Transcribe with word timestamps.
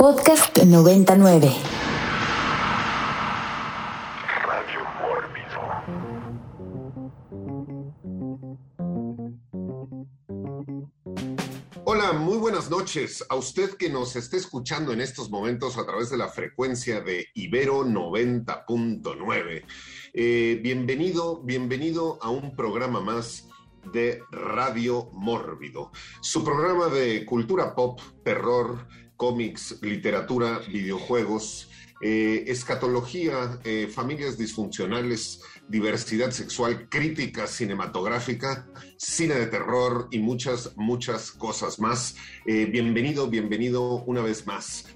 Podcast 0.00 0.56
99. 0.56 1.52
Radio 4.46 4.80
Mórbido. 4.98 5.60
Hola, 11.84 12.14
muy 12.14 12.38
buenas 12.38 12.70
noches 12.70 13.26
a 13.28 13.34
usted 13.36 13.74
que 13.74 13.90
nos 13.90 14.16
esté 14.16 14.38
escuchando 14.38 14.94
en 14.94 15.02
estos 15.02 15.28
momentos 15.28 15.76
a 15.76 15.84
través 15.84 16.08
de 16.08 16.16
la 16.16 16.28
frecuencia 16.28 17.02
de 17.02 17.26
Ibero 17.34 17.84
90.9. 17.84 19.66
Eh, 20.14 20.60
bienvenido, 20.62 21.42
bienvenido 21.42 22.18
a 22.22 22.30
un 22.30 22.56
programa 22.56 23.02
más 23.02 23.50
de 23.92 24.22
Radio 24.30 25.10
Mórbido, 25.12 25.90
su 26.22 26.42
programa 26.42 26.86
de 26.88 27.26
cultura 27.26 27.74
pop, 27.74 28.00
terror, 28.24 28.86
cómics, 29.20 29.76
literatura, 29.82 30.60
videojuegos, 30.66 31.68
eh, 32.00 32.44
escatología, 32.46 33.60
eh, 33.64 33.86
familias 33.86 34.38
disfuncionales, 34.38 35.42
diversidad 35.68 36.30
sexual, 36.30 36.88
crítica 36.88 37.46
cinematográfica, 37.46 38.66
cine 38.96 39.34
de 39.34 39.46
terror 39.46 40.08
y 40.10 40.20
muchas, 40.20 40.72
muchas 40.76 41.32
cosas 41.32 41.78
más. 41.78 42.16
Eh, 42.46 42.64
bienvenido, 42.64 43.28
bienvenido 43.28 44.02
una 44.06 44.22
vez 44.22 44.46
más 44.46 44.86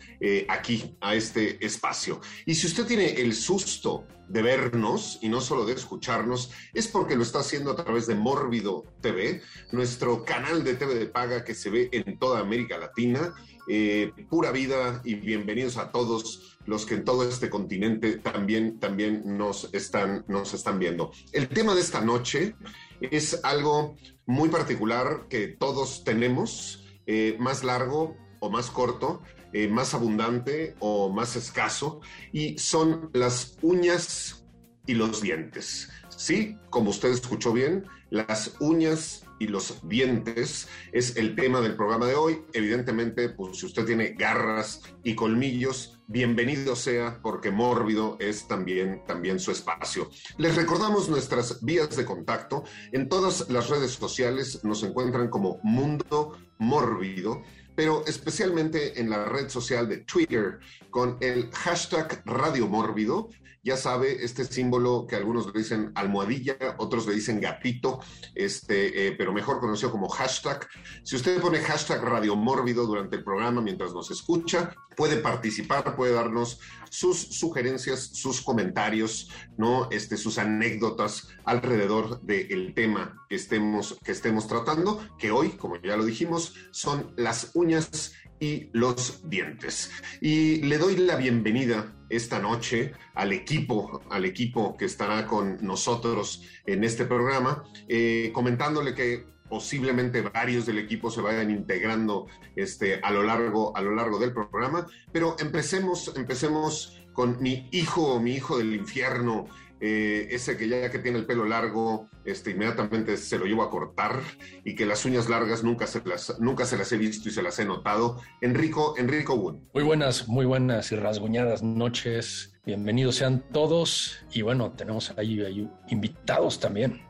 aquí 0.49 0.97
a 1.03 1.15
este 1.15 1.63
espacio. 1.63 2.19
Y 2.47 2.55
si 2.55 2.67
usted 2.67 2.87
tiene 2.87 3.21
el 3.21 3.35
susto 3.35 4.07
de 4.27 4.41
vernos 4.41 5.19
y 5.21 5.29
no 5.29 5.43
solo 5.43 5.67
de 5.67 5.75
escucharnos, 5.75 6.51
es 6.73 6.89
porque 6.89 7.15
lo 7.15 7.23
está 7.23 7.41
haciendo 7.41 7.73
a 7.73 7.77
través 7.77 8.07
de 8.07 8.15
Mórbido 8.15 8.85
TV, 9.03 9.43
nuestro 9.71 10.25
canal 10.25 10.65
de 10.65 10.77
TV 10.77 10.95
de 10.95 11.07
paga 11.07 11.45
que 11.45 11.55
se 11.55 11.69
ve 11.69 11.91
en 11.93 12.19
toda 12.19 12.41
América 12.41 12.79
Latina. 12.79 13.35
Eh, 13.67 14.13
pura 14.29 14.53
vida 14.53 15.01
y 15.05 15.15
bienvenidos 15.15 15.79
a 15.79 15.91
todos 15.91 16.59
los 16.67 16.85
que 16.85 16.95
en 16.95 17.05
todo 17.05 17.27
este 17.27 17.49
continente 17.49 18.19
también, 18.19 18.79
también 18.79 19.23
nos, 19.39 19.73
están, 19.73 20.25
nos 20.29 20.53
están 20.53 20.79
viendo. 20.79 21.13
El 21.33 21.49
tema 21.49 21.75
de 21.75 21.81
esta 21.81 22.03
noche 22.03 22.57
es 23.01 23.43
algo 23.43 23.97
muy 24.27 24.51
particular 24.51 25.29
que 25.31 25.49
todos 25.49 26.05
tenemos, 26.05 26.85
eh, 27.07 27.37
más 27.39 27.65
largo 27.65 28.17
o 28.41 28.51
más 28.51 28.71
corto, 28.71 29.23
eh, 29.55 29.69
más 29.69 29.95
abundante 29.95 30.75
o 30.81 31.11
más 31.11 31.37
escaso, 31.37 32.01
y 32.33 32.59
son 32.59 33.11
las 33.15 33.57
uñas 33.63 34.45
y 34.87 34.95
los 34.95 35.23
dientes. 35.23 35.89
Sí, 36.11 36.59
como 36.69 36.91
usted 36.91 37.11
escuchó 37.11 37.53
bien, 37.53 37.87
las 38.11 38.57
uñas 38.61 39.24
y 39.39 39.47
los 39.49 39.81
dientes 39.89 40.69
es 40.93 41.17
el 41.17 41.35
tema 41.35 41.61
del 41.61 41.77
programa 41.77 42.07
de 42.07 42.15
hoy. 42.15 42.43
Evidentemente, 42.53 43.29
pues 43.29 43.59
si 43.59 43.67
usted 43.67 43.85
tiene 43.85 44.15
garras 44.19 44.83
y 45.03 45.15
colmillos, 45.15 46.01
bienvenido 46.07 46.77
sea 46.77 47.21
porque 47.23 47.51
mórbido 47.51 48.17
es 48.21 48.47
también, 48.47 49.03
también 49.07 49.39
su 49.39 49.51
espacio. 49.51 50.11
Les 50.39 50.55
recordamos 50.55 51.09
nuestras 51.09 51.65
vías 51.65 51.97
de 51.97 52.05
contacto. 52.05 52.65
En 52.93 53.09
todas 53.09 53.49
las 53.51 53.69
redes 53.69 53.93
sociales 53.93 54.65
nos 54.65 54.83
encuentran 54.83 55.29
como 55.29 55.61
Mundo 55.63 56.37
Mórbido 56.59 57.43
pero 57.75 58.05
especialmente 58.07 59.01
en 59.01 59.11
la 59.11 59.25
red 59.25 59.49
social 59.49 59.89
de 59.89 59.99
Twitter 59.99 60.61
con 60.91 61.17
el 61.21 61.51
hashtag 61.51 62.23
Radio 62.25 62.69
Mórbido. 62.69 63.29
Ya 63.65 63.79
sabe, 63.79 64.23
este 64.23 64.45
símbolo 64.45 65.07
que 65.09 65.17
algunos 65.17 65.47
le 65.47 65.59
dicen 65.59 65.91
almohadilla, 65.95 66.57
otros 66.77 67.07
le 67.07 67.15
dicen 67.15 67.41
gatito, 67.41 68.01
este, 68.35 69.09
eh, 69.09 69.13
pero 69.13 69.33
mejor 69.33 69.59
conocido 69.59 69.91
como 69.91 70.09
hashtag. 70.09 70.69
Si 71.03 71.17
usted 71.17 71.41
pone 71.41 71.61
hashtag 71.61 72.03
Radio 72.03 72.37
Mórbido 72.37 72.87
durante 72.87 73.17
el 73.17 73.25
programa 73.25 73.63
mientras 73.63 73.95
nos 73.95 74.11
escucha, 74.11 74.75
puede 74.97 75.17
participar, 75.17 75.97
puede 75.97 76.13
darnos 76.13 76.61
sus 76.91 77.19
sugerencias, 77.19 78.01
sus 78.01 78.43
comentarios, 78.43 79.31
¿no? 79.57 79.89
Este, 79.91 80.17
sus 80.17 80.39
anécdotas 80.39 81.29
alrededor 81.45 82.21
del 82.21 82.75
tema 82.75 83.25
que 83.29 83.37
estemos, 83.37 83.99
que 84.05 84.13
estemos 84.13 84.47
tratando, 84.47 85.01
que 85.19 85.31
hoy, 85.31 85.51
como 85.51 85.77
ya 85.77 85.97
lo 85.97 86.05
dijimos, 86.05 86.55
son 86.71 87.13
las 87.17 87.51
uñas 87.55 88.13
y 88.41 88.69
los 88.73 89.29
dientes. 89.29 89.91
Y 90.21 90.63
le 90.63 90.79
doy 90.79 90.97
la 90.97 91.17
bienvenida 91.17 91.95
esta 92.09 92.39
noche 92.39 92.93
al 93.15 93.33
equipo, 93.33 94.03
al 94.11 94.25
equipo 94.25 94.77
que 94.77 94.85
estará 94.85 95.27
con 95.27 95.59
nosotros 95.63 96.43
en 96.67 96.85
este 96.85 97.05
programa, 97.05 97.65
eh, 97.89 98.31
comentándole 98.33 98.95
que 98.95 99.27
posiblemente 99.49 100.23
varios 100.23 100.67
del 100.67 100.79
equipo 100.79 101.11
se 101.11 101.21
vayan 101.21 101.51
integrando 101.51 102.27
este, 102.57 103.01
a, 103.03 103.11
lo 103.11 103.23
largo, 103.23 103.77
a 103.77 103.83
lo 103.83 103.95
largo 103.95 104.19
del 104.19 104.33
programa, 104.33 104.87
pero 105.13 105.37
empecemos, 105.39 106.13
empecemos 106.17 107.01
con 107.13 107.41
mi 107.41 107.69
hijo, 107.71 108.21
mi 108.21 108.33
hijo 108.33 108.59
del 108.59 108.75
infierno, 108.75 109.47
eh, 109.81 110.29
ese 110.31 110.57
que 110.57 110.69
ya 110.69 110.91
que 110.91 110.99
tiene 110.99 111.19
el 111.19 111.27
pelo 111.27 111.45
largo, 111.45 112.09
este, 112.25 112.53
inmediatamente 112.53 113.17
se 113.17 113.39
lo 113.39 113.45
llevo 113.45 113.63
a 113.63 113.71
cortar 113.71 114.21
y 114.65 114.75
que 114.75 114.87
las 114.87 115.05
uñas 115.05 115.29
largas 115.29 115.65
nunca 115.65 115.87
se 115.87 116.03
las, 116.05 116.39
nunca 116.41 116.65
se 116.65 116.77
las 116.77 116.91
he 116.93 116.97
visto 116.97 117.29
y 117.29 117.33
se 117.33 117.43
las 117.43 117.59
he 117.59 117.65
notado. 117.65 118.21
Enrico, 118.41 118.95
Enrico 118.97 119.35
Wood. 119.35 119.57
Muy 119.75 119.83
buenas, 119.83 120.29
muy 120.29 120.47
buenas 120.47 120.93
y 120.93 120.97
rasguñadas 120.97 121.63
noches. 121.63 122.55
Bienvenidos 122.65 123.17
sean 123.17 123.45
todos 123.53 124.25
y 124.33 124.43
bueno, 124.43 124.73
tenemos 124.73 125.13
ahí, 125.19 125.41
ahí 125.41 125.69
invitados 125.89 126.59
también. 126.61 127.03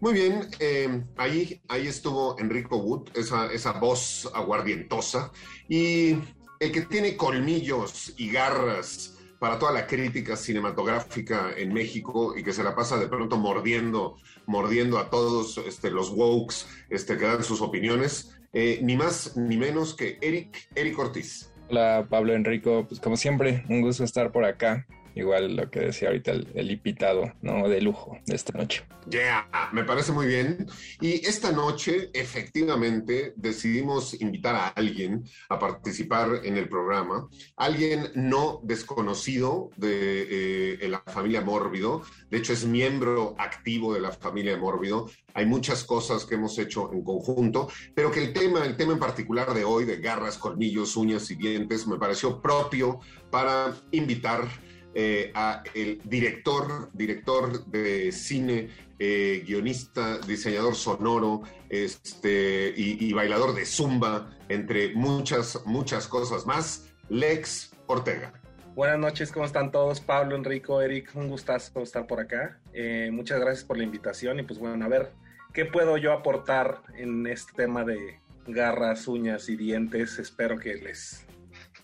Muy 0.00 0.14
bien, 0.14 0.48
eh, 0.60 1.04
ahí, 1.16 1.60
ahí 1.68 1.86
estuvo 1.86 2.38
Enrico 2.38 2.78
Wood, 2.78 3.10
esa, 3.14 3.52
esa 3.52 3.72
voz 3.72 4.30
aguardientosa 4.32 5.30
y 5.68 6.16
el 6.58 6.72
que 6.72 6.82
tiene 6.82 7.16
colmillos 7.16 8.14
y 8.16 8.30
garras 8.30 9.18
para 9.40 9.58
toda 9.58 9.72
la 9.72 9.86
crítica 9.86 10.36
cinematográfica 10.36 11.50
en 11.56 11.72
México 11.72 12.36
y 12.36 12.44
que 12.44 12.52
se 12.52 12.62
la 12.62 12.76
pasa 12.76 12.98
de 12.98 13.08
pronto 13.08 13.38
mordiendo, 13.38 14.16
mordiendo 14.46 14.98
a 14.98 15.08
todos 15.08 15.58
este, 15.66 15.90
los 15.90 16.10
wokes 16.10 16.66
este, 16.90 17.16
que 17.16 17.24
dan 17.24 17.42
sus 17.42 17.62
opiniones, 17.62 18.38
eh, 18.52 18.78
ni 18.82 18.96
más 18.96 19.36
ni 19.38 19.56
menos 19.56 19.94
que 19.94 20.18
Eric, 20.20 20.68
Eric 20.74 20.98
Ortiz. 20.98 21.52
Hola 21.70 22.06
Pablo 22.08 22.34
Enrico, 22.34 22.84
pues 22.86 23.00
como 23.00 23.16
siempre, 23.16 23.64
un 23.70 23.80
gusto 23.80 24.04
estar 24.04 24.30
por 24.30 24.44
acá. 24.44 24.86
Igual 25.14 25.56
lo 25.56 25.70
que 25.70 25.80
decía 25.80 26.08
ahorita 26.08 26.32
el, 26.32 26.48
el 26.54 26.70
invitado, 26.70 27.32
¿no? 27.42 27.68
De 27.68 27.80
lujo 27.80 28.18
de 28.26 28.36
esta 28.36 28.56
noche. 28.56 28.84
Yeah, 29.08 29.48
me 29.72 29.84
parece 29.84 30.12
muy 30.12 30.26
bien. 30.26 30.66
Y 31.00 31.26
esta 31.26 31.52
noche, 31.52 32.10
efectivamente, 32.12 33.32
decidimos 33.36 34.20
invitar 34.20 34.54
a 34.54 34.68
alguien 34.68 35.24
a 35.48 35.58
participar 35.58 36.42
en 36.44 36.56
el 36.56 36.68
programa. 36.68 37.28
Alguien 37.56 38.10
no 38.14 38.60
desconocido 38.62 39.70
de 39.76 40.74
eh, 40.80 40.88
la 40.88 41.02
familia 41.06 41.40
Mórbido. 41.40 42.02
De 42.28 42.38
hecho, 42.38 42.52
es 42.52 42.64
miembro 42.64 43.34
activo 43.38 43.94
de 43.94 44.00
la 44.00 44.12
familia 44.12 44.56
Mórbido. 44.56 45.10
Hay 45.34 45.46
muchas 45.46 45.84
cosas 45.84 46.24
que 46.24 46.34
hemos 46.34 46.58
hecho 46.58 46.92
en 46.92 47.02
conjunto, 47.02 47.68
pero 47.94 48.10
que 48.10 48.22
el 48.22 48.32
tema, 48.32 48.64
el 48.64 48.76
tema 48.76 48.92
en 48.92 48.98
particular 48.98 49.54
de 49.54 49.64
hoy, 49.64 49.86
de 49.86 49.96
garras, 49.96 50.38
colmillos, 50.38 50.96
uñas 50.96 51.30
y 51.30 51.36
dientes, 51.36 51.86
me 51.86 51.98
pareció 51.98 52.40
propio 52.40 53.00
para 53.30 53.74
invitar 53.92 54.46
eh, 54.94 55.30
a 55.34 55.62
el 55.74 56.00
director, 56.04 56.90
director 56.92 57.64
de 57.66 58.12
cine, 58.12 58.68
eh, 58.98 59.42
guionista, 59.46 60.18
diseñador 60.18 60.74
sonoro, 60.74 61.42
este, 61.68 62.74
y, 62.76 63.04
y, 63.08 63.12
bailador 63.12 63.54
de 63.54 63.64
zumba, 63.64 64.36
entre 64.48 64.94
muchas, 64.94 65.64
muchas 65.64 66.06
cosas 66.06 66.44
más, 66.46 66.88
Lex 67.08 67.72
Ortega. 67.86 68.32
Buenas 68.74 68.98
noches, 68.98 69.32
¿cómo 69.32 69.44
están 69.44 69.72
todos? 69.72 70.00
Pablo, 70.00 70.36
Enrico, 70.36 70.80
Eric, 70.80 71.10
un 71.14 71.28
gustazo 71.28 71.82
estar 71.82 72.06
por 72.06 72.20
acá. 72.20 72.60
Eh, 72.72 73.10
muchas 73.12 73.40
gracias 73.40 73.64
por 73.64 73.76
la 73.76 73.84
invitación 73.84 74.38
y 74.38 74.42
pues 74.42 74.58
bueno, 74.58 74.84
a 74.84 74.88
ver, 74.88 75.10
¿qué 75.52 75.64
puedo 75.64 75.96
yo 75.96 76.12
aportar 76.12 76.80
en 76.96 77.26
este 77.26 77.52
tema 77.54 77.84
de 77.84 78.20
garras, 78.46 79.08
uñas 79.08 79.48
y 79.48 79.56
dientes? 79.56 80.18
Espero 80.18 80.58
que 80.58 80.76
les 80.76 81.26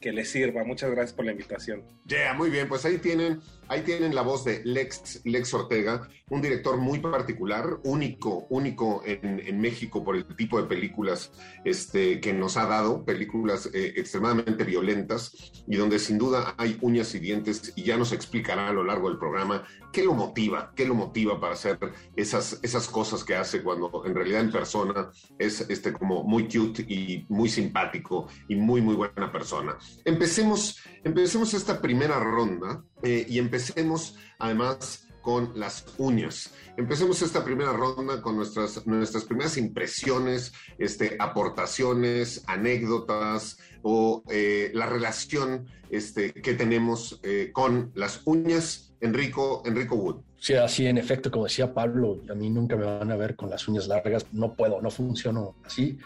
que 0.01 0.13
les 0.13 0.31
sirva. 0.31 0.65
Muchas 0.65 0.91
gracias 0.91 1.15
por 1.15 1.25
la 1.25 1.33
invitación. 1.33 1.83
Yeah, 2.07 2.35
muy 2.35 2.51
bien, 2.51 2.69
pues 2.69 2.85
ahí 2.85 2.99
tienen, 2.99 3.41
ahí 3.69 3.83
tienen 3.83 4.15
la 4.15 4.23
voz 4.23 4.45
de 4.45 4.63
Lex, 4.65 5.23
Lex 5.25 5.55
Ortega, 5.55 6.09
un 6.29 6.43
director 6.43 6.77
muy 6.77 6.99
particular, 6.99 7.79
único, 7.85 8.47
único 8.51 9.03
en, 9.05 9.41
en 9.41 9.61
México 9.61 10.05
por 10.05 10.17
el 10.17 10.25
tipo 10.37 10.61
de 10.61 10.69
películas 10.69 11.33
este, 11.65 12.21
que 12.21 12.33
nos 12.33 12.57
ha 12.57 12.67
dado, 12.67 13.05
películas 13.05 13.71
eh, 13.73 13.95
extremadamente 13.97 14.65
violentas 14.65 15.53
y 15.69 15.77
donde 15.77 15.99
sin 15.99 16.19
duda 16.19 16.55
hay 16.59 16.79
uñas 16.81 17.15
y 17.15 17.19
dientes 17.19 17.73
y 17.77 17.85
ya 17.85 17.97
nos 17.97 18.13
explicará 18.13 18.69
a 18.69 18.73
lo 18.73 18.85
largo 18.85 19.09
del 19.09 19.19
programa 19.19 19.65
qué 19.93 20.05
lo 20.05 20.15
motiva, 20.15 20.73
qué 20.75 20.85
lo 20.85 20.95
motiva 20.95 21.41
para 21.41 21.55
hacer 21.55 21.79
esas, 22.17 22.59
esas 22.63 22.89
cosas 22.89 23.25
que 23.25 23.35
hace 23.35 23.63
cuando 23.63 24.03
en 24.05 24.15
realidad 24.15 24.41
en 24.41 24.51
persona 24.51 25.11
es 25.39 25.63
este, 25.71 25.93
como 25.93 26.25
muy 26.25 26.49
cute 26.49 26.83
y 26.83 27.25
muy 27.29 27.49
simpático 27.49 28.29
y 28.49 28.57
muy, 28.57 28.81
muy 28.81 28.95
buena 28.95 29.33
persona. 29.33 29.79
Empecemos, 30.05 30.79
empecemos 31.05 31.55
esta 31.55 31.81
primera 31.81 32.21
ronda 32.21 32.85
eh, 33.03 33.27
y 33.29 33.39
empecemos 33.39 34.17
además 34.39 35.07
con 35.27 35.59
las 35.59 35.85
uñas. 35.99 36.53
Empecemos 36.77 37.21
esta 37.21 37.45
primera 37.45 37.73
ronda 37.73 38.23
con 38.23 38.37
nuestras, 38.37 38.87
nuestras 38.87 39.25
primeras 39.25 39.57
impresiones, 39.57 40.53
este, 40.79 41.17
aportaciones, 41.19 42.45
anécdotas 42.47 43.59
o 43.83 44.23
eh, 44.31 44.71
la 44.73 44.87
relación 44.87 45.67
este, 45.91 46.33
que 46.33 46.55
tenemos 46.55 47.19
eh, 47.25 47.51
con 47.53 47.91
las 47.97 48.21
uñas. 48.25 48.95
Enrico, 49.01 49.63
Enrico 49.67 49.97
Wood. 49.97 50.23
Sí, 50.39 50.55
así 50.55 50.87
en 50.87 50.97
efecto, 50.97 51.31
como 51.31 51.45
decía 51.45 51.75
Pablo, 51.75 52.21
a 52.31 52.35
mí 52.35 52.49
nunca 52.49 52.77
me 52.77 52.85
van 52.85 53.11
a 53.11 53.17
ver 53.17 53.35
con 53.35 53.51
las 53.51 53.67
uñas 53.67 53.89
largas, 53.89 54.27
no 54.33 54.55
puedo, 54.55 54.81
no 54.81 54.91
funciono 54.91 55.57
así. 55.65 55.99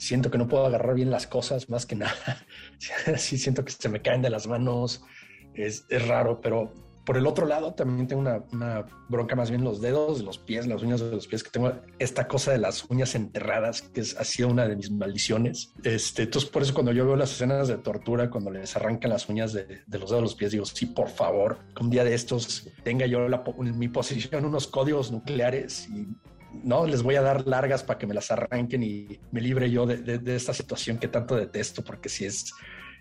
Siento 0.00 0.30
que 0.30 0.38
no 0.38 0.48
puedo 0.48 0.64
agarrar 0.64 0.94
bien 0.94 1.10
las 1.10 1.26
cosas, 1.26 1.68
más 1.68 1.84
que 1.84 1.94
nada. 1.94 2.46
Sí, 3.18 3.36
siento 3.36 3.66
que 3.66 3.72
se 3.72 3.90
me 3.90 4.00
caen 4.00 4.22
de 4.22 4.30
las 4.30 4.46
manos, 4.46 5.04
es, 5.52 5.84
es 5.90 6.08
raro, 6.08 6.40
pero 6.40 6.72
por 7.04 7.18
el 7.18 7.26
otro 7.26 7.44
lado, 7.44 7.74
también 7.74 8.06
tengo 8.08 8.22
una, 8.22 8.42
una, 8.50 8.86
bronca 9.10 9.36
más 9.36 9.50
bien 9.50 9.62
los 9.62 9.82
dedos, 9.82 10.22
los 10.22 10.38
pies, 10.38 10.66
las 10.66 10.82
uñas 10.82 11.00
de 11.00 11.10
los 11.10 11.26
pies, 11.26 11.42
que 11.42 11.50
tengo 11.50 11.72
esta 11.98 12.28
cosa 12.28 12.50
de 12.50 12.58
las 12.58 12.84
uñas 12.88 13.14
enterradas, 13.14 13.82
que 13.82 14.00
es, 14.00 14.16
ha 14.16 14.24
sido 14.24 14.48
una 14.48 14.66
de 14.66 14.74
mis 14.74 14.90
maldiciones. 14.90 15.74
Este, 15.84 16.22
entonces, 16.22 16.48
por 16.48 16.62
eso 16.62 16.72
cuando 16.72 16.92
yo 16.92 17.04
veo 17.04 17.16
las 17.16 17.32
escenas 17.32 17.68
de 17.68 17.76
tortura, 17.76 18.30
cuando 18.30 18.50
les 18.50 18.74
arrancan 18.76 19.10
las 19.10 19.28
uñas 19.28 19.52
de, 19.52 19.82
de 19.86 19.98
los 19.98 20.08
dedos 20.08 20.12
de 20.12 20.22
los 20.22 20.34
pies, 20.34 20.52
digo, 20.52 20.64
sí, 20.64 20.86
por 20.86 21.10
favor, 21.10 21.58
un 21.78 21.90
día 21.90 22.04
de 22.04 22.14
estos 22.14 22.70
tenga 22.84 23.04
yo 23.04 23.28
la, 23.28 23.44
en 23.58 23.78
mi 23.78 23.88
posición 23.88 24.46
unos 24.46 24.66
códigos 24.66 25.12
nucleares 25.12 25.88
y 25.90 26.06
no 26.64 26.86
les 26.86 27.02
voy 27.02 27.16
a 27.16 27.22
dar 27.22 27.46
largas 27.46 27.82
para 27.82 27.98
que 27.98 28.06
me 28.06 28.14
las 28.14 28.30
arranquen 28.30 28.82
y 28.82 29.20
me 29.30 29.40
libre 29.40 29.70
yo 29.70 29.86
de, 29.86 30.18
de, 30.18 30.36
esta 30.36 30.52
situación 30.52 30.98
que 30.98 31.08
tanto 31.08 31.36
detesto, 31.36 31.82
porque 31.82 32.08
si 32.08 32.24
es 32.24 32.52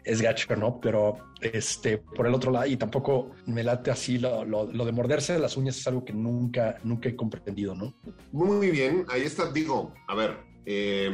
es 0.03 0.21
gacho, 0.21 0.55
¿no? 0.55 0.79
Pero 0.79 1.17
este, 1.41 1.97
por 1.97 2.27
el 2.27 2.33
otro 2.33 2.51
lado, 2.51 2.65
y 2.65 2.77
tampoco 2.77 3.31
me 3.45 3.63
late 3.63 3.91
así 3.91 4.17
lo, 4.17 4.45
lo, 4.45 4.65
de 4.85 4.91
morderse 4.91 5.37
las 5.39 5.57
uñas 5.57 5.77
es 5.77 5.87
algo 5.87 6.05
que 6.05 6.13
nunca, 6.13 6.77
nunca 6.83 7.09
he 7.09 7.15
comprendido, 7.15 7.75
¿no? 7.75 7.93
Muy 8.31 8.71
bien, 8.71 9.05
ahí 9.09 9.21
está, 9.21 9.51
digo, 9.51 9.93
a 10.07 10.15
ver, 10.15 10.37
eh, 10.65 11.09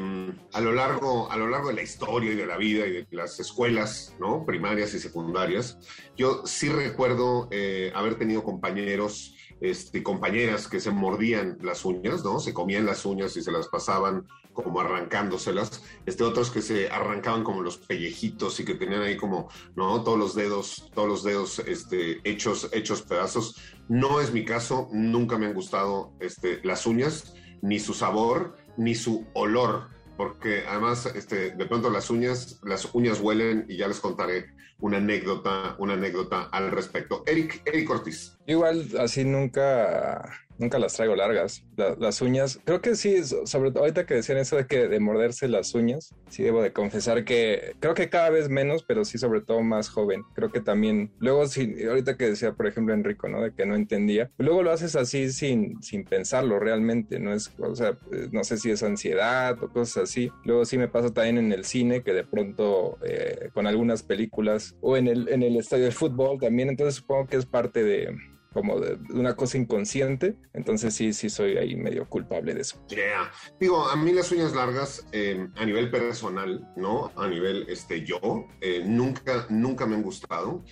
a, 0.54 0.62
lo 0.62 0.72
largo, 0.74 1.32
a 1.32 1.38
lo 1.38 1.48
largo 1.48 1.70
de 1.70 1.76
la 1.76 1.82
historia 1.82 2.32
y 2.32 2.36
de 2.36 2.46
la 2.46 2.58
vida 2.58 2.86
y 2.88 2.92
de 2.92 3.08
las 3.12 3.40
escuelas, 3.40 4.16
¿no? 4.20 4.46
Primarias 4.46 4.94
y 4.94 5.00
secundarias, 5.00 5.78
yo 6.16 6.46
sí 6.46 6.70
recuerdo 6.70 7.48
eh, 7.52 7.92
haber 7.96 8.16
tenido 8.16 8.44
compañeros 8.44 9.35
este, 9.62 10.04
compañeras 10.04 10.68
que 10.68 10.80
se 10.80 10.92
mordían 10.92 11.58
las 11.62 11.86
uñas, 11.86 12.24
¿no? 12.24 12.40
Se 12.40 12.54
comían 12.54 12.86
las 12.86 13.06
uñas 13.06 13.36
y 13.38 13.42
se 13.42 13.52
las 13.52 13.68
pasaban 13.68 14.28
como 14.54 14.80
arrancándoselas. 14.80 15.84
Este, 16.06 16.24
otros 16.24 16.52
que 16.52 16.62
se 16.62 16.90
arrancaban 16.90 17.44
como 17.44 17.62
los 17.62 17.78
pellejitos 17.78 18.60
y 18.60 18.66
que 18.66 18.76
tenían 18.76 19.02
ahí 19.02 19.18
como, 19.18 19.50
¿no? 19.76 20.04
Todos 20.04 20.18
los 20.18 20.36
dedos, 20.36 20.90
todos 20.94 21.08
los 21.08 21.24
dedos 21.24 21.60
este, 21.60 22.20
hechos, 22.24 22.70
hechos 22.74 23.02
pedazos. 23.02 23.56
No 23.88 24.22
es 24.22 24.32
mi 24.32 24.46
caso, 24.46 24.90
nunca 24.92 25.38
me 25.38 25.46
han 25.46 25.54
gustado 25.54 26.14
este, 26.20 26.60
las 26.64 26.86
uñas, 26.86 27.34
ni 27.62 27.80
su 27.80 27.94
sabor, 27.94 28.56
ni 28.78 28.96
su 28.96 29.26
olor 29.34 29.96
porque 30.18 30.64
además 30.68 31.06
este, 31.08 31.52
de 31.52 31.66
pronto 31.66 31.90
las 31.90 32.10
uñas, 32.10 32.60
las 32.64 32.94
uñas 32.94 33.20
huelen 33.20 33.66
y 33.68 33.78
ya 33.78 33.88
les 33.88 34.00
contaré 34.00 34.55
una 34.80 34.98
anécdota, 34.98 35.76
una 35.80 35.94
anécdota 35.94 36.44
al 36.52 36.72
respecto. 36.72 37.24
Eric, 37.26 37.62
Eric 37.66 37.90
Ortiz. 37.90 38.38
Igual 38.46 38.88
así 39.00 39.24
nunca 39.24 40.45
Nunca 40.58 40.80
las 40.80 40.94
traigo 40.94 41.16
largas. 41.16 41.64
La, 41.76 41.96
las 41.96 42.22
uñas, 42.22 42.60
creo 42.64 42.82
que 42.82 42.96
sí, 42.96 43.24
sobre 43.24 43.72
todo 43.72 43.82
ahorita 43.82 44.06
que 44.06 44.16
decían 44.16 44.38
eso 44.38 44.56
de 44.56 44.68
que 44.68 44.88
de 44.88 45.00
morderse 45.00 45.48
las 45.48 45.74
uñas, 45.74 46.14
sí 46.30 46.44
debo 46.44 46.62
de 46.62 46.74
confesar 46.74 47.26
que 47.26 47.74
creo 47.80 47.94
que 47.94 48.10
cada 48.10 48.30
vez 48.30 48.50
menos, 48.50 48.84
pero 48.84 49.06
sí 49.06 49.18
sobre 49.18 49.42
todo 49.42 49.62
más 49.62 49.90
joven. 49.90 50.24
Creo 50.34 50.52
que 50.52 50.62
también, 50.62 51.12
luego 51.20 51.48
sí, 51.48 51.76
ahorita 51.88 52.18
que 52.18 52.30
decía, 52.30 52.54
por 52.54 52.68
ejemplo, 52.68 52.94
Enrico, 52.94 53.28
¿no? 53.28 53.42
De 53.42 53.54
que 53.54 53.66
no 53.66 53.76
entendía, 53.76 54.32
luego 54.38 54.64
lo 54.64 54.72
haces 54.72 54.96
así 54.96 55.32
sin, 55.32 55.82
sin 55.82 56.06
pensarlo 56.06 56.60
realmente, 56.60 57.20
no 57.20 57.34
es, 57.34 57.52
o 57.60 57.76
sea, 57.76 57.98
no 58.32 58.44
sé 58.44 58.58
si 58.58 58.72
es 58.72 58.84
ansiedad 58.84 59.62
o 59.62 59.70
cosas 59.70 60.04
así. 60.04 60.32
Luego 60.44 60.66
sí 60.66 60.78
me 60.78 60.88
pasa 60.88 61.14
también 61.14 61.38
en 61.38 61.52
el 61.52 61.66
cine, 61.66 62.04
que 62.04 62.14
de 62.14 62.24
pronto 62.24 62.98
eh, 63.06 63.50
con 63.54 63.68
algunas 63.68 64.04
películas 64.04 64.76
o 64.82 64.98
en 64.98 65.08
el, 65.08 65.30
en 65.30 65.44
el 65.44 65.58
estadio 65.58 65.86
de 65.86 65.92
fútbol 65.92 66.40
también, 66.40 66.70
entonces 66.70 66.96
supongo 66.96 67.28
que 67.28 67.38
es 67.38 67.46
parte 67.46 67.84
de 67.84 68.16
como 68.56 68.80
de, 68.80 68.98
una 69.14 69.36
cosa 69.36 69.58
inconsciente. 69.58 70.38
Entonces 70.54 70.96
sí, 70.96 71.12
sí 71.12 71.30
soy 71.30 71.58
ahí 71.58 71.76
medio 71.76 72.08
culpable 72.08 72.54
de 72.54 72.62
eso. 72.62 72.82
Yeah. 72.88 73.30
Digo, 73.60 73.86
a 73.86 73.98
mí 73.98 74.14
las 74.14 74.32
uñas 74.32 74.56
largas 74.56 75.06
eh, 75.12 75.50
a 75.58 75.66
nivel 75.66 75.92
personal, 75.92 76.66
¿no? 76.78 77.12
A 77.18 77.28
nivel 77.28 77.66
este, 77.68 78.06
yo, 78.06 78.48
eh, 78.62 78.82
nunca, 78.86 79.46
nunca 79.50 79.86
me 79.86 79.96
han 79.96 80.04
gustado. 80.04 80.64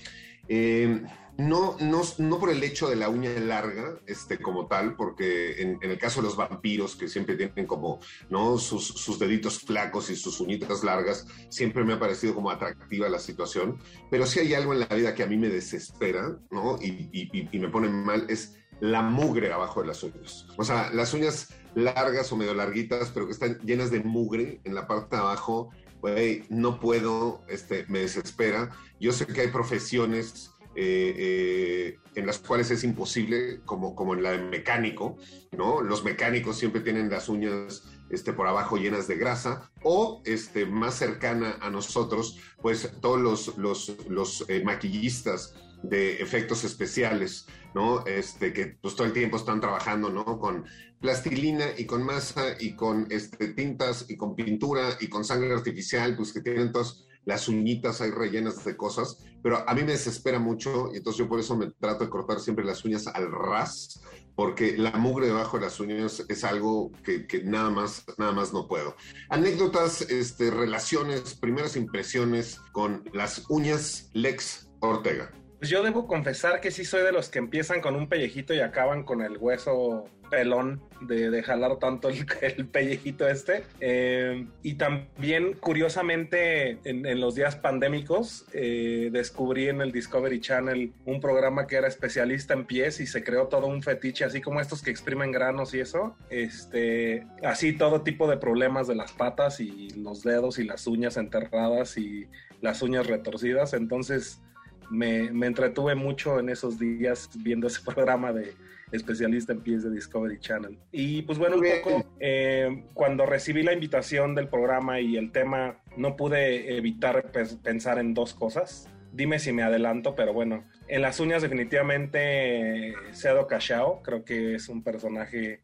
Eh, 0.48 1.04
no, 1.38 1.76
no, 1.80 2.02
no 2.20 2.40
por 2.40 2.50
el 2.50 2.64
hecho 2.64 2.88
de 2.88 2.96
la 2.96 3.10
uña 3.10 3.32
larga, 3.40 4.00
este, 4.06 4.38
como 4.38 4.68
tal, 4.68 4.96
porque 4.96 5.62
en, 5.62 5.80
el 5.82 5.98
caso 5.98 6.22
de 6.22 6.28
los 6.28 6.36
vampiros, 6.36 6.96
que 6.96 7.08
siempre 7.08 7.36
tienen 7.36 7.66
como, 7.66 8.00
¿no? 8.30 8.58
Sus, 8.58 8.88
sus, 8.88 9.18
deditos 9.18 9.60
flacos 9.60 10.10
y 10.10 10.16
sus 10.16 10.40
uñitas 10.40 10.84
largas, 10.84 11.26
siempre 11.50 11.84
me 11.84 11.94
ha 11.94 12.00
parecido 12.00 12.36
como 12.36 12.52
atractiva 12.52 13.10
la 13.10 13.20
situación, 13.20 13.80
pero 14.12 14.26
si 14.26 14.40
hay 14.40 14.54
algo 14.54 14.74
en 14.74 14.82
la 14.82 14.88
vida 14.88 15.16
que 15.16 15.24
a 15.24 15.28
mí 15.28 15.38
me 15.38 15.50
desespera, 15.50 16.38
¿no? 16.52 16.78
Y, 16.82 17.10
y, 17.12 17.50
y 17.52 17.60
me 17.60 17.70
pone 17.70 17.90
mal, 17.90 18.26
es 18.30 18.58
la 18.80 19.02
mugre 19.02 19.52
abajo 19.52 19.82
de 19.82 19.88
las 19.88 20.04
uñas. 20.04 20.46
O 20.58 20.64
sea, 20.64 20.92
las 20.94 21.14
uñas 21.14 21.50
largas 21.76 22.32
o 22.32 22.36
medio 22.36 22.54
larguitas, 22.54 23.12
pero 23.14 23.26
que 23.26 23.32
están 23.32 23.58
llenas 23.60 23.92
de 23.92 24.02
mugre 24.02 24.62
en 24.64 24.76
la 24.76 24.88
parte 24.88 25.16
de 25.16 25.22
abajo, 25.22 25.72
güey, 26.02 26.44
no 26.50 26.80
puedo, 26.80 27.42
este, 27.48 27.86
me 27.88 28.00
desespera. 28.00 28.72
Yo 29.00 29.14
sé 29.14 29.26
que 29.26 29.42
hay 29.42 29.48
profesiones 29.48 30.52
eh, 30.76 31.14
eh, 31.18 31.98
en 32.16 32.26
las 32.26 32.40
cuales 32.40 32.72
es 32.72 32.84
imposible, 32.84 33.62
como, 33.66 33.96
como 33.96 34.14
en 34.14 34.24
la 34.24 34.32
de 34.32 34.40
mecánico, 34.40 35.18
¿no? 35.52 35.82
Los 35.82 36.04
mecánicos 36.04 36.58
siempre 36.58 36.82
tienen 36.82 37.10
las 37.10 37.30
uñas 37.30 37.84
este, 38.10 38.34
por 38.34 38.48
abajo 38.48 38.78
llenas 38.78 39.08
de 39.08 39.18
grasa, 39.18 39.72
o 39.84 40.22
este, 40.26 40.66
más 40.66 40.96
cercana 40.96 41.58
a 41.62 41.70
nosotros, 41.70 42.40
pues 42.62 42.92
todos 43.02 43.20
los, 43.20 43.58
los, 43.58 43.96
los 44.08 44.46
eh, 44.50 44.64
maquillistas 44.64 45.56
de 45.84 46.22
efectos 46.22 46.64
especiales, 46.64 47.46
¿no? 47.76 48.06
Este, 48.06 48.54
que 48.54 48.78
pues 48.82 48.96
todo 48.96 49.06
el 49.06 49.14
tiempo 49.14 49.38
están 49.38 49.60
trabajando, 49.60 50.10
¿no? 50.10 50.40
Con 50.40 50.66
plastilina 51.00 51.66
y 51.78 51.86
con 51.86 52.04
masa 52.04 52.56
y 52.60 52.76
con 52.76 53.08
este, 53.10 53.50
tintas 53.50 54.06
y 54.10 54.16
con 54.16 54.36
pintura 54.36 54.98
y 55.02 55.08
con 55.08 55.26
sangre 55.26 55.54
artificial, 55.54 56.16
pues 56.16 56.32
que 56.32 56.42
tienen 56.42 56.72
todos 56.72 57.06
las 57.26 57.48
uñitas 57.48 58.02
ahí 58.02 58.12
rellenas 58.12 58.64
de 58.64 58.76
cosas, 58.76 59.18
pero 59.42 59.68
a 59.68 59.74
mí 59.74 59.84
me 59.84 59.94
desespera 59.94 60.40
mucho 60.40 60.90
y 60.94 60.98
entonces 60.98 61.20
yo 61.20 61.30
por 61.30 61.40
eso 61.40 61.56
me 61.56 61.72
trato 61.72 62.04
de 62.04 62.10
cortar 62.10 62.40
siempre 62.40 62.66
las 62.66 62.84
uñas 62.86 63.08
al 63.08 63.32
ras, 63.32 64.02
porque 64.36 64.78
la 64.78 64.92
mugre 64.92 65.28
debajo 65.28 65.58
de 65.58 65.66
las 65.66 65.80
uñas 65.80 66.24
es 66.28 66.44
algo 66.44 66.92
que, 67.04 67.28
que 67.28 67.44
nada 67.44 67.70
más 67.70 68.04
nada 68.18 68.32
más 68.32 68.54
no 68.54 68.68
puedo. 68.68 68.96
Anécdotas, 69.30 70.02
este, 70.02 70.50
relaciones, 70.50 71.36
primeras 71.36 71.76
impresiones 71.76 72.60
con 72.72 73.04
las 73.14 73.44
uñas 73.50 74.10
Lex 74.14 74.70
Ortega. 74.80 75.32
Pues 75.64 75.72
yo 75.72 75.82
debo 75.82 76.08
confesar 76.08 76.60
que 76.60 76.72
sí 76.72 76.84
soy 76.84 77.04
de 77.04 77.14
los 77.14 77.30
que 77.30 77.40
empiezan 77.40 77.80
con 77.80 77.96
un 77.96 78.10
pellejito 78.10 78.54
y 78.54 78.60
acaban 78.60 79.04
con 79.04 79.22
el 79.22 79.38
hueso 79.38 80.10
pelón 80.30 80.82
de, 81.00 81.30
de 81.30 81.42
jalar 81.42 81.80
tanto 81.80 82.10
el, 82.10 82.26
el 82.42 82.68
pellejito 82.68 83.30
este. 83.30 83.64
Eh, 83.80 84.46
y 84.62 84.74
también, 84.74 85.54
curiosamente, 85.54 86.80
en, 86.84 87.06
en 87.06 87.22
los 87.22 87.36
días 87.36 87.56
pandémicos, 87.56 88.46
eh, 88.52 89.08
descubrí 89.14 89.70
en 89.70 89.80
el 89.80 89.94
Discovery 89.94 90.42
Channel 90.42 90.92
un 91.06 91.22
programa 91.22 91.66
que 91.66 91.78
era 91.78 91.88
especialista 91.88 92.54
en 92.54 92.66
pies 92.66 93.00
y 93.00 93.08
se 93.08 93.24
creó 93.24 93.48
todo 93.48 93.68
un 93.68 93.82
fetiche, 93.82 94.26
así 94.26 94.42
como 94.42 94.60
estos 94.60 94.82
que 94.82 94.92
exprimen 94.92 95.32
granos 95.32 95.74
y 95.74 95.80
eso. 95.80 96.18
Este, 96.30 97.26
así 97.42 97.72
todo 97.72 98.02
tipo 98.02 98.30
de 98.30 98.36
problemas 98.36 98.90
de 98.90 98.96
las 98.96 99.14
patas 99.14 99.62
y 99.62 99.92
los 99.92 100.24
dedos 100.24 100.60
y 100.60 100.66
las 100.66 100.88
uñas 100.88 101.16
enterradas 101.16 101.98
y 101.98 102.28
las 102.60 102.82
uñas 102.82 103.08
retorcidas. 103.08 103.74
Entonces, 103.74 104.42
me, 104.90 105.32
me, 105.32 105.48
entretuve 105.48 105.96
mucho 105.96 106.40
en 106.40 106.50
esos 106.50 106.80
días 106.80 107.30
viendo 107.44 107.68
ese 107.68 107.82
programa 107.86 108.34
de 108.34 108.54
especialista 108.94 109.54
en 109.54 109.62
pies 109.62 109.84
de 109.84 109.90
Discovery 109.90 110.40
Channel. 110.40 110.78
Y 110.92 111.24
pues 111.24 111.40
bueno, 111.40 111.58
un 111.58 111.64
poco 111.64 112.06
eh, 112.20 112.86
cuando 112.94 113.26
recibí 113.26 113.64
la 113.64 113.74
invitación 113.74 114.36
del 114.36 114.48
programa 114.48 115.00
y 115.00 115.18
el 115.18 115.32
tema, 115.32 115.80
no 115.98 116.16
pude 116.16 116.78
evitar 116.78 117.32
pensar 117.64 117.98
en 117.98 118.14
dos 118.14 118.34
cosas. 118.34 118.88
Dime 119.12 119.40
si 119.40 119.52
me 119.52 119.64
adelanto, 119.64 120.16
pero 120.16 120.34
bueno, 120.34 120.64
en 120.88 121.02
las 121.02 121.20
uñas 121.20 121.42
definitivamente 121.42 122.94
Cedo 123.14 123.48
Cachao, 123.48 124.02
creo 124.04 124.24
que 124.24 124.56
es 124.56 124.70
un 124.70 124.84
personaje 124.84 125.62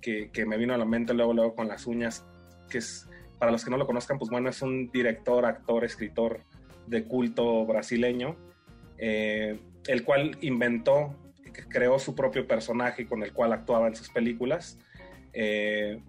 que, 0.00 0.30
que 0.30 0.46
me 0.46 0.56
vino 0.56 0.74
a 0.74 0.78
la 0.78 0.84
mente 0.84 1.14
luego, 1.14 1.34
luego 1.34 1.54
con 1.54 1.68
las 1.68 1.86
uñas, 1.86 2.24
que 2.70 2.78
es, 2.78 3.06
para 3.38 3.52
los 3.52 3.64
que 3.64 3.70
no 3.70 3.76
lo 3.76 3.86
conozcan, 3.86 4.18
pues 4.18 4.30
bueno, 4.30 4.48
es 4.48 4.62
un 4.62 4.90
director, 4.90 5.44
actor, 5.44 5.84
escritor 5.84 6.40
de 6.86 7.04
culto 7.04 7.64
brasileño 7.66 8.36
eh, 9.04 9.58
el 9.88 10.04
cual 10.04 10.38
inventó, 10.42 11.18
creó 11.68 11.98
su 11.98 12.14
propio 12.14 12.46
personaje 12.46 13.04
con 13.04 13.24
el 13.24 13.32
cual 13.32 13.52
actuaba 13.52 13.88
en 13.88 13.96
sus 13.96 14.08
películas. 14.10 14.78
Eh, 15.32 16.00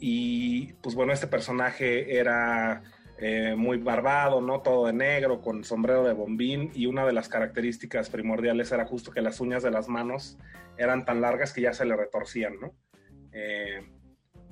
y 0.00 0.72
pues 0.82 0.96
bueno, 0.96 1.12
este 1.12 1.28
personaje 1.28 2.18
era 2.18 2.82
eh, 3.18 3.54
muy 3.56 3.78
barbado, 3.78 4.40
¿no? 4.40 4.62
Todo 4.62 4.86
de 4.86 4.94
negro, 4.94 5.40
con 5.40 5.62
sombrero 5.62 6.02
de 6.02 6.12
bombín, 6.12 6.72
y 6.74 6.86
una 6.86 7.06
de 7.06 7.12
las 7.12 7.28
características 7.28 8.10
primordiales 8.10 8.72
era 8.72 8.84
justo 8.84 9.12
que 9.12 9.22
las 9.22 9.38
uñas 9.38 9.62
de 9.62 9.70
las 9.70 9.88
manos 9.88 10.38
eran 10.76 11.04
tan 11.04 11.20
largas 11.20 11.52
que 11.52 11.60
ya 11.60 11.72
se 11.72 11.84
le 11.84 11.94
retorcían, 11.94 12.58
¿no? 12.60 12.74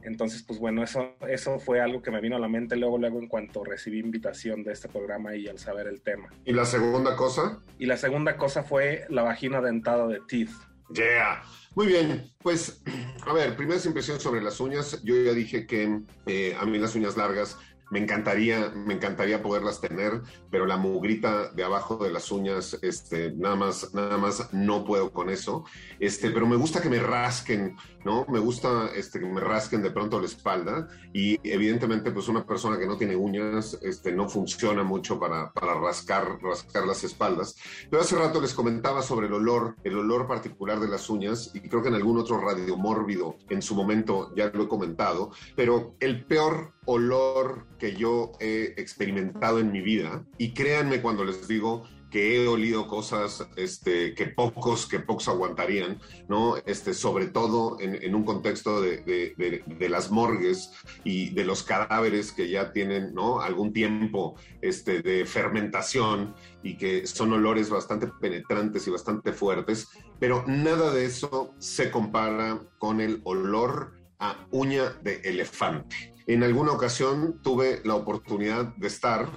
Entonces, 0.08 0.42
pues 0.42 0.58
bueno, 0.58 0.82
eso, 0.82 1.16
eso 1.28 1.58
fue 1.58 1.80
algo 1.80 2.02
que 2.02 2.10
me 2.10 2.20
vino 2.20 2.36
a 2.36 2.38
la 2.38 2.48
mente 2.48 2.76
luego, 2.76 2.98
luego 2.98 3.18
en 3.18 3.28
cuanto 3.28 3.64
recibí 3.64 3.98
invitación 3.98 4.62
de 4.62 4.72
este 4.72 4.88
programa 4.88 5.34
y 5.34 5.48
al 5.48 5.58
saber 5.58 5.86
el 5.86 6.00
tema. 6.00 6.32
¿Y 6.44 6.52
la 6.52 6.64
segunda 6.64 7.16
cosa? 7.16 7.60
Y 7.78 7.86
la 7.86 7.96
segunda 7.96 8.36
cosa 8.36 8.62
fue 8.62 9.04
la 9.08 9.22
vagina 9.22 9.60
dentada 9.60 10.06
de 10.06 10.20
Teeth. 10.28 10.50
Yeah. 10.94 11.42
Muy 11.74 11.88
bien, 11.88 12.30
pues 12.38 12.82
a 13.26 13.32
ver, 13.32 13.56
primeras 13.56 13.84
impresiones 13.84 14.22
sobre 14.22 14.40
las 14.40 14.60
uñas. 14.60 15.02
Yo 15.02 15.14
ya 15.16 15.32
dije 15.32 15.66
que 15.66 16.00
eh, 16.26 16.56
a 16.58 16.64
mí 16.64 16.78
las 16.78 16.94
uñas 16.94 17.16
largas 17.16 17.58
me 17.90 18.00
encantaría, 18.00 18.72
me 18.74 18.94
encantaría 18.94 19.42
poderlas 19.42 19.80
tener, 19.80 20.22
pero 20.50 20.66
la 20.66 20.76
mugrita 20.76 21.50
de 21.52 21.64
abajo 21.64 21.96
de 21.96 22.10
las 22.10 22.30
uñas, 22.32 22.78
este, 22.82 23.32
nada 23.32 23.56
más, 23.56 23.94
nada 23.94 24.16
más 24.16 24.52
no 24.52 24.84
puedo 24.84 25.12
con 25.12 25.30
eso. 25.30 25.64
Este, 26.00 26.30
pero 26.30 26.46
me 26.46 26.56
gusta 26.56 26.80
que 26.80 26.88
me 26.88 26.98
rasquen, 26.98 27.76
¿no? 28.04 28.26
Me 28.28 28.38
gusta 28.38 28.90
este, 28.94 29.20
que 29.20 29.26
me 29.26 29.40
rasquen 29.40 29.82
de 29.82 29.90
pronto 29.90 30.20
la 30.20 30.26
espalda 30.26 30.88
y 31.12 31.38
evidentemente 31.48 32.10
pues 32.10 32.28
una 32.28 32.44
persona 32.44 32.78
que 32.78 32.86
no 32.86 32.96
tiene 32.96 33.14
uñas, 33.14 33.78
este, 33.82 34.12
no 34.12 34.28
funciona 34.28 34.82
mucho 34.82 35.18
para, 35.20 35.52
para 35.52 35.74
rascar, 35.74 36.38
rascar 36.42 36.86
las 36.86 37.04
espaldas. 37.04 37.56
Pero 37.88 38.02
hace 38.02 38.16
rato 38.16 38.40
les 38.40 38.54
comentaba 38.54 39.02
sobre 39.02 39.28
el 39.28 39.34
olor, 39.34 39.76
el 39.84 39.96
olor 39.96 40.26
particular 40.26 40.80
de 40.80 40.88
las 40.88 41.08
uñas 41.08 41.50
y 41.54 41.60
creo 41.60 41.82
que 41.82 41.88
en 41.88 41.94
algún 41.94 42.18
otro 42.18 42.40
radio 42.40 42.76
mórbido 42.76 43.36
en 43.48 43.62
su 43.62 43.74
momento 43.74 44.34
ya 44.34 44.50
lo 44.50 44.64
he 44.64 44.68
comentado, 44.68 45.30
pero 45.54 45.94
el 46.00 46.24
peor 46.24 46.75
olor 46.86 47.66
que 47.78 47.94
yo 47.94 48.32
he 48.40 48.74
experimentado 48.76 49.58
en 49.58 49.70
mi 49.70 49.80
vida 49.80 50.24
y 50.38 50.54
créanme 50.54 51.02
cuando 51.02 51.24
les 51.24 51.46
digo 51.46 51.84
que 52.10 52.36
he 52.36 52.48
olido 52.48 52.86
cosas 52.86 53.46
este, 53.56 54.14
que 54.14 54.26
pocos, 54.26 54.86
que 54.86 55.00
pocos 55.00 55.28
aguantarían, 55.28 56.00
¿no? 56.28 56.56
Este, 56.64 56.94
sobre 56.94 57.26
todo 57.26 57.78
en, 57.80 58.02
en 58.02 58.14
un 58.14 58.24
contexto 58.24 58.80
de, 58.80 58.98
de, 58.98 59.62
de, 59.66 59.88
las 59.88 60.10
morgues 60.10 60.72
y 61.04 61.30
de 61.30 61.44
los 61.44 61.62
cadáveres 61.62 62.32
que 62.32 62.48
ya 62.48 62.72
tienen, 62.72 63.12
¿no? 63.12 63.40
Algún 63.40 63.72
tiempo 63.72 64.36
este, 64.62 65.02
de 65.02 65.26
fermentación 65.26 66.34
y 66.62 66.76
que 66.76 67.06
son 67.06 67.32
olores 67.32 67.70
bastante 67.70 68.08
penetrantes 68.20 68.86
y 68.86 68.90
bastante 68.90 69.32
fuertes, 69.32 69.88
pero 70.18 70.44
nada 70.46 70.92
de 70.92 71.06
eso 71.06 71.54
se 71.58 71.90
compara 71.90 72.60
con 72.78 73.00
el 73.00 73.20
olor 73.24 73.95
a 74.18 74.46
uña 74.50 74.90
de 75.02 75.20
elefante. 75.24 76.16
En 76.28 76.42
alguna 76.42 76.72
ocasión 76.72 77.40
tuve 77.40 77.80
la 77.84 77.94
oportunidad 77.94 78.74
de 78.76 78.88
estar 78.88 79.30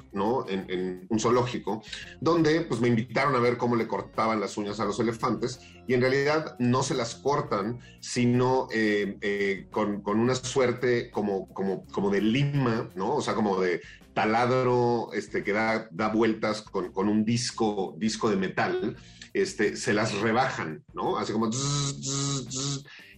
en, 0.47 1.05
un 1.07 1.19
zoológico 1.19 1.83
donde 2.19 2.61
pues, 2.61 2.81
me 2.81 2.87
invitaron 2.87 3.35
a 3.35 3.39
ver 3.39 3.57
cómo 3.57 3.75
le 3.75 3.87
cortaban 3.87 4.39
las 4.39 4.57
uñas 4.57 4.79
a 4.79 4.85
los 4.85 4.99
elefantes 4.99 5.59
y 5.87 5.93
en 5.93 6.01
realidad 6.01 6.55
no 6.57 6.81
se 6.81 6.95
las 6.95 7.13
cortan, 7.13 7.79
sino 7.99 8.67
eh, 8.73 9.17
eh, 9.21 9.67
con, 9.69 10.01
una 10.03 10.33
suerte 10.33 11.11
como, 11.11 11.47
como, 11.53 11.85
como 11.87 12.09
de 12.09 12.21
lima, 12.21 12.89
¿no? 12.95 13.17
o 13.17 13.21
sea, 13.21 13.35
como 13.35 13.61
de 13.61 13.81
taladro 14.15 15.13
este, 15.13 15.43
que 15.43 15.53
da, 15.53 15.87
da 15.91 16.07
vueltas 16.07 16.63
con, 16.63 16.91
con 16.91 17.07
un 17.07 17.23
disco, 17.23 17.95
disco 17.99 18.31
de 18.31 18.35
metal, 18.35 18.97
este, 19.33 19.75
se 19.75 19.93
las 19.93 20.19
rebajan, 20.19 20.83
¿no? 20.93 21.17
Así 21.17 21.33
como... 21.33 21.49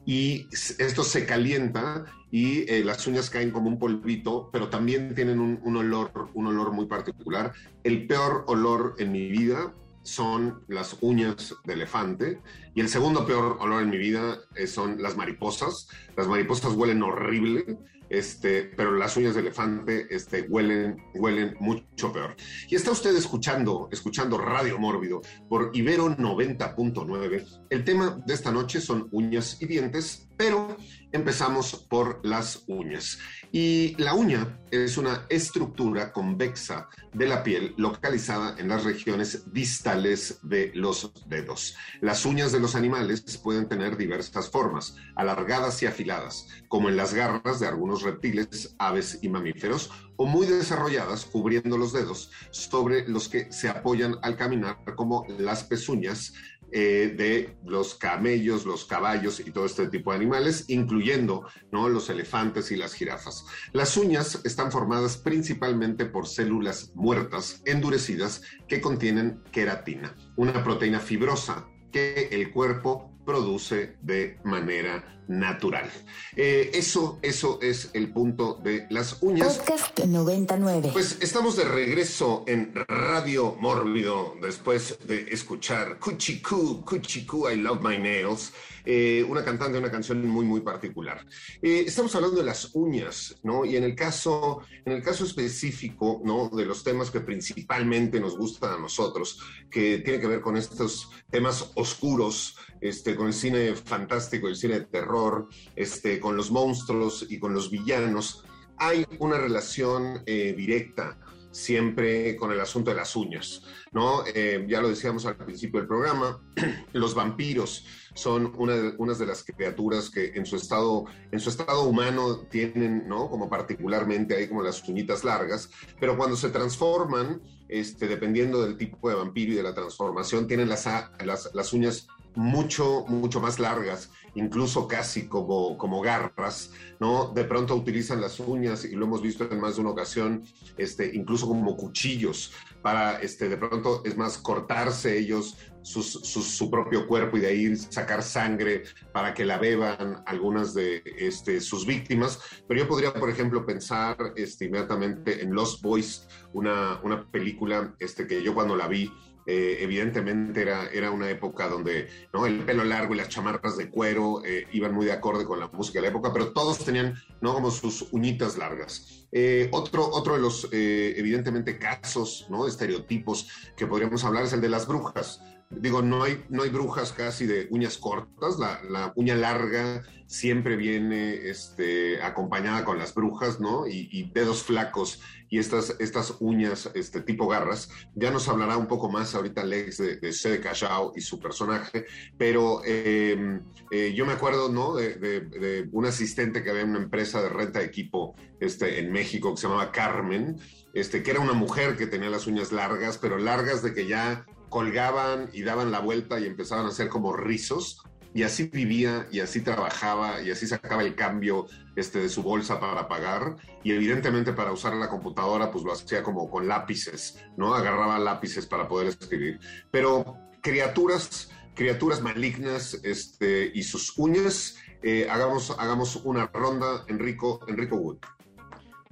y 0.06 0.48
esto 0.52 1.04
se 1.04 1.26
calienta 1.26 2.06
y 2.32 2.72
eh, 2.72 2.84
las 2.84 3.06
uñas 3.08 3.30
caen 3.30 3.52
como 3.52 3.70
un 3.70 3.78
polvito, 3.78 4.50
pero 4.52 4.70
también 4.70 5.14
tienen 5.14 5.40
un, 5.40 5.60
un, 5.64 5.78
olor, 5.78 6.30
un 6.34 6.48
olor 6.48 6.72
muy 6.72 6.86
particular. 6.86 7.54
El 7.84 8.08
peor 8.08 8.46
olor 8.48 8.96
en 9.00 9.12
mi 9.12 9.30
vida 9.30 9.74
son 10.04 10.64
las 10.68 10.98
uñas 11.02 11.56
de 11.64 11.74
elefante 11.74 12.42
y 12.74 12.82
el 12.82 12.90
segundo 12.90 13.26
peor 13.26 13.58
olor 13.60 13.84
en 13.84 13.90
mi 13.90 13.98
vida 13.98 14.40
eh, 14.56 14.68
son 14.68 15.02
las 15.02 15.16
mariposas. 15.16 15.90
Las 16.16 16.28
mariposas 16.28 16.74
huelen 16.74 17.04
horrible, 17.04 17.78
este, 18.12 18.64
pero 18.64 18.92
las 18.92 19.16
uñas 19.16 19.36
de 19.36 19.42
elefante 19.42 20.08
este, 20.10 20.42
huelen, 20.42 20.98
huelen 21.16 21.56
mucho 21.60 22.12
peor. 22.12 22.36
Y 22.70 22.76
está 22.76 22.92
usted 22.92 23.16
escuchando, 23.16 23.88
escuchando 23.92 24.38
Radio 24.38 24.78
Mórbido 24.78 25.22
por 25.48 25.72
Ibero 25.74 26.10
90.9. 26.10 27.66
El 27.70 27.84
tema 27.84 28.22
de 28.26 28.34
esta 28.34 28.52
noche 28.52 28.82
son 28.82 29.08
uñas 29.12 29.62
y 29.62 29.66
dientes, 29.66 30.28
pero 30.42 30.76
empezamos 31.12 31.86
por 31.88 32.20
las 32.26 32.64
uñas. 32.66 33.20
Y 33.52 33.96
la 34.02 34.16
uña 34.16 34.60
es 34.72 34.98
una 34.98 35.28
estructura 35.30 36.12
convexa 36.12 36.90
de 37.14 37.28
la 37.28 37.44
piel 37.44 37.76
localizada 37.78 38.56
en 38.58 38.68
las 38.68 38.84
regiones 38.84 39.54
distales 39.54 40.40
de 40.42 40.72
los 40.74 41.14
dedos. 41.28 41.76
Las 42.00 42.26
uñas 42.26 42.52
de 42.52 42.60
los 42.60 42.74
animales 42.74 43.22
pueden 43.38 43.70
tener 43.70 43.98
diversas 43.98 44.50
formas, 44.50 44.96
alargadas 45.16 45.84
y 45.84 45.86
afiladas, 45.86 46.48
como 46.70 46.90
en 46.90 46.98
las 46.98 47.14
garras 47.14 47.60
de 47.60 47.68
algunos 47.68 48.02
reptiles, 48.02 48.74
aves 48.80 49.20
y 49.22 49.30
mamíferos, 49.30 49.92
o 50.16 50.26
muy 50.26 50.48
desarrolladas 50.48 51.26
cubriendo 51.26 51.78
los 51.78 51.94
dedos 51.94 52.32
sobre 52.50 53.08
los 53.08 53.30
que 53.30 53.52
se 53.52 53.70
apoyan 53.70 54.16
al 54.24 54.38
caminar 54.38 54.78
como 54.96 55.24
las 55.38 55.64
pezuñas 55.64 56.34
eh, 56.72 57.14
de 57.18 57.56
los 57.66 57.96
camellos, 57.96 58.66
los 58.66 58.86
caballos 58.86 59.40
y 59.40 59.52
todo 59.52 59.66
este 59.66 59.88
tipo 59.88 60.12
de 60.12 60.18
animales, 60.18 60.66
incluyendo 60.70 61.46
los 61.72 62.10
elefantes 62.10 62.72
y 62.72 62.76
las 62.76 62.94
jirafas. 62.94 63.46
Las 63.74 63.98
uñas 63.98 64.40
están 64.44 64.72
formadas 64.72 65.18
principalmente 65.18 66.06
por 66.06 66.28
células 66.28 66.92
muertas, 66.96 67.62
endurecidas, 67.66 68.42
que 68.68 68.82
contienen 68.82 69.42
queratina, 69.52 70.16
una 70.36 70.64
proteína 70.64 71.00
fibrosa 71.00 71.68
que 71.92 72.30
el 72.32 72.52
cuerpo 72.52 73.11
produce 73.26 73.98
de 74.02 74.38
manera 74.44 75.22
natural. 75.28 75.90
Eh, 76.36 76.72
eso, 76.74 77.20
eso 77.22 77.60
es 77.62 77.90
el 77.94 78.12
punto 78.12 78.60
de 78.64 78.86
las 78.90 79.18
uñas. 79.22 79.58
Podcast 79.58 80.00
99. 80.00 80.90
Pues 80.92 81.18
estamos 81.22 81.56
de 81.56 81.64
regreso 81.64 82.44
en 82.48 82.74
Radio 82.88 83.56
Mórbido 83.60 84.36
después 84.42 84.98
de 85.08 85.28
escuchar 85.32 86.00
Cuchicu, 86.00 86.84
Cuchicu, 86.84 87.50
I 87.50 87.56
Love 87.56 87.82
My 87.82 87.98
Nails. 87.98 88.52
Eh, 88.84 89.24
una 89.30 89.46
cantante, 89.46 89.78
una 89.78 89.92
canción 89.92 90.28
muy, 90.28 90.44
muy 90.44 90.62
particular. 90.62 91.24
Eh, 91.62 91.84
estamos 91.86 92.16
hablando 92.16 92.38
de 92.38 92.46
las 92.46 92.72
uñas, 92.74 93.36
¿no? 93.44 93.64
Y 93.64 93.76
en 93.78 93.84
el 93.84 93.96
caso, 93.96 94.62
en 94.86 94.94
el 94.94 95.04
caso 95.04 95.24
específico, 95.24 96.20
¿no? 96.26 96.50
De 96.50 96.66
los 96.66 96.84
temas 96.84 97.12
que 97.12 97.22
principalmente 97.22 98.20
nos 98.20 98.36
gustan 98.36 98.74
a 98.74 98.78
nosotros, 98.80 99.40
que 99.70 100.00
tiene 100.00 100.20
que 100.20 100.28
ver 100.28 100.42
con 100.42 100.58
estos 100.58 101.10
temas 101.30 101.72
oscuros, 101.76 102.58
este, 102.82 103.16
con 103.16 103.28
el 103.28 103.34
cine 103.34 103.76
fantástico, 103.76 104.48
el 104.48 104.56
cine 104.56 104.80
de 104.80 104.86
terror, 104.88 105.48
este, 105.76 106.20
con 106.20 106.36
los 106.36 106.52
monstruos 106.52 107.26
y 107.30 107.40
con 107.40 107.54
los 107.54 107.70
villanos, 107.70 108.44
hay 108.78 109.06
una 109.20 109.38
relación 109.38 110.24
eh, 110.26 110.54
directa 110.58 111.18
siempre 111.52 112.36
con 112.38 112.52
el 112.52 112.60
asunto 112.60 112.92
de 112.92 112.98
las 112.98 113.16
uñas, 113.16 113.64
¿no? 113.92 114.24
Eh, 114.34 114.66
ya 114.68 114.82
lo 114.82 114.90
decíamos 114.90 115.26
al 115.26 115.36
principio 115.36 115.80
del 115.80 115.88
programa, 115.88 116.42
los 116.94 117.14
vampiros 117.14 117.86
son 118.14 118.54
una 118.58 118.76
de, 118.76 118.96
unas 118.98 119.20
de 119.20 119.26
las 119.26 119.44
criaturas 119.44 120.10
que 120.10 120.32
en 120.34 120.46
su 120.46 120.56
estado, 120.56 121.06
en 121.32 121.40
su 121.40 121.50
estado 121.50 121.84
humano 121.84 122.40
tienen, 122.50 123.08
¿no? 123.08 123.30
Como 123.30 123.50
particularmente 123.50 124.36
ahí 124.36 124.48
como 124.48 124.64
las 124.64 124.88
uñitas 124.88 125.24
largas, 125.24 125.70
pero 126.00 126.18
cuando 126.18 126.36
se 126.36 126.50
transforman, 126.50 127.42
este, 127.68 128.08
dependiendo 128.08 128.64
del 128.64 128.78
tipo 128.78 129.10
de 129.10 129.16
vampiro 129.16 129.54
y 129.54 129.56
de 129.56 129.64
la 129.64 129.74
transformación, 129.74 130.48
tienen 130.48 130.70
las, 130.70 130.88
las, 131.24 131.54
las 131.54 131.74
uñas 131.74 132.08
mucho, 132.36 133.06
mucho 133.08 133.42
más 133.42 133.60
largas, 133.60 134.12
incluso 134.36 134.88
casi 134.88 135.28
como, 135.28 135.78
como 135.78 136.02
garras, 136.02 136.72
¿no? 137.00 137.32
De 137.34 137.44
pronto 137.44 137.76
utilizan 137.76 138.22
las 138.22 138.40
uñas, 138.40 138.86
y 138.86 138.96
lo 138.96 139.06
hemos 139.06 139.22
visto 139.22 139.50
en 139.50 139.60
más 139.60 139.76
de 139.76 139.82
una 139.82 139.92
ocasión, 139.92 140.44
este, 140.78 141.12
incluso 141.14 141.48
como 141.48 141.76
cuchillos, 141.76 142.54
para, 142.82 143.20
este, 143.22 143.50
de 143.50 143.58
pronto, 143.58 144.02
es 144.06 144.18
más, 144.18 144.38
cortarse 144.38 145.18
ellos 145.18 145.58
sus, 145.84 146.12
su 146.12 146.70
propio 146.70 147.08
cuerpo 147.08 147.38
y 147.38 147.42
de 147.42 147.48
ahí 147.48 147.76
sacar 147.76 148.24
sangre 148.24 148.84
para 149.14 149.34
que 149.34 149.46
la 149.46 149.58
beban 149.58 150.24
algunas 150.26 150.74
de 150.74 151.04
este, 151.18 151.60
sus 151.60 151.86
víctimas. 151.86 152.40
Pero 152.68 152.82
yo 152.82 152.88
podría, 152.88 153.14
por 153.14 153.30
ejemplo, 153.30 153.66
pensar 153.66 154.16
este, 154.36 154.66
inmediatamente 154.66 155.42
en 155.44 155.54
Lost 155.54 155.82
Boys, 155.82 156.28
una, 156.54 157.00
una 157.04 157.30
película 157.30 157.96
este, 158.00 158.28
que 158.28 158.44
yo 158.44 158.54
cuando 158.54 158.76
la 158.76 158.88
vi, 158.88 159.12
eh, 159.46 159.78
evidentemente 159.80 160.62
era, 160.62 160.88
era 160.92 161.12
una 161.12 161.30
época 161.30 161.68
donde 161.68 162.08
el 162.46 162.60
pelo 162.66 162.84
largo 162.84 163.14
y 163.14 163.18
las 163.18 163.30
chamarras 163.30 163.78
de 163.78 163.90
cuero 163.90 164.44
eh, 164.46 164.68
iban 164.72 164.94
muy 164.94 165.06
de 165.06 165.14
acorde 165.14 165.46
con 165.46 165.60
la 165.60 165.68
música 165.68 166.00
de 166.00 166.04
la 166.04 166.10
época, 166.10 166.32
pero 166.32 166.52
todos 166.54 166.80
tenían 166.80 167.16
¿no? 167.42 167.54
como 167.54 167.72
sus 167.72 168.08
uñitas 168.12 168.58
largas. 168.58 169.28
Eh, 169.32 169.70
otro, 169.72 170.08
otro 170.10 170.36
de 170.36 170.42
los, 170.42 170.68
evidentemente, 170.72 171.78
casos, 171.78 172.48
¿no? 172.50 172.68
estereotipos 172.68 173.48
que 173.76 173.88
podríamos 173.88 174.24
hablar 174.24 174.44
es 174.44 174.54
el 174.54 174.62
de 174.62 174.70
las 174.70 174.88
brujas. 174.88 175.42
Digo, 175.72 176.02
no 176.02 176.24
hay, 176.24 176.44
no 176.50 176.64
hay 176.64 176.70
brujas 176.70 177.14
casi 177.14 177.46
de 177.46 177.68
uñas 177.70 177.98
cortas, 177.98 178.60
la, 178.60 178.82
la 178.90 179.14
uña 179.16 179.36
larga 179.36 180.04
siempre 180.32 180.78
viene 180.78 181.50
este, 181.50 182.24
acompañada 182.24 182.86
con 182.86 182.98
las 182.98 183.14
brujas, 183.14 183.60
¿no? 183.60 183.86
Y, 183.86 184.32
dedos 184.34 184.64
flacos 184.64 185.22
y 185.50 185.60
estas, 185.60 185.98
estas 186.00 186.38
uñas 186.40 186.90
este, 186.94 187.20
tipo 187.20 187.50
garras. 187.50 187.90
Ya 188.16 188.32
nos 188.32 188.48
hablará 188.48 188.78
un 188.78 188.88
poco 188.88 189.12
más 189.12 189.36
ahorita 189.36 189.66
Lex 189.66 189.98
de, 189.98 190.16
de 190.16 190.32
Sede 190.32 190.62
Cachao 190.62 191.12
y 191.18 191.22
su 191.22 191.38
personaje, 191.38 192.06
pero 192.38 192.82
eh, 192.86 193.60
eh, 193.92 194.14
yo 194.16 194.26
me 194.26 194.32
acuerdo, 194.32 194.70
¿no? 194.70 194.96
De, 194.96 195.16
de, 195.16 195.42
de, 195.42 195.90
un 195.92 196.06
asistente 196.06 196.64
que 196.64 196.70
había 196.70 196.84
en 196.84 196.92
una 196.92 197.00
empresa 197.00 197.42
de 197.42 197.50
renta 197.50 197.80
de 197.80 197.86
equipo 197.86 198.34
este, 198.62 199.00
en 199.00 199.12
México 199.12 199.54
que 199.54 199.60
se 199.60 199.68
llamaba 199.68 199.92
Carmen, 199.92 200.56
este, 200.94 201.24
que 201.24 201.32
era 201.32 201.42
una 201.42 201.54
mujer 201.54 201.98
que 201.98 202.08
tenía 202.08 202.30
las 202.30 202.48
uñas 202.48 202.72
largas, 202.72 203.18
pero 203.18 203.38
largas 203.38 203.84
de 203.84 203.94
que 203.94 204.08
ya 204.08 204.46
colgaban 204.72 205.50
y 205.52 205.64
daban 205.64 205.92
la 205.92 206.00
vuelta 206.00 206.40
y 206.40 206.46
empezaban 206.46 206.86
a 206.86 206.90
hacer 206.90 207.10
como 207.10 207.34
rizos 207.34 208.02
y 208.34 208.44
así 208.44 208.64
vivía 208.64 209.28
y 209.30 209.42
así 209.42 209.60
trabajaba 209.60 210.42
y 210.42 210.50
así 210.50 210.66
sacaba 210.66 211.04
el 211.04 211.14
cambio 211.14 211.68
este, 211.98 212.20
de 212.20 212.30
su 212.30 212.42
bolsa 212.42 212.80
para 212.80 213.10
pagar 213.10 213.58
y 213.84 213.92
evidentemente 213.92 214.54
para 214.54 214.72
usar 214.72 214.96
la 214.96 215.10
computadora 215.10 215.70
pues 215.72 215.84
lo 215.84 215.92
hacía 215.92 216.24
como 216.24 216.50
con 216.50 216.70
lápices, 216.70 217.38
¿no? 217.58 217.76
Agarraba 217.76 218.18
lápices 218.18 218.66
para 218.66 218.88
poder 218.88 219.10
escribir. 219.10 219.60
Pero 219.92 220.38
criaturas, 220.62 221.52
criaturas 221.76 222.22
malignas 222.22 222.94
este, 223.04 223.70
y 223.74 223.84
sus 223.84 224.18
uñas, 224.18 224.78
eh, 225.04 225.28
hagamos, 225.30 225.76
hagamos 225.78 226.16
una 226.24 226.48
ronda, 226.48 227.04
Enrico, 227.10 227.60
Enrico 227.68 227.98
Wood. 227.98 228.20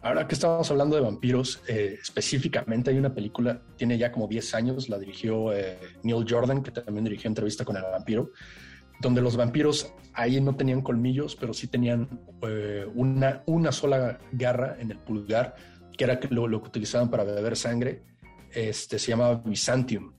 Ahora 0.01 0.27
que 0.27 0.35
estamos 0.35 0.69
hablando 0.71 0.95
de 0.95 1.01
vampiros, 1.01 1.61
eh, 1.67 1.97
específicamente 2.01 2.89
hay 2.89 2.97
una 2.97 3.13
película, 3.13 3.61
tiene 3.75 3.97
ya 3.97 4.13
como 4.13 4.29
10 4.29 4.55
años, 4.55 4.87
la 4.87 4.97
dirigió 4.97 5.51
eh, 5.51 5.77
Neil 6.03 6.25
Jordan, 6.27 6.63
que 6.63 6.71
también 6.71 7.03
dirigió 7.03 7.27
Entrevista 7.27 7.65
con 7.65 7.75
el 7.75 7.83
Vampiro, 7.83 8.31
donde 9.01 9.21
los 9.21 9.35
vampiros 9.35 9.93
ahí 10.13 10.39
no 10.39 10.55
tenían 10.55 10.81
colmillos, 10.81 11.35
pero 11.35 11.53
sí 11.53 11.67
tenían 11.67 12.07
eh, 12.43 12.85
una, 12.95 13.43
una 13.45 13.73
sola 13.73 14.19
garra 14.31 14.77
en 14.79 14.91
el 14.91 14.99
pulgar, 14.99 15.55
que 15.97 16.05
era 16.05 16.17
lo, 16.29 16.61
que 16.61 16.67
utilizaban 16.67 17.09
para 17.09 17.25
beber 17.25 17.57
sangre. 17.57 18.03
Este, 18.53 18.99
se 18.99 19.11
llamaba 19.11 19.35
Byzantium, 19.35 20.13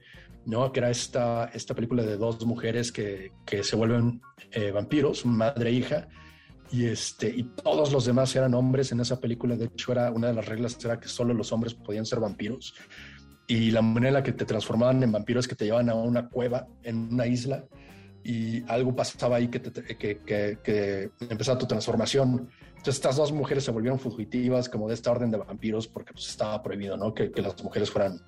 ¿no? 0.44 0.70
que 0.72 0.80
era 0.80 0.90
esta, 0.90 1.46
esta 1.54 1.74
película 1.74 2.02
de 2.02 2.18
dos 2.18 2.44
mujeres 2.44 2.92
que, 2.92 3.32
que 3.46 3.64
se 3.64 3.76
vuelven 3.76 4.20
vampiros, 4.74 5.24
madre 5.24 5.70
e 5.70 5.72
hija, 5.72 6.08
y, 6.72 6.86
este, 6.86 7.28
y 7.28 7.42
todos 7.42 7.92
los 7.92 8.04
demás 8.04 8.34
eran 8.36 8.54
hombres 8.54 8.92
en 8.92 9.00
esa 9.00 9.18
película. 9.18 9.56
De 9.56 9.66
hecho, 9.66 9.92
era, 9.92 10.10
una 10.12 10.28
de 10.28 10.34
las 10.34 10.46
reglas 10.46 10.78
era 10.84 11.00
que 11.00 11.08
solo 11.08 11.34
los 11.34 11.52
hombres 11.52 11.74
podían 11.74 12.06
ser 12.06 12.20
vampiros. 12.20 12.74
Y 13.46 13.72
la 13.72 13.82
manera 13.82 14.08
en 14.08 14.14
la 14.14 14.22
que 14.22 14.32
te 14.32 14.44
transformaban 14.44 15.02
en 15.02 15.10
vampiros 15.10 15.44
es 15.44 15.48
que 15.48 15.56
te 15.56 15.64
llevaban 15.64 15.90
a 15.90 15.94
una 15.94 16.28
cueva 16.28 16.68
en 16.84 17.12
una 17.12 17.26
isla 17.26 17.64
y 18.22 18.62
algo 18.70 18.94
pasaba 18.94 19.36
ahí 19.36 19.48
que, 19.48 19.58
te, 19.58 19.96
que, 19.96 20.18
que, 20.62 21.10
empezaba 21.28 21.58
tu 21.58 21.66
transformación. 21.66 22.48
Entonces 22.68 22.94
estas 22.94 23.16
dos 23.16 23.32
mujeres 23.32 23.64
se 23.64 23.72
volvieron 23.72 23.98
fugitivas 23.98 24.68
como 24.68 24.86
de 24.86 24.94
esta 24.94 25.10
orden 25.10 25.32
de 25.32 25.38
vampiros 25.38 25.88
porque 25.88 26.12
pues 26.12 26.28
estaba 26.28 26.62
prohibido, 26.62 26.96
¿no? 26.96 27.12
Que, 27.12 27.32
las 27.36 27.60
mujeres 27.64 27.90
fueran, 27.90 28.20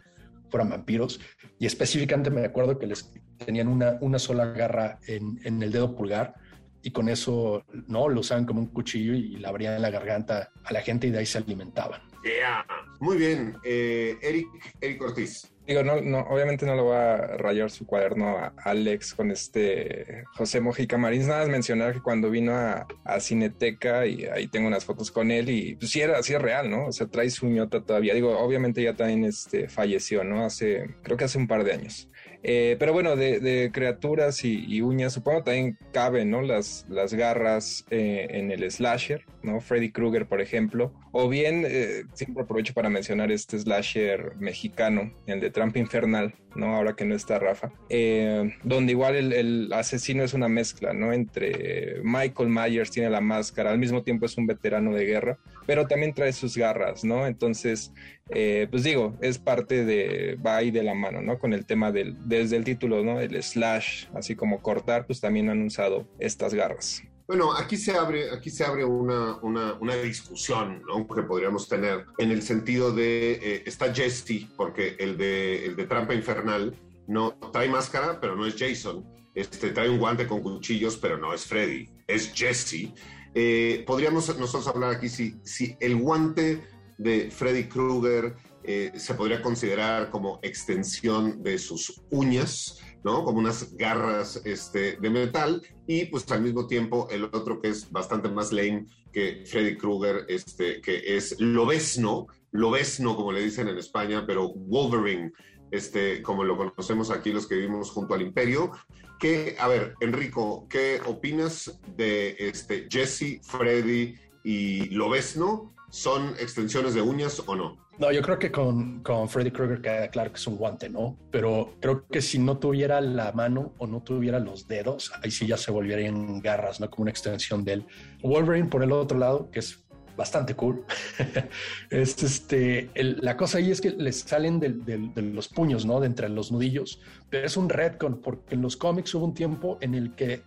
fueran 0.48 0.70
vampiros. 0.70 1.20
Y 1.60 1.66
específicamente 1.66 2.30
me 2.30 2.44
acuerdo 2.44 2.76
que 2.76 2.88
les 2.88 3.12
tenían 3.38 3.68
una, 3.68 3.98
una 4.00 4.18
sola 4.18 4.46
garra 4.46 4.98
en 5.06 5.62
el 5.62 5.70
dedo 5.70 5.94
pulgar 5.94 6.34
y 6.82 6.90
con 6.90 7.08
eso, 7.08 7.64
¿no? 7.88 8.08
Lo 8.08 8.20
usaban 8.20 8.44
como 8.44 8.60
un 8.60 8.66
cuchillo 8.66 9.14
y 9.14 9.36
le 9.36 9.46
abrían 9.46 9.80
la 9.80 9.90
garganta 9.90 10.50
a 10.64 10.72
la 10.72 10.80
gente 10.80 11.06
y 11.06 11.10
de 11.10 11.18
ahí 11.18 11.26
se 11.26 11.38
alimentaban. 11.38 12.00
Yeah. 12.24 12.64
Muy 13.00 13.16
bien. 13.16 13.56
Eh, 13.64 14.16
Eric, 14.22 14.46
Eric 14.80 15.02
Ortiz. 15.02 15.52
Digo, 15.66 15.84
no, 15.84 16.00
no, 16.00 16.20
obviamente 16.22 16.66
no 16.66 16.74
lo 16.74 16.86
va 16.86 17.14
a 17.14 17.36
rayar 17.36 17.70
su 17.70 17.86
cuaderno 17.86 18.36
a 18.36 18.52
Alex 18.64 19.14
con 19.14 19.30
este 19.30 20.24
José 20.34 20.60
Mojica 20.60 20.98
Marins. 20.98 21.28
Nada 21.28 21.40
más 21.40 21.48
mencionar 21.48 21.94
que 21.94 22.00
cuando 22.00 22.30
vino 22.30 22.52
a, 22.52 22.86
a, 23.04 23.20
Cineteca 23.20 24.06
y 24.06 24.24
ahí 24.24 24.48
tengo 24.48 24.66
unas 24.66 24.84
fotos 24.84 25.12
con 25.12 25.30
él 25.30 25.50
y 25.50 25.76
pues 25.76 25.92
sí 25.92 26.00
era, 26.00 26.20
sí 26.24 26.34
es 26.34 26.42
real, 26.42 26.68
¿no? 26.68 26.86
O 26.86 26.92
sea, 26.92 27.06
trae 27.06 27.30
su 27.30 27.46
ñota 27.46 27.80
todavía. 27.80 28.12
Digo, 28.12 28.36
obviamente 28.38 28.82
ya 28.82 28.94
también 28.94 29.24
este, 29.24 29.68
falleció, 29.68 30.24
¿no? 30.24 30.44
Hace, 30.44 30.96
creo 31.04 31.16
que 31.16 31.24
hace 31.24 31.38
un 31.38 31.46
par 31.46 31.62
de 31.62 31.72
años. 31.72 32.08
Eh, 32.42 32.76
pero 32.78 32.92
bueno, 32.92 33.14
de, 33.14 33.70
criaturas 33.72 34.44
y, 34.44 34.64
y, 34.66 34.80
uñas, 34.82 35.12
supongo 35.12 35.44
también 35.44 35.78
caben, 35.92 36.30
¿no? 36.30 36.42
Las, 36.42 36.86
las 36.88 37.14
garras 37.14 37.84
eh, 37.90 38.26
en 38.30 38.50
el 38.50 38.68
slasher, 38.70 39.24
¿no? 39.42 39.60
Freddy 39.60 39.92
Krueger, 39.92 40.26
por 40.26 40.40
ejemplo. 40.40 40.92
O 41.12 41.28
bien, 41.28 41.64
eh, 41.66 42.04
siempre 42.14 42.42
aprovecho 42.42 42.74
para 42.74 42.90
mencionar 42.90 43.30
este 43.30 43.58
slasher 43.58 44.34
mexicano, 44.36 45.12
el 45.26 45.40
de 45.40 45.50
Trampa 45.50 45.78
Infernal, 45.78 46.34
¿no? 46.54 46.76
Ahora 46.76 46.94
que 46.94 47.04
no 47.04 47.14
está 47.14 47.38
Rafa. 47.38 47.70
Eh, 47.88 48.54
donde 48.62 48.92
igual 48.92 49.32
el, 49.32 49.72
asesino 49.72 50.22
es 50.22 50.34
una 50.34 50.48
mezcla, 50.48 50.92
¿no? 50.92 51.12
Entre 51.12 52.00
Michael 52.02 52.48
Myers 52.48 52.90
tiene 52.90 53.10
la 53.10 53.20
máscara, 53.20 53.70
al 53.70 53.78
mismo 53.78 54.02
tiempo 54.02 54.26
es 54.26 54.36
un 54.36 54.46
veterano 54.46 54.92
de 54.92 55.04
guerra, 55.04 55.38
pero 55.66 55.86
también 55.86 56.14
trae 56.14 56.32
sus 56.32 56.56
garras, 56.56 57.04
¿no? 57.04 57.26
Entonces, 57.26 57.92
eh, 58.30 58.66
pues 58.70 58.82
digo, 58.82 59.16
es 59.20 59.38
parte 59.38 59.84
de, 59.84 60.38
va 60.44 60.56
ahí 60.56 60.70
de 60.70 60.82
la 60.82 60.94
mano, 60.94 61.22
¿no? 61.22 61.38
Con 61.38 61.52
el 61.52 61.66
tema 61.66 61.92
del, 61.92 62.16
desde 62.28 62.56
el 62.56 62.64
título, 62.64 63.02
¿no? 63.02 63.20
El 63.20 63.40
slash, 63.42 64.06
así 64.14 64.34
como 64.34 64.62
cortar, 64.62 65.06
pues 65.06 65.20
también 65.20 65.48
han 65.48 65.62
usado 65.62 66.08
estas 66.18 66.54
garras. 66.54 67.02
Bueno, 67.26 67.52
aquí 67.52 67.76
se 67.76 67.92
abre, 67.92 68.30
aquí 68.30 68.50
se 68.50 68.64
abre 68.64 68.84
una, 68.84 69.36
una, 69.42 69.74
una 69.74 69.94
discusión 69.94 70.82
que 71.14 71.22
podríamos 71.22 71.68
tener 71.68 72.06
en 72.18 72.30
el 72.30 72.42
sentido 72.42 72.92
de, 72.92 73.32
eh, 73.32 73.62
está 73.66 73.92
Jesse, 73.94 74.48
porque 74.56 74.96
el 74.98 75.16
de, 75.16 75.66
el 75.66 75.76
de 75.76 75.86
Trampa 75.86 76.14
Infernal 76.14 76.76
no 77.06 77.32
trae 77.52 77.68
máscara, 77.68 78.20
pero 78.20 78.36
no 78.36 78.46
es 78.46 78.56
Jason. 78.56 79.04
Este, 79.34 79.70
trae 79.70 79.88
un 79.88 79.98
guante 79.98 80.26
con 80.26 80.42
cuchillos, 80.42 80.96
pero 80.96 81.16
no 81.16 81.32
es 81.32 81.46
Freddy, 81.46 81.88
es 82.06 82.32
Jesse. 82.34 82.92
Eh, 83.34 83.84
podríamos 83.86 84.28
nosotros 84.38 84.66
hablar 84.66 84.96
aquí 84.96 85.08
si, 85.08 85.36
si 85.42 85.76
el 85.80 85.96
guante 85.96 86.62
de 86.98 87.30
Freddy 87.30 87.64
Krueger 87.64 88.34
eh, 88.64 88.92
se 88.96 89.14
podría 89.14 89.40
considerar 89.40 90.10
como 90.10 90.38
extensión 90.42 91.42
de 91.42 91.58
sus 91.58 92.02
uñas, 92.10 92.78
Como 93.02 93.38
unas 93.38 93.74
garras 93.76 94.40
este, 94.44 94.96
de 94.96 95.10
metal 95.10 95.62
y 95.86 96.06
pues 96.06 96.30
al 96.30 96.42
mismo 96.42 96.66
tiempo 96.66 97.08
el 97.10 97.24
otro 97.24 97.60
que 97.60 97.68
es 97.68 97.90
bastante 97.90 98.28
más 98.28 98.52
lame 98.52 98.86
que 99.12 99.44
Freddy 99.44 99.76
Krueger, 99.76 100.24
este, 100.28 100.80
que 100.80 101.16
es 101.16 101.38
Lobesno, 101.40 102.28
Lobesno 102.52 103.16
como 103.16 103.32
le 103.32 103.42
dicen 103.42 103.68
en 103.68 103.78
España, 103.78 104.24
pero 104.26 104.52
Wolverine, 104.54 105.32
este, 105.70 106.22
como 106.22 106.44
lo 106.44 106.56
conocemos 106.56 107.10
aquí 107.10 107.32
los 107.32 107.46
que 107.46 107.56
vivimos 107.56 107.90
junto 107.90 108.14
al 108.14 108.22
imperio. 108.22 108.70
Que, 109.18 109.56
a 109.58 109.68
ver, 109.68 109.94
Enrico, 110.00 110.66
¿qué 110.68 111.00
opinas 111.06 111.80
de 111.96 112.52
Jesse, 112.90 113.40
Freddy 113.42 114.14
y 114.44 114.86
Lobesno? 114.90 115.74
¿Son 115.92 116.30
extensiones 116.40 116.94
de 116.94 117.02
uñas 117.02 117.42
o 117.44 117.54
no? 117.54 117.76
No, 117.98 118.10
yo 118.10 118.22
creo 118.22 118.38
que 118.38 118.50
con, 118.50 119.02
con 119.02 119.28
Freddy 119.28 119.50
Krueger 119.50 119.82
queda 119.82 120.08
claro 120.08 120.32
que 120.32 120.38
es 120.38 120.46
un 120.46 120.56
guante, 120.56 120.88
¿no? 120.88 121.18
Pero 121.30 121.74
creo 121.80 122.06
que 122.06 122.22
si 122.22 122.38
no 122.38 122.56
tuviera 122.56 123.02
la 123.02 123.30
mano 123.32 123.74
o 123.76 123.86
no 123.86 124.02
tuviera 124.02 124.38
los 124.38 124.66
dedos, 124.66 125.12
ahí 125.22 125.30
sí 125.30 125.46
ya 125.46 125.58
se 125.58 125.70
volverían 125.70 126.40
garras, 126.40 126.80
¿no? 126.80 126.88
Como 126.88 127.02
una 127.02 127.10
extensión 127.10 127.62
de 127.62 127.74
él. 127.74 127.86
Wolverine, 128.22 128.70
por 128.70 128.82
el 128.82 128.90
otro 128.90 129.18
lado, 129.18 129.50
que 129.50 129.58
es 129.58 129.84
bastante 130.16 130.54
cool, 130.54 130.82
es 131.90 132.22
este, 132.22 132.90
la 132.94 133.36
cosa 133.36 133.58
ahí 133.58 133.70
es 133.70 133.82
que 133.82 133.90
les 133.90 134.20
salen 134.20 134.60
de, 134.60 134.70
de, 134.70 135.10
de, 135.14 135.22
los 135.22 135.48
puños, 135.48 135.84
¿no? 135.84 136.00
De 136.00 136.06
entre 136.06 136.30
los 136.30 136.50
nudillos, 136.50 137.02
pero 137.28 137.46
es 137.46 137.58
un 137.58 137.68
retcon 137.68 138.22
porque 138.22 138.54
en 138.54 138.62
los 138.62 138.78
cómics 138.78 139.14
hubo 139.14 139.26
un 139.26 139.34
tiempo 139.34 139.76
en 139.82 139.94
el 139.94 140.14
que 140.14 140.42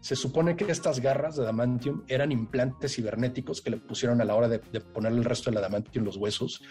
se 0.00 0.16
supone 0.16 0.56
que 0.56 0.70
estas 0.70 1.00
garras 1.00 1.36
de 1.36 1.42
adamantium 1.42 2.04
eran 2.08 2.32
implantes 2.32 2.94
cibernéticos 2.94 3.60
que 3.60 3.70
le 3.70 3.76
pusieron 3.76 4.20
a 4.20 4.24
la 4.24 4.34
hora 4.34 4.48
de, 4.48 4.58
de 4.58 4.80
ponerle 4.80 5.18
el 5.18 5.24
resto 5.24 5.50
del 5.50 5.58
adamantium 5.58 6.02
en 6.02 6.06
los 6.06 6.16
huesos. 6.16 6.62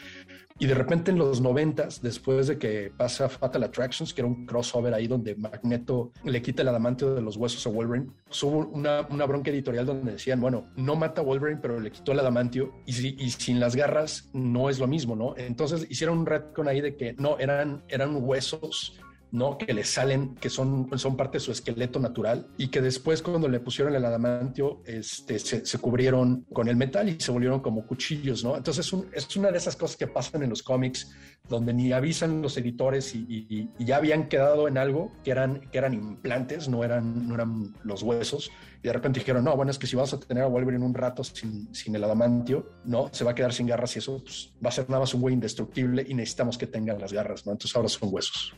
Y 0.62 0.68
de 0.68 0.74
repente 0.74 1.12
en 1.12 1.18
los 1.18 1.40
noventas, 1.40 2.02
después 2.02 2.48
de 2.48 2.58
que 2.58 2.92
pasa 2.96 3.30
Fatal 3.30 3.64
Attractions, 3.64 4.14
que 4.14 4.22
era 4.22 4.28
un 4.28 4.46
crossover 4.46 4.94
ahí 4.94 5.08
donde 5.08 5.36
Magneto 5.36 6.12
le 6.26 6.42
quita 6.42 6.64
el 6.64 6.68
adamantio 6.68 7.16
de 7.16 7.22
los 7.22 7.38
huesos 7.38 7.66
a 7.66 7.70
Wolverine, 7.70 8.12
hubo 8.44 8.68
una, 8.68 9.08
una 9.10 9.26
bronca 9.26 9.52
editorial 9.52 9.86
donde 9.86 10.14
decían, 10.14 10.42
bueno, 10.42 10.68
no 10.76 10.98
mata 10.98 11.22
a 11.22 11.24
Wolverine, 11.24 11.60
pero 11.62 11.80
le 11.80 11.92
quitó 11.92 12.12
el 12.12 12.20
adamantio 12.20 12.74
y 12.86 12.92
sin 12.94 13.62
las 13.62 13.74
garras 13.76 14.30
no 14.34 14.70
es 14.70 14.80
lo 14.80 14.88
mismo, 14.88 15.16
¿no? 15.16 15.34
Entonces 15.38 15.88
hicieron 15.90 16.20
un 16.20 16.26
retcon 16.26 16.68
ahí 16.68 16.82
de 16.82 16.98
que 16.98 17.14
no, 17.14 17.40
eran, 17.40 17.84
eran 17.88 18.18
huesos 18.22 19.00
¿no? 19.32 19.58
Que 19.58 19.74
le 19.74 19.84
salen, 19.84 20.36
que 20.36 20.50
son, 20.50 20.90
son 20.98 21.16
parte 21.16 21.38
de 21.38 21.40
su 21.42 21.52
esqueleto 21.52 22.00
natural 22.00 22.48
y 22.58 22.70
que 22.70 22.82
después 22.82 23.22
cuando 23.22 23.48
le 23.48 23.60
pusieron 23.60 23.96
el 23.96 24.04
adamantio, 24.04 24.82
este, 24.86 25.40
se, 25.40 25.78
cubrieron 25.80 26.46
con 26.52 26.68
el 26.68 26.76
metal 26.76 27.10
y 27.10 27.20
se 27.20 27.32
volvieron 27.32 27.60
como 27.60 27.86
cuchillos, 27.86 28.44
¿no? 28.44 28.58
Entonces 28.58 28.86
es, 28.86 29.26
es, 29.28 29.36
una 29.36 29.52
de 29.52 29.58
esas 29.58 29.76
cosas 29.76 29.98
que 29.98 30.08
pasan 30.08 30.44
en 30.44 30.50
los 30.50 30.64
cómics 30.64 31.12
donde 31.48 31.74
ni 31.74 31.92
avisan 31.92 32.42
los 32.42 32.58
editores 32.58 33.14
y, 33.16 33.70
ya 33.80 33.98
habían 33.98 34.28
quedado 34.28 34.68
en 34.68 34.78
algo 34.78 35.12
que 35.24 35.32
eran, 35.32 35.62
que 35.72 35.78
eran 35.78 35.94
implantes, 35.94 36.68
no 36.68 36.84
eran, 36.84 37.28
no 37.28 37.36
eran 37.36 37.74
los 37.84 38.04
huesos. 38.04 38.52
Y 38.84 38.88
de 38.88 38.94
repente 38.94 39.20
dijeron, 39.20 39.44
no, 39.44 39.56
bueno, 39.56 39.72
es 39.72 39.80
que 39.80 39.88
si 39.88 39.96
vas 39.96 40.14
a 40.14 40.20
tener 40.20 40.44
a 40.44 40.48
Wolverine 40.48 40.86
un 40.86 40.94
rato 40.94 41.24
sin, 41.24 41.74
sin 41.74 41.96
el 41.96 42.04
adamantio, 42.04 42.70
no, 42.86 43.10
se 43.12 43.24
va 43.24 43.32
a 43.32 43.36
quedar 43.36 43.52
sin 43.52 43.68
garras 43.68 43.96
y 43.96 44.00
eso 44.00 44.22
pues, 44.24 44.54
va 44.64 44.70
a 44.70 44.72
ser 44.72 44.90
nada 44.90 45.02
más 45.02 45.14
un 45.14 45.22
güey 45.22 45.34
indestructible 45.34 46.06
y 46.08 46.14
necesitamos 46.14 46.58
que 46.58 46.68
tengan 46.68 47.00
las 47.00 47.12
garras, 47.12 47.46
¿no? 47.46 47.52
Entonces 47.52 47.76
ahora 47.76 47.90
son 47.90 48.10
huesos. 48.12 48.56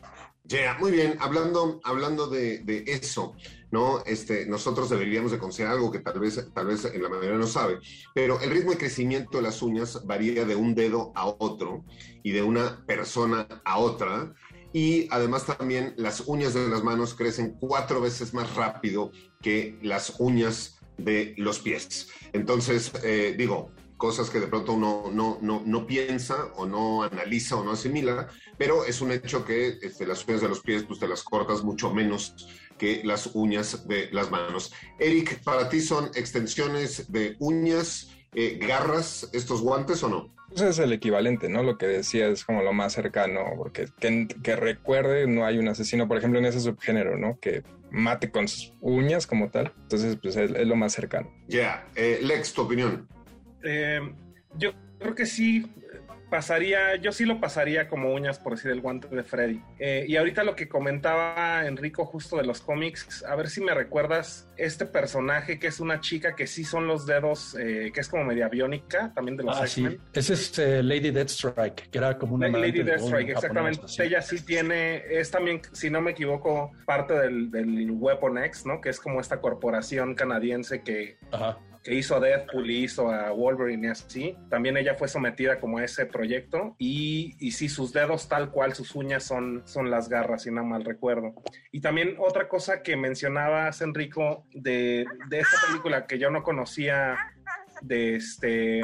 Ya, 0.51 0.75
muy 0.77 0.91
bien. 0.91 1.15
Hablando, 1.21 1.79
hablando 1.85 2.27
de, 2.27 2.59
de 2.59 2.83
eso, 2.85 3.35
¿no? 3.71 4.03
Este, 4.05 4.45
nosotros 4.45 4.89
deberíamos 4.89 5.31
de 5.31 5.39
considerar 5.39 5.75
algo 5.75 5.89
que 5.89 5.99
tal 5.99 6.19
vez, 6.19 6.45
tal 6.53 6.67
vez 6.67 6.83
en 6.83 7.01
la 7.01 7.07
mayoría 7.07 7.37
no 7.37 7.47
sabe, 7.47 7.79
pero 8.13 8.37
el 8.41 8.49
ritmo 8.49 8.71
de 8.71 8.77
crecimiento 8.77 9.37
de 9.37 9.43
las 9.43 9.61
uñas 9.61 10.05
varía 10.05 10.43
de 10.43 10.57
un 10.57 10.75
dedo 10.75 11.13
a 11.15 11.25
otro 11.25 11.85
y 12.21 12.31
de 12.31 12.43
una 12.43 12.85
persona 12.85 13.47
a 13.63 13.77
otra. 13.77 14.33
Y 14.73 15.07
además 15.09 15.45
también 15.45 15.93
las 15.95 16.21
uñas 16.27 16.53
de 16.53 16.67
las 16.67 16.83
manos 16.83 17.13
crecen 17.13 17.55
cuatro 17.57 18.01
veces 18.01 18.33
más 18.33 18.53
rápido 18.53 19.11
que 19.41 19.79
las 19.81 20.15
uñas 20.19 20.79
de 20.97 21.33
los 21.37 21.59
pies. 21.59 22.09
Entonces, 22.33 22.91
eh, 23.03 23.35
digo, 23.37 23.71
cosas 24.01 24.31
que 24.31 24.39
de 24.39 24.47
pronto 24.47 24.73
uno 24.73 25.11
no, 25.13 25.37
no, 25.43 25.61
no, 25.63 25.85
piensa 25.85 26.47
o 26.55 26.65
no 26.65 27.03
analiza 27.03 27.55
o 27.55 27.63
no 27.63 27.73
asimila, 27.73 28.29
pero 28.57 28.83
es 28.83 28.99
un 28.99 29.11
hecho 29.11 29.45
que 29.45 29.77
este, 29.79 30.07
las 30.07 30.27
uñas 30.27 30.41
de 30.41 30.49
los 30.49 30.61
pies 30.61 30.83
pues 30.85 30.99
te 30.99 31.07
las 31.07 31.21
cortas 31.21 31.63
mucho 31.63 31.93
menos 31.93 32.35
que 32.79 33.03
las 33.03 33.29
uñas 33.35 33.87
de 33.87 34.09
las 34.11 34.31
manos. 34.31 34.73
Eric, 34.97 35.43
¿para 35.43 35.69
ti 35.69 35.81
son 35.81 36.09
extensiones 36.15 37.11
de 37.11 37.35
uñas, 37.37 38.09
eh, 38.33 38.57
garras, 38.59 39.29
estos 39.33 39.61
guantes 39.61 40.01
o 40.01 40.09
no? 40.09 40.33
Pues 40.49 40.61
es 40.61 40.79
el 40.79 40.93
equivalente, 40.93 41.47
¿no? 41.47 41.61
Lo 41.61 41.77
que 41.77 41.85
decía 41.85 42.27
es 42.27 42.43
como 42.43 42.63
lo 42.63 42.73
más 42.73 42.93
cercano, 42.93 43.41
porque 43.55 43.85
que, 43.99 44.27
que 44.41 44.55
recuerde, 44.55 45.27
no 45.27 45.45
hay 45.45 45.59
un 45.59 45.67
asesino, 45.67 46.07
por 46.07 46.17
ejemplo, 46.17 46.39
en 46.39 46.45
ese 46.45 46.59
subgénero, 46.59 47.19
¿no? 47.19 47.37
Que 47.39 47.61
mate 47.91 48.31
con 48.31 48.47
sus 48.47 48.73
uñas 48.81 49.27
como 49.27 49.51
tal. 49.51 49.71
Entonces, 49.83 50.17
pues 50.19 50.35
es, 50.37 50.49
es 50.49 50.67
lo 50.67 50.75
más 50.75 50.91
cercano. 50.91 51.31
Ya, 51.47 51.87
eh, 51.95 52.19
Lex, 52.23 52.51
tu 52.53 52.63
opinión. 52.63 53.07
Eh, 53.63 54.02
yo 54.58 54.74
creo 55.00 55.15
que 55.15 55.26
sí 55.26 55.65
pasaría, 56.32 56.95
yo 56.95 57.12
sí 57.12 57.26
lo 57.26 57.41
pasaría 57.41 57.89
como 57.89 58.13
uñas, 58.13 58.39
por 58.39 58.56
decir, 58.56 58.71
el 58.71 58.80
guante 58.80 59.08
de 59.10 59.21
Freddy. 59.21 59.62
Eh, 59.78 60.06
y 60.08 60.15
ahorita 60.15 60.45
lo 60.45 60.56
que 60.56 60.69
comentaba 60.69 61.67
Enrico 61.67 62.06
justo 62.06 62.38
de 62.38 62.45
los 62.45 62.62
cómics, 62.62 63.24
a 63.26 63.36
ver 63.36 63.50
si 63.50 63.62
me 63.62 63.74
recuerdas 63.74 64.50
este 64.56 64.86
personaje 64.86 65.60
que 65.60 65.67
es 65.67 65.82
una 65.82 66.00
chica 66.00 66.34
que 66.34 66.47
sí 66.47 66.63
son 66.63 66.88
los 66.88 67.06
dedos, 67.06 67.56
eh, 67.60 67.91
que 67.93 68.00
es 68.00 68.08
como 68.08 68.24
media 68.24 68.47
biónica, 68.47 69.12
también 69.13 69.36
de 69.36 69.43
los 69.43 69.58
ah. 69.58 69.67
Sí. 69.67 70.00
Ese 70.13 70.34
es 70.34 70.58
eh, 70.58 70.82
Lady 70.82 71.12
Deathstrike, 71.12 71.89
que 71.89 71.97
era 71.97 72.17
como 72.17 72.36
una 72.36 72.47
Lady 72.47 72.82
Deathstrike, 72.82 73.32
exactamente. 73.32 73.82
Ella 74.00 74.21
sí 74.21 74.41
tiene, 74.45 75.04
es 75.10 75.30
también, 75.32 75.62
si 75.74 75.89
no 75.89 76.00
me 76.00 76.12
equivoco, 76.12 76.71
parte 76.86 77.13
del, 77.13 77.52
del 77.52 77.91
Weapon 77.91 78.38
X, 78.45 78.65
¿no? 78.65 78.80
Que 78.80 78.89
es 78.89 79.02
como 79.02 79.19
esta 79.19 79.41
corporación 79.41 80.15
canadiense 80.15 80.82
que... 80.82 81.17
Ajá 81.32 81.60
que 81.83 81.95
hizo 81.95 82.15
a 82.15 82.19
Deadpool 82.19 82.69
y 82.69 82.83
hizo 82.83 83.09
a 83.09 83.31
Wolverine 83.31 83.87
y 83.87 83.89
así. 83.89 84.37
También 84.49 84.77
ella 84.77 84.95
fue 84.95 85.07
sometida 85.07 85.59
como 85.59 85.77
a 85.77 85.83
ese 85.83 86.05
proyecto 86.05 86.75
y, 86.77 87.35
y 87.39 87.51
sí, 87.51 87.69
sus 87.69 87.93
dedos 87.93 88.27
tal 88.27 88.51
cual, 88.51 88.73
sus 88.73 88.95
uñas 88.95 89.23
son, 89.23 89.63
son 89.65 89.89
las 89.89 90.09
garras, 90.09 90.43
si 90.43 90.51
no 90.51 90.63
mal 90.63 90.85
recuerdo. 90.85 91.33
Y 91.71 91.81
también 91.81 92.15
otra 92.19 92.47
cosa 92.47 92.83
que 92.83 92.95
mencionabas, 92.95 93.81
Enrico, 93.81 94.45
de, 94.53 95.05
de 95.29 95.39
esta 95.39 95.57
película 95.67 96.05
que 96.05 96.19
yo 96.19 96.29
no 96.29 96.43
conocía, 96.43 97.17
de 97.81 98.15
este... 98.15 98.81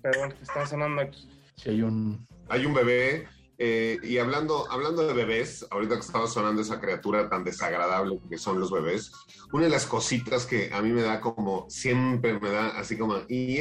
Perdón, 0.00 0.34
está 0.40 0.66
sonando 0.66 1.02
aquí. 1.02 1.28
Sí, 1.56 1.70
hay 1.70 1.82
un... 1.82 2.26
Hay 2.48 2.66
un 2.66 2.74
bebé 2.74 3.26
eh, 3.58 3.98
y 4.02 4.18
hablando, 4.18 4.70
hablando 4.70 5.06
de 5.06 5.14
bebés, 5.14 5.66
ahorita 5.70 5.94
que 5.94 6.00
estaba 6.00 6.26
sonando 6.26 6.62
esa 6.62 6.80
criatura 6.80 7.28
tan 7.28 7.44
desagradable 7.44 8.18
que 8.28 8.38
son 8.38 8.58
los 8.58 8.70
bebés, 8.70 9.12
una 9.52 9.64
de 9.64 9.70
las 9.70 9.86
cositas 9.86 10.46
que 10.46 10.70
a 10.72 10.80
mí 10.82 10.90
me 10.90 11.02
da 11.02 11.20
como, 11.20 11.66
siempre 11.68 12.38
me 12.40 12.50
da 12.50 12.68
así 12.78 12.96
como, 12.96 13.18
y 13.28 13.58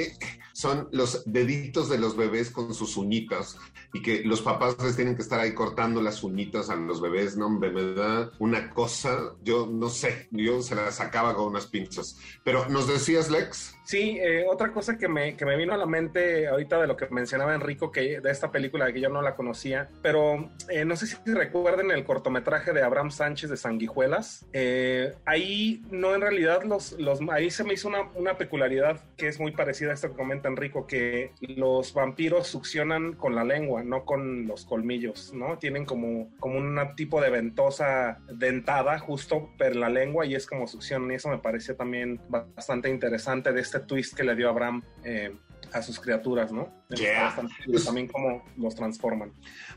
son 0.54 0.88
los 0.92 1.24
deditos 1.26 1.90
de 1.90 1.98
los 1.98 2.16
bebés 2.16 2.50
con 2.50 2.74
sus 2.74 2.98
uñitas 2.98 3.58
y 3.94 4.02
que 4.02 4.24
los 4.24 4.42
papás 4.42 4.78
les 4.82 4.96
tienen 4.96 5.16
que 5.16 5.22
estar 5.22 5.40
ahí 5.40 5.54
cortando 5.54 6.02
las 6.02 6.24
uñitas 6.24 6.70
a 6.70 6.76
los 6.76 7.02
bebés, 7.02 7.36
no, 7.36 7.48
hombre, 7.48 7.72
me 7.72 7.94
da 7.94 8.32
una 8.40 8.70
cosa, 8.70 9.34
yo 9.44 9.68
no 9.68 9.90
sé, 9.90 10.28
yo 10.32 10.62
se 10.62 10.76
la 10.76 10.92
sacaba 10.92 11.36
con 11.36 11.48
unas 11.48 11.68
pinzas. 11.68 12.18
Pero 12.44 12.70
nos 12.70 12.88
decías, 12.88 13.30
Lex. 13.30 13.76
Sí, 13.84 14.18
eh, 14.22 14.46
otra 14.48 14.72
cosa 14.72 14.98
que 14.98 15.08
me, 15.08 15.36
que 15.36 15.46
me 15.46 15.58
vino 15.58 15.74
a 15.74 15.78
la 15.78 15.86
mente 15.86 16.48
ahorita 16.48 16.80
de 16.80 16.88
lo 16.88 16.96
que 16.96 17.08
mencionaba 17.10 17.56
Enrico, 17.56 17.92
que 17.92 18.22
de 18.22 18.32
esta 18.32 18.52
película 18.52 18.92
que 18.94 19.02
yo 19.02 19.10
no 19.10 19.22
la 19.22 19.36
conocía, 19.36 19.90
pero 20.02 20.52
eh, 20.70 20.86
no 20.86 20.96
sé 20.96 21.08
si 21.08 21.18
recuerden 21.26 21.92
el 21.92 22.04
cortometraje 22.04 22.74
de 22.74 22.84
Abraham 22.84 23.12
Sánchez 23.12 23.50
de 23.50 23.58
Sanguijuelas. 23.58 24.46
Eh, 24.54 25.14
ahí 25.26 25.82
no 25.90 26.16
en 26.16 26.22
realidad 26.22 26.64
los, 26.64 26.94
los 26.94 27.20
ahí 27.32 27.50
se 27.50 27.64
me 27.64 27.74
hizo 27.74 27.88
una, 27.88 28.10
una, 28.16 28.38
peculiaridad 28.38 29.02
que 29.18 29.28
es 29.28 29.40
muy 29.40 29.52
parecida 29.52 29.92
a 29.92 29.94
esto 29.94 30.10
que 30.10 30.16
comenta 30.16 30.48
Enrico, 30.48 30.88
que 30.88 31.34
los 31.42 31.94
vampiros 31.94 32.48
succionan 32.48 33.14
con 33.14 33.36
la 33.36 33.44
lengua, 33.44 33.84
no 33.84 34.06
con 34.06 34.48
los 34.48 34.66
colmillos, 34.66 35.34
¿no? 35.34 35.58
Tienen 35.58 35.86
como, 35.86 36.30
como 36.40 36.58
un 36.58 36.80
tipo 36.96 37.22
de 37.22 37.30
ventosa 37.30 38.20
dentada 38.32 39.00
justo 39.00 39.50
per 39.58 39.76
la 39.76 39.90
lengua 39.90 40.26
y 40.26 40.36
es 40.36 40.46
como 40.48 40.68
succionan 40.68 41.12
y 41.12 41.16
eso 41.16 41.30
me 41.30 41.40
pareció 41.40 41.76
también 41.76 42.20
bastante 42.30 42.90
interesante 42.90 43.52
de 43.52 43.62
twist 43.80 44.14
que 44.16 44.24
le 44.24 44.36
dio 44.36 44.50
Abraham 44.50 44.84
eh, 45.04 45.36
a 45.74 45.82
sus 45.82 46.00
criaturas, 46.00 46.52
¿no? 46.52 46.86
Yeah. 46.90 47.36
Pues, 47.66 47.86
también 47.86 48.08
cómo 48.08 48.44
los 48.58 48.76
transforman. 48.76 49.34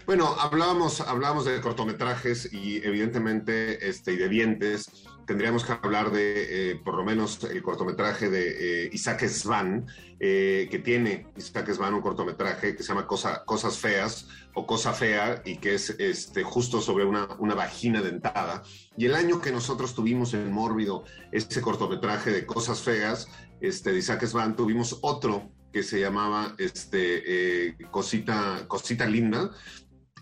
Bueno, 0.06 0.34
hablábamos, 0.40 1.00
hablábamos 1.00 1.44
de 1.44 1.60
cortometrajes 1.60 2.52
y 2.52 2.84
evidentemente 2.84 3.88
este, 3.88 4.12
y 4.12 4.16
de 4.16 4.28
dientes. 4.28 5.06
Tendríamos 5.26 5.64
que 5.64 5.72
hablar 5.72 6.10
de, 6.10 6.72
eh, 6.72 6.76
por 6.76 6.96
lo 6.96 7.04
menos, 7.04 7.42
el 7.44 7.62
cortometraje 7.62 8.28
de 8.28 8.84
eh, 8.84 8.90
Isaac 8.92 9.26
Svan, 9.26 9.86
eh, 10.20 10.68
que 10.70 10.78
tiene 10.78 11.26
Isaac 11.36 11.70
Svan 11.72 11.94
un 11.94 12.02
cortometraje 12.02 12.76
que 12.76 12.82
se 12.82 12.88
llama 12.88 13.06
Cosa, 13.06 13.44
Cosas 13.44 13.78
Feas 13.78 14.28
o 14.54 14.66
Cosa 14.66 14.92
Fea 14.92 15.42
y 15.44 15.56
que 15.56 15.74
es 15.74 15.90
este, 15.98 16.42
justo 16.42 16.80
sobre 16.80 17.04
una, 17.04 17.28
una 17.38 17.54
vagina 17.54 18.02
dentada. 18.02 18.62
Y 18.96 19.06
el 19.06 19.14
año 19.14 19.40
que 19.40 19.52
nosotros 19.52 19.94
tuvimos 19.94 20.34
en 20.34 20.52
Mórbido 20.52 21.04
ese 21.32 21.60
cortometraje 21.60 22.30
de 22.30 22.46
Cosas 22.46 22.82
Feas, 22.82 23.28
este, 23.60 23.92
de 23.92 23.98
Isaac 23.98 24.24
Svan, 24.26 24.56
tuvimos 24.56 24.98
otro 25.00 25.50
que 25.72 25.82
se 25.82 25.98
llamaba 25.98 26.54
este, 26.58 27.76
Cosita, 27.90 28.64
Cosita 28.68 29.06
Linda, 29.06 29.50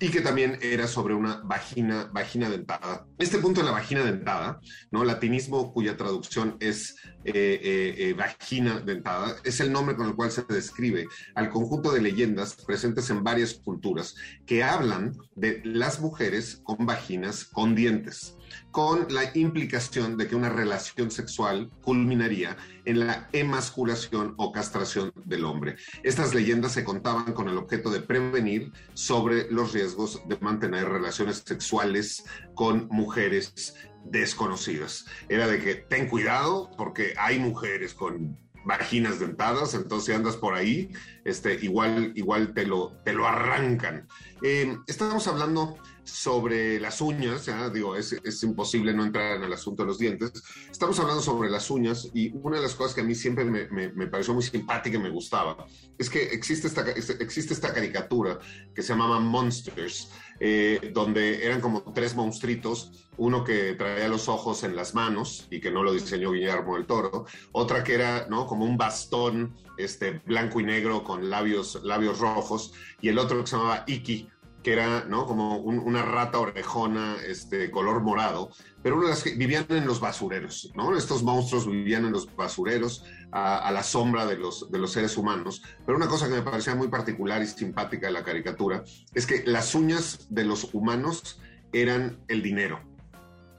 y 0.02 0.10
que 0.10 0.20
también 0.20 0.58
era 0.60 0.88
sobre 0.88 1.14
una 1.14 1.42
vagina, 1.44 2.10
vagina 2.12 2.50
dentada. 2.50 3.06
Este 3.18 3.38
punto 3.38 3.60
de 3.60 3.66
la 3.66 3.72
vagina 3.72 4.02
dentada, 4.02 4.60
¿no? 4.90 5.04
Latinismo 5.04 5.72
cuya 5.72 5.96
traducción 5.96 6.56
es 6.58 6.96
eh, 7.24 7.32
eh, 7.62 7.94
eh, 7.96 8.12
vagina 8.14 8.80
dentada, 8.80 9.36
es 9.44 9.60
el 9.60 9.70
nombre 9.70 9.94
con 9.94 10.08
el 10.08 10.16
cual 10.16 10.32
se 10.32 10.42
describe 10.42 11.06
al 11.36 11.50
conjunto 11.50 11.92
de 11.92 12.02
leyendas 12.02 12.56
presentes 12.66 13.10
en 13.10 13.22
varias 13.22 13.54
culturas 13.54 14.16
que 14.44 14.64
hablan 14.64 15.16
de 15.36 15.62
las 15.64 16.00
mujeres 16.00 16.60
con 16.64 16.84
vaginas 16.84 17.44
con 17.44 17.76
dientes 17.76 18.36
con 18.70 19.06
la 19.10 19.30
implicación 19.36 20.16
de 20.16 20.26
que 20.26 20.36
una 20.36 20.48
relación 20.48 21.10
sexual 21.10 21.70
culminaría 21.82 22.56
en 22.84 23.00
la 23.06 23.28
emasculación 23.32 24.34
o 24.36 24.52
castración 24.52 25.12
del 25.24 25.44
hombre. 25.44 25.76
Estas 26.02 26.34
leyendas 26.34 26.72
se 26.72 26.84
contaban 26.84 27.32
con 27.32 27.48
el 27.48 27.58
objeto 27.58 27.90
de 27.90 28.00
prevenir 28.00 28.72
sobre 28.94 29.50
los 29.50 29.72
riesgos 29.72 30.20
de 30.28 30.36
mantener 30.38 30.88
relaciones 30.88 31.42
sexuales 31.46 32.24
con 32.54 32.88
mujeres 32.90 33.74
desconocidas. 34.04 35.06
Era 35.28 35.46
de 35.46 35.60
que 35.60 35.74
ten 35.74 36.08
cuidado 36.08 36.70
porque 36.76 37.14
hay 37.18 37.38
mujeres 37.38 37.94
con 37.94 38.36
vaginas 38.64 39.18
dentadas, 39.18 39.74
entonces 39.74 40.14
andas 40.14 40.36
por 40.36 40.54
ahí, 40.54 40.92
este, 41.24 41.54
igual, 41.64 42.12
igual 42.14 42.54
te, 42.54 42.66
lo, 42.66 42.92
te 43.04 43.12
lo 43.12 43.26
arrancan. 43.26 44.08
Eh, 44.42 44.76
estamos 44.86 45.26
hablando 45.26 45.76
sobre 46.04 46.80
las 46.80 47.00
uñas, 47.00 47.48
digo, 47.72 47.96
es, 47.96 48.42
imposible 48.42 48.92
no 48.92 49.04
entrar 49.04 49.36
en 49.36 49.44
el 49.44 49.52
asunto 49.52 49.82
de 49.82 49.88
los 49.88 49.98
dientes. 49.98 50.32
Estamos 50.70 50.98
hablando 50.98 51.22
sobre 51.22 51.50
las 51.50 51.70
uñas 51.70 52.10
y 52.14 52.30
una 52.34 52.56
de 52.56 52.62
las 52.62 52.74
cosas 52.74 52.94
que 52.94 53.00
a 53.02 53.04
mí 53.04 53.14
siempre 53.14 53.44
me 53.44 54.06
pareció 54.06 54.34
muy 54.34 54.42
simpática 54.42 54.96
y 54.96 55.00
me 55.00 55.10
gustaba 55.10 55.66
es 56.02 56.10
que 56.10 56.22
existe 56.22 56.66
esta, 56.66 56.82
existe 56.90 57.54
esta 57.54 57.72
caricatura 57.72 58.38
que 58.74 58.82
se 58.82 58.92
llamaba 58.92 59.20
Monsters, 59.20 60.10
eh, 60.40 60.90
donde 60.92 61.46
eran 61.46 61.60
como 61.60 61.92
tres 61.92 62.14
monstruitos, 62.14 63.08
uno 63.18 63.44
que 63.44 63.74
traía 63.74 64.08
los 64.08 64.28
ojos 64.28 64.64
en 64.64 64.74
las 64.74 64.94
manos 64.94 65.46
y 65.50 65.60
que 65.60 65.70
no 65.70 65.82
lo 65.82 65.92
diseñó 65.92 66.32
Guillermo 66.32 66.76
del 66.76 66.86
Toro, 66.86 67.26
otra 67.52 67.84
que 67.84 67.94
era 67.94 68.26
¿no? 68.28 68.46
como 68.46 68.64
un 68.64 68.76
bastón 68.76 69.54
este, 69.76 70.20
blanco 70.26 70.60
y 70.60 70.64
negro 70.64 71.04
con 71.04 71.30
labios, 71.30 71.80
labios 71.84 72.18
rojos, 72.18 72.72
y 73.00 73.08
el 73.08 73.18
otro 73.18 73.40
que 73.40 73.46
se 73.46 73.56
llamaba 73.56 73.84
Iki, 73.86 74.28
que 74.62 74.72
era 74.72 75.04
¿no? 75.04 75.26
como 75.26 75.56
un, 75.58 75.78
una 75.78 76.02
rata 76.02 76.38
orejona, 76.38 77.16
este, 77.26 77.70
color 77.70 78.00
morado, 78.02 78.50
pero 78.82 78.96
una 78.96 79.06
de 79.06 79.10
las 79.10 79.22
que 79.22 79.34
vivían 79.34 79.66
en 79.68 79.86
los 79.86 80.00
basureros, 80.00 80.72
¿no? 80.74 80.96
Estos 80.96 81.22
monstruos 81.22 81.66
vivían 81.66 82.04
en 82.04 82.12
los 82.12 82.34
basureros 82.34 83.04
a, 83.30 83.58
a, 83.58 83.72
la 83.72 83.82
sombra 83.82 84.26
de 84.26 84.36
los, 84.36 84.70
de 84.70 84.78
los 84.78 84.92
seres 84.92 85.16
humanos. 85.16 85.62
Pero 85.84 85.96
una 85.96 86.08
cosa 86.08 86.28
que 86.28 86.34
me 86.34 86.42
parecía 86.42 86.74
muy 86.74 86.88
particular 86.88 87.42
y 87.42 87.46
simpática 87.46 88.06
de 88.06 88.12
la 88.12 88.24
caricatura 88.24 88.82
es 89.14 89.26
que 89.26 89.42
las 89.44 89.74
uñas 89.74 90.26
de 90.30 90.44
los 90.44 90.74
humanos 90.74 91.40
eran 91.72 92.18
el 92.28 92.42
dinero. 92.42 92.91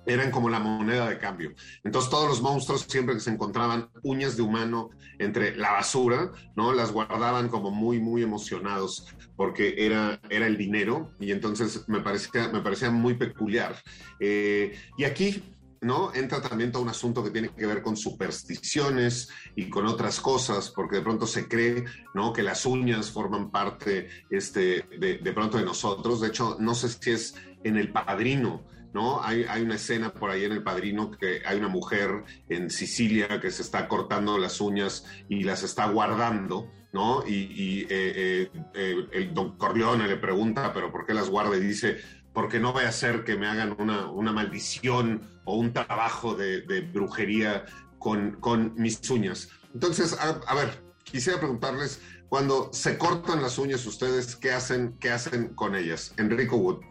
Eran 0.06 0.32
como 0.32 0.50
la 0.50 0.60
moneda 0.60 1.10
de 1.10 1.18
cambio. 1.18 1.54
Entonces 1.84 2.10
todos 2.10 2.28
los 2.28 2.42
monstruos 2.42 2.86
siempre 2.88 3.16
que 3.16 3.22
se 3.22 3.32
encontraban 3.32 3.90
uñas 4.04 4.36
de 4.36 4.42
humano 4.42 4.90
entre 5.20 5.56
la 5.56 5.72
basura, 5.72 6.32
¿no? 6.56 6.74
Las 6.74 6.92
guardaban 6.92 7.50
como 7.50 7.72
muy, 7.72 8.00
muy 8.00 8.24
emocionados 8.24 9.08
porque 9.36 9.76
era, 9.78 10.20
era 10.30 10.48
el 10.48 10.58
dinero 10.58 11.12
y 11.20 11.32
entonces 11.32 11.88
me 11.88 12.02
parecía, 12.02 12.50
me 12.50 12.62
parecía 12.62 12.92
muy 12.92 13.16
peculiar. 13.16 13.76
Eh, 14.20 14.78
y 14.98 15.04
aquí 15.06 15.44
¿no? 15.84 16.14
Entra 16.14 16.42
también 16.42 16.72
todo 16.72 16.82
un 16.82 16.90
asunto 16.90 17.24
que 17.24 17.30
tiene 17.30 17.50
que 17.50 17.66
ver 17.66 17.82
con 17.82 17.98
supersticiones 17.98 19.30
y 19.56 19.70
con 19.70 19.86
otras 19.86 20.20
cosas, 20.20 20.70
porque 20.70 20.98
de 20.98 21.02
pronto 21.02 21.28
se 21.28 21.48
cree, 21.48 21.84
¿no? 22.14 22.32
Que 22.32 22.42
las 22.42 22.66
uñas 22.66 23.12
forman 23.12 23.52
parte, 23.52 24.08
este, 24.30 24.86
de, 24.98 25.18
de 25.18 25.34
pronto 25.34 25.58
de 25.58 25.66
nosotros. 25.66 26.22
De 26.22 26.30
hecho, 26.30 26.56
no 26.60 26.74
sé 26.74 26.90
si 26.90 27.12
es 27.12 27.36
en 27.64 27.78
El 27.78 27.92
Padrino, 27.92 28.64
¿no? 28.94 29.24
Hay, 29.24 29.46
hay, 29.50 29.64
una 29.64 29.76
escena 29.76 30.14
por 30.14 30.30
ahí 30.30 30.46
en 30.46 30.52
El 30.52 30.64
Padrino 30.64 31.12
que 31.12 31.42
hay 31.46 31.58
una 31.58 31.68
mujer 31.68 32.24
en 32.50 32.70
Sicilia 32.70 33.42
que 33.42 33.52
se 33.52 33.64
está 33.64 33.88
cortando 33.88 34.38
las 34.38 34.62
uñas 34.62 35.06
y 35.30 35.44
las 35.44 35.64
está 35.64 35.88
guardando, 35.88 36.72
¿no? 36.92 37.24
Y, 37.28 37.34
y 37.34 37.82
eh, 37.82 37.88
eh, 37.90 38.52
eh, 38.76 39.08
el 39.12 39.34
don 39.34 39.58
Corleone 39.58 40.08
le 40.08 40.18
pregunta, 40.18 40.72
¿pero 40.74 40.92
por 40.92 41.06
qué 41.06 41.14
las 41.14 41.30
guarda? 41.30 41.58
Y 41.58 41.62
dice, 41.62 41.98
porque 42.34 42.60
no 42.60 42.72
vaya 42.72 42.90
a 42.90 42.94
ser 42.94 43.24
que 43.24 43.36
me 43.36 43.48
hagan 43.48 43.76
una, 43.80 44.10
una 44.10 44.32
maldición 44.32 45.22
o 45.46 45.58
un 45.58 45.74
trabajo 45.74 46.36
de, 46.36 46.62
brujería 46.94 47.66
con, 47.98 48.34
con, 48.40 48.76
mis 48.76 49.10
uñas. 49.10 49.50
Entonces, 49.74 50.16
a 50.20 50.56
ver, 50.56 50.84
quisiera 51.04 51.40
preguntarles, 51.40 52.00
cuando 52.34 52.74
se 52.74 52.98
cortan 52.98 53.44
las 53.44 53.60
uñas 53.60 53.86
ustedes, 53.86 54.36
¿qué 54.36 54.50
hacen, 54.50 54.98
qué 55.00 55.12
hacen 55.12 55.50
con 55.50 55.76
ellas? 55.76 56.16
Enrico 56.18 56.58
Wood. 56.58 56.82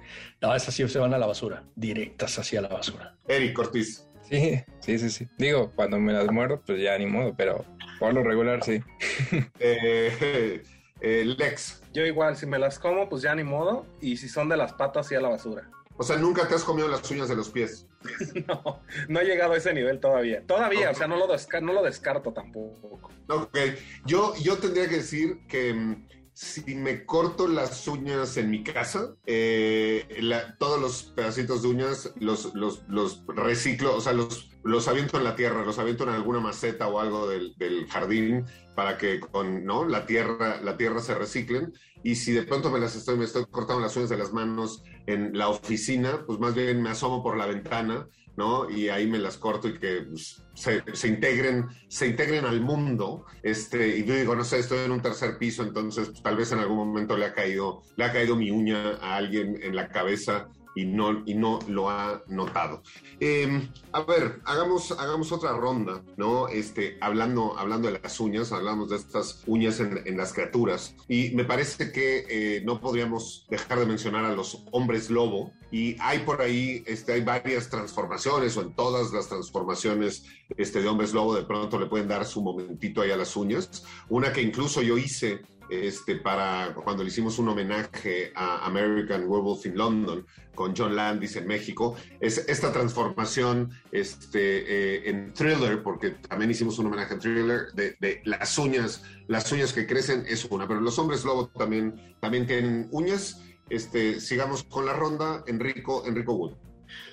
No, 0.41 0.55
esas 0.55 0.73
sí 0.73 0.89
se 0.89 1.01
van 1.01 1.15
a 1.15 1.19
la 1.19 1.27
basura, 1.27 1.65
directas 1.75 2.39
hacia 2.39 2.61
la 2.61 2.69
basura. 2.69 3.17
Eric 3.27 3.59
Ortiz. 3.59 4.07
Sí, 4.31 4.63
sí, 4.79 5.01
sí, 5.01 5.11
sí. 5.11 5.29
Digo, 5.39 5.73
cuando 5.75 5.99
me 5.99 6.13
las 6.13 6.31
muerdo, 6.31 6.63
pues 6.65 6.81
ya 6.81 6.97
ni 6.97 7.07
modo, 7.07 7.35
pero 7.37 7.65
por 7.99 8.15
lo 8.15 8.23
regular 8.23 8.63
sí. 8.63 8.85
eh, 9.59 10.63
eh, 11.01 11.25
Lex. 11.37 11.83
Yo 11.93 12.07
igual, 12.07 12.37
si 12.37 12.47
me 12.47 12.61
las 12.61 12.79
como, 12.79 13.09
pues 13.09 13.23
ya 13.23 13.35
ni 13.35 13.43
modo, 13.43 13.85
y 14.01 14.19
si 14.19 14.29
son 14.29 14.49
de 14.49 14.57
las 14.57 14.75
patas, 14.75 15.09
sí 15.09 15.17
a 15.17 15.21
la 15.21 15.31
basura. 15.31 15.69
O 16.03 16.05
sea, 16.05 16.17
nunca 16.17 16.49
te 16.49 16.57
has 16.57 16.65
comido 16.65 16.89
las 16.89 17.09
uñas 17.13 17.29
de 17.29 17.37
los 17.37 17.49
pies. 17.49 17.87
no, 18.49 18.83
no 19.07 19.21
he 19.21 19.25
llegado 19.25 19.53
a 19.53 19.57
ese 19.57 19.73
nivel 19.73 20.01
todavía. 20.01 20.45
Todavía, 20.45 20.91
okay. 20.91 20.93
o 20.93 20.95
sea, 20.97 21.07
no 21.07 21.17
lo, 21.17 21.29
no 21.29 21.73
lo 21.73 21.83
descarto 21.85 22.33
tampoco. 22.33 23.09
Ok, 23.29 23.57
yo, 24.05 24.35
yo 24.43 24.59
tendría 24.59 24.89
que 24.89 24.97
decir 24.97 25.47
que 25.47 25.73
mm, 25.73 26.09
si 26.33 26.75
me 26.75 27.07
corto 27.07 27.47
las 27.47 27.87
uñas 27.87 28.37
en 28.37 28.51
mi 28.51 28.65
casa, 28.65 29.15
eh, 29.27 30.09
la, 30.21 30.57
todos 30.57 30.81
los 30.81 31.05
pedacitos 31.05 31.63
de 31.63 31.69
uñas 31.69 32.13
los, 32.19 32.53
los, 32.57 32.83
los, 32.89 33.23
reciclo, 33.29 33.95
o 33.95 34.01
sea, 34.01 34.13
los, 34.13 34.51
los 34.65 34.89
aviento 34.89 35.19
en 35.19 35.25
la 35.25 35.37
tierra, 35.37 35.65
los 35.65 35.79
aviento 35.79 36.03
en 36.03 36.11
alguna 36.11 36.41
maceta 36.41 36.89
o 36.89 36.99
algo 36.99 37.29
del, 37.29 37.55
del 37.59 37.87
jardín 37.87 38.45
para 38.75 38.99
que 38.99 39.21
con 39.21 39.65
¿no? 39.65 39.85
la, 39.85 40.05
tierra, 40.05 40.61
la 40.63 40.77
tierra 40.77 41.01
se 41.01 41.15
reciclen. 41.15 41.75
Y 42.03 42.15
si 42.17 42.33
de 42.33 42.43
pronto 42.43 42.71
me 42.71 42.81
las 42.81 42.97
estoy, 42.97 43.17
me 43.17 43.25
estoy 43.25 43.45
cortando 43.47 43.83
las 43.83 43.97
uñas 43.97 44.11
de 44.11 44.19
las 44.19 44.33
manos 44.33 44.83
en 45.07 45.37
la 45.37 45.49
oficina, 45.49 46.25
pues 46.27 46.39
más 46.39 46.55
bien 46.55 46.83
me 46.83 46.91
asomo 46.91 47.23
por 47.23 47.37
la 47.37 47.47
ventana, 47.47 48.09
¿no? 48.37 48.71
Y 48.71 48.89
ahí 48.89 49.07
me 49.07 49.19
las 49.19 49.37
corto 49.37 49.69
y 49.69 49.79
que 49.79 50.03
pues, 50.09 50.43
se, 50.55 50.83
se, 50.93 51.09
integren, 51.09 51.67
se 51.89 52.09
integren 52.09 52.45
al 52.45 52.61
mundo. 52.61 53.25
Este, 53.43 53.99
y 53.99 54.05
yo 54.05 54.15
digo, 54.15 54.35
no 54.35 54.45
sé, 54.45 54.59
estoy 54.59 54.81
en 54.81 54.93
un 54.93 55.03
tercer 55.03 55.39
piso, 55.39 55.63
entonces 55.63 56.09
pues, 56.09 56.23
tal 56.23 56.37
vez 56.37 56.53
en 56.53 56.59
algún 56.59 56.79
momento 56.79 57.17
le 57.17 57.27
ha 57.27 57.35
caído, 57.35 57.83
le 57.97 58.05
ha 58.05 58.13
caído 58.13 58.37
mi 58.37 58.51
uña 58.51 58.97
a 59.01 59.17
alguien 59.17 59.59
en 59.63 59.77
la 59.77 59.89
cabeza 59.89 60.49
y 60.75 60.85
no, 60.85 61.23
y 61.27 61.35
no 61.35 61.59
lo 61.69 61.91
ha 61.91 62.23
notado. 62.29 62.83
Eh, 63.21 63.69
a 63.93 64.03
ver, 64.03 64.41
hagamos, 64.45 64.93
hagamos 64.93 65.33
otra 65.33 65.53
ronda, 65.53 66.03
¿no? 66.17 66.49
Este, 66.49 66.99
hablando, 67.01 67.59
hablando 67.59 67.91
de 67.91 68.01
las 68.01 68.19
uñas, 68.21 68.53
hablamos 68.53 68.91
de 68.91 68.97
estas 68.97 69.43
uñas 69.47 69.81
en, 69.81 70.03
en 70.07 70.17
las 70.17 70.33
criaturas. 70.33 70.95
Y 71.09 71.31
me 71.31 71.45
parece 71.45 71.93
que 71.93 72.27
eh, 72.29 72.63
no 72.65 72.81
podríamos 72.81 73.47
dejar 73.51 73.79
de 73.81 73.87
mencionar 73.87 74.25
a 74.25 74.35
los 74.35 74.65
hombres 74.73 75.11
lobo. 75.11 75.53
Y 75.71 75.97
hay 76.01 76.21
por 76.21 76.43
ahí, 76.43 76.83
este, 76.87 77.15
hay 77.15 77.23
varias 77.23 77.71
transformaciones, 77.71 78.57
o 78.57 78.63
en 78.63 78.75
todas 78.75 79.13
las 79.13 79.29
transformaciones 79.29 80.25
este, 80.57 80.83
de 80.83 80.89
hombres 80.89 81.13
lobo, 81.15 81.35
de 81.35 81.45
pronto 81.45 81.79
le 81.79 81.87
pueden 81.87 82.09
dar 82.09 82.25
su 82.27 82.43
momentito 82.43 83.01
ahí 83.01 83.11
a 83.11 83.17
las 83.17 83.37
uñas. 83.37 83.85
Una 84.09 84.33
que 84.33 84.43
incluso 84.43 84.83
yo 84.83 84.99
hice 84.99 85.41
este, 85.73 86.17
para 86.17 86.75
cuando 86.75 87.03
le 87.03 87.09
hicimos 87.09 87.39
un 87.39 87.49
homenaje 87.49 88.33
a 88.35 88.67
American 88.67 89.27
Werewolf 89.27 89.65
in 89.67 89.77
London 89.77 90.27
con 90.55 90.75
John 90.77 90.95
Landis 90.95 91.37
en 91.37 91.47
México, 91.47 91.97
es 92.21 92.39
esta 92.49 92.73
transformación 92.73 93.71
este, 93.91 94.99
eh, 94.99 95.11
en 95.11 95.33
thriller, 95.33 95.83
porque 95.83 96.11
también 96.11 96.51
hicimos 96.51 96.79
un 96.79 96.87
homenaje 96.87 97.15
en 97.15 97.21
thriller 97.21 97.73
de, 97.73 97.97
de, 98.01 98.21
las 98.25 98.59
uñas, 98.59 99.03
las 99.29 99.51
uñas 99.51 99.73
que 99.73 99.87
crecen 99.87 100.25
es 100.29 100.45
una, 100.45 100.69
pero 100.69 100.81
los 100.81 100.99
hombres 100.99 101.25
lobo 101.25 101.49
también, 101.49 102.17
también 102.21 102.47
tienen 102.47 102.89
uñas. 102.91 103.43
Este, 103.71 104.21
sigamos 104.21 104.65
con 104.65 104.85
la 104.85 104.93
ronda, 104.93 105.43
Enrico, 105.47 106.05
Enrico 106.07 106.35
Wood. 106.35 106.53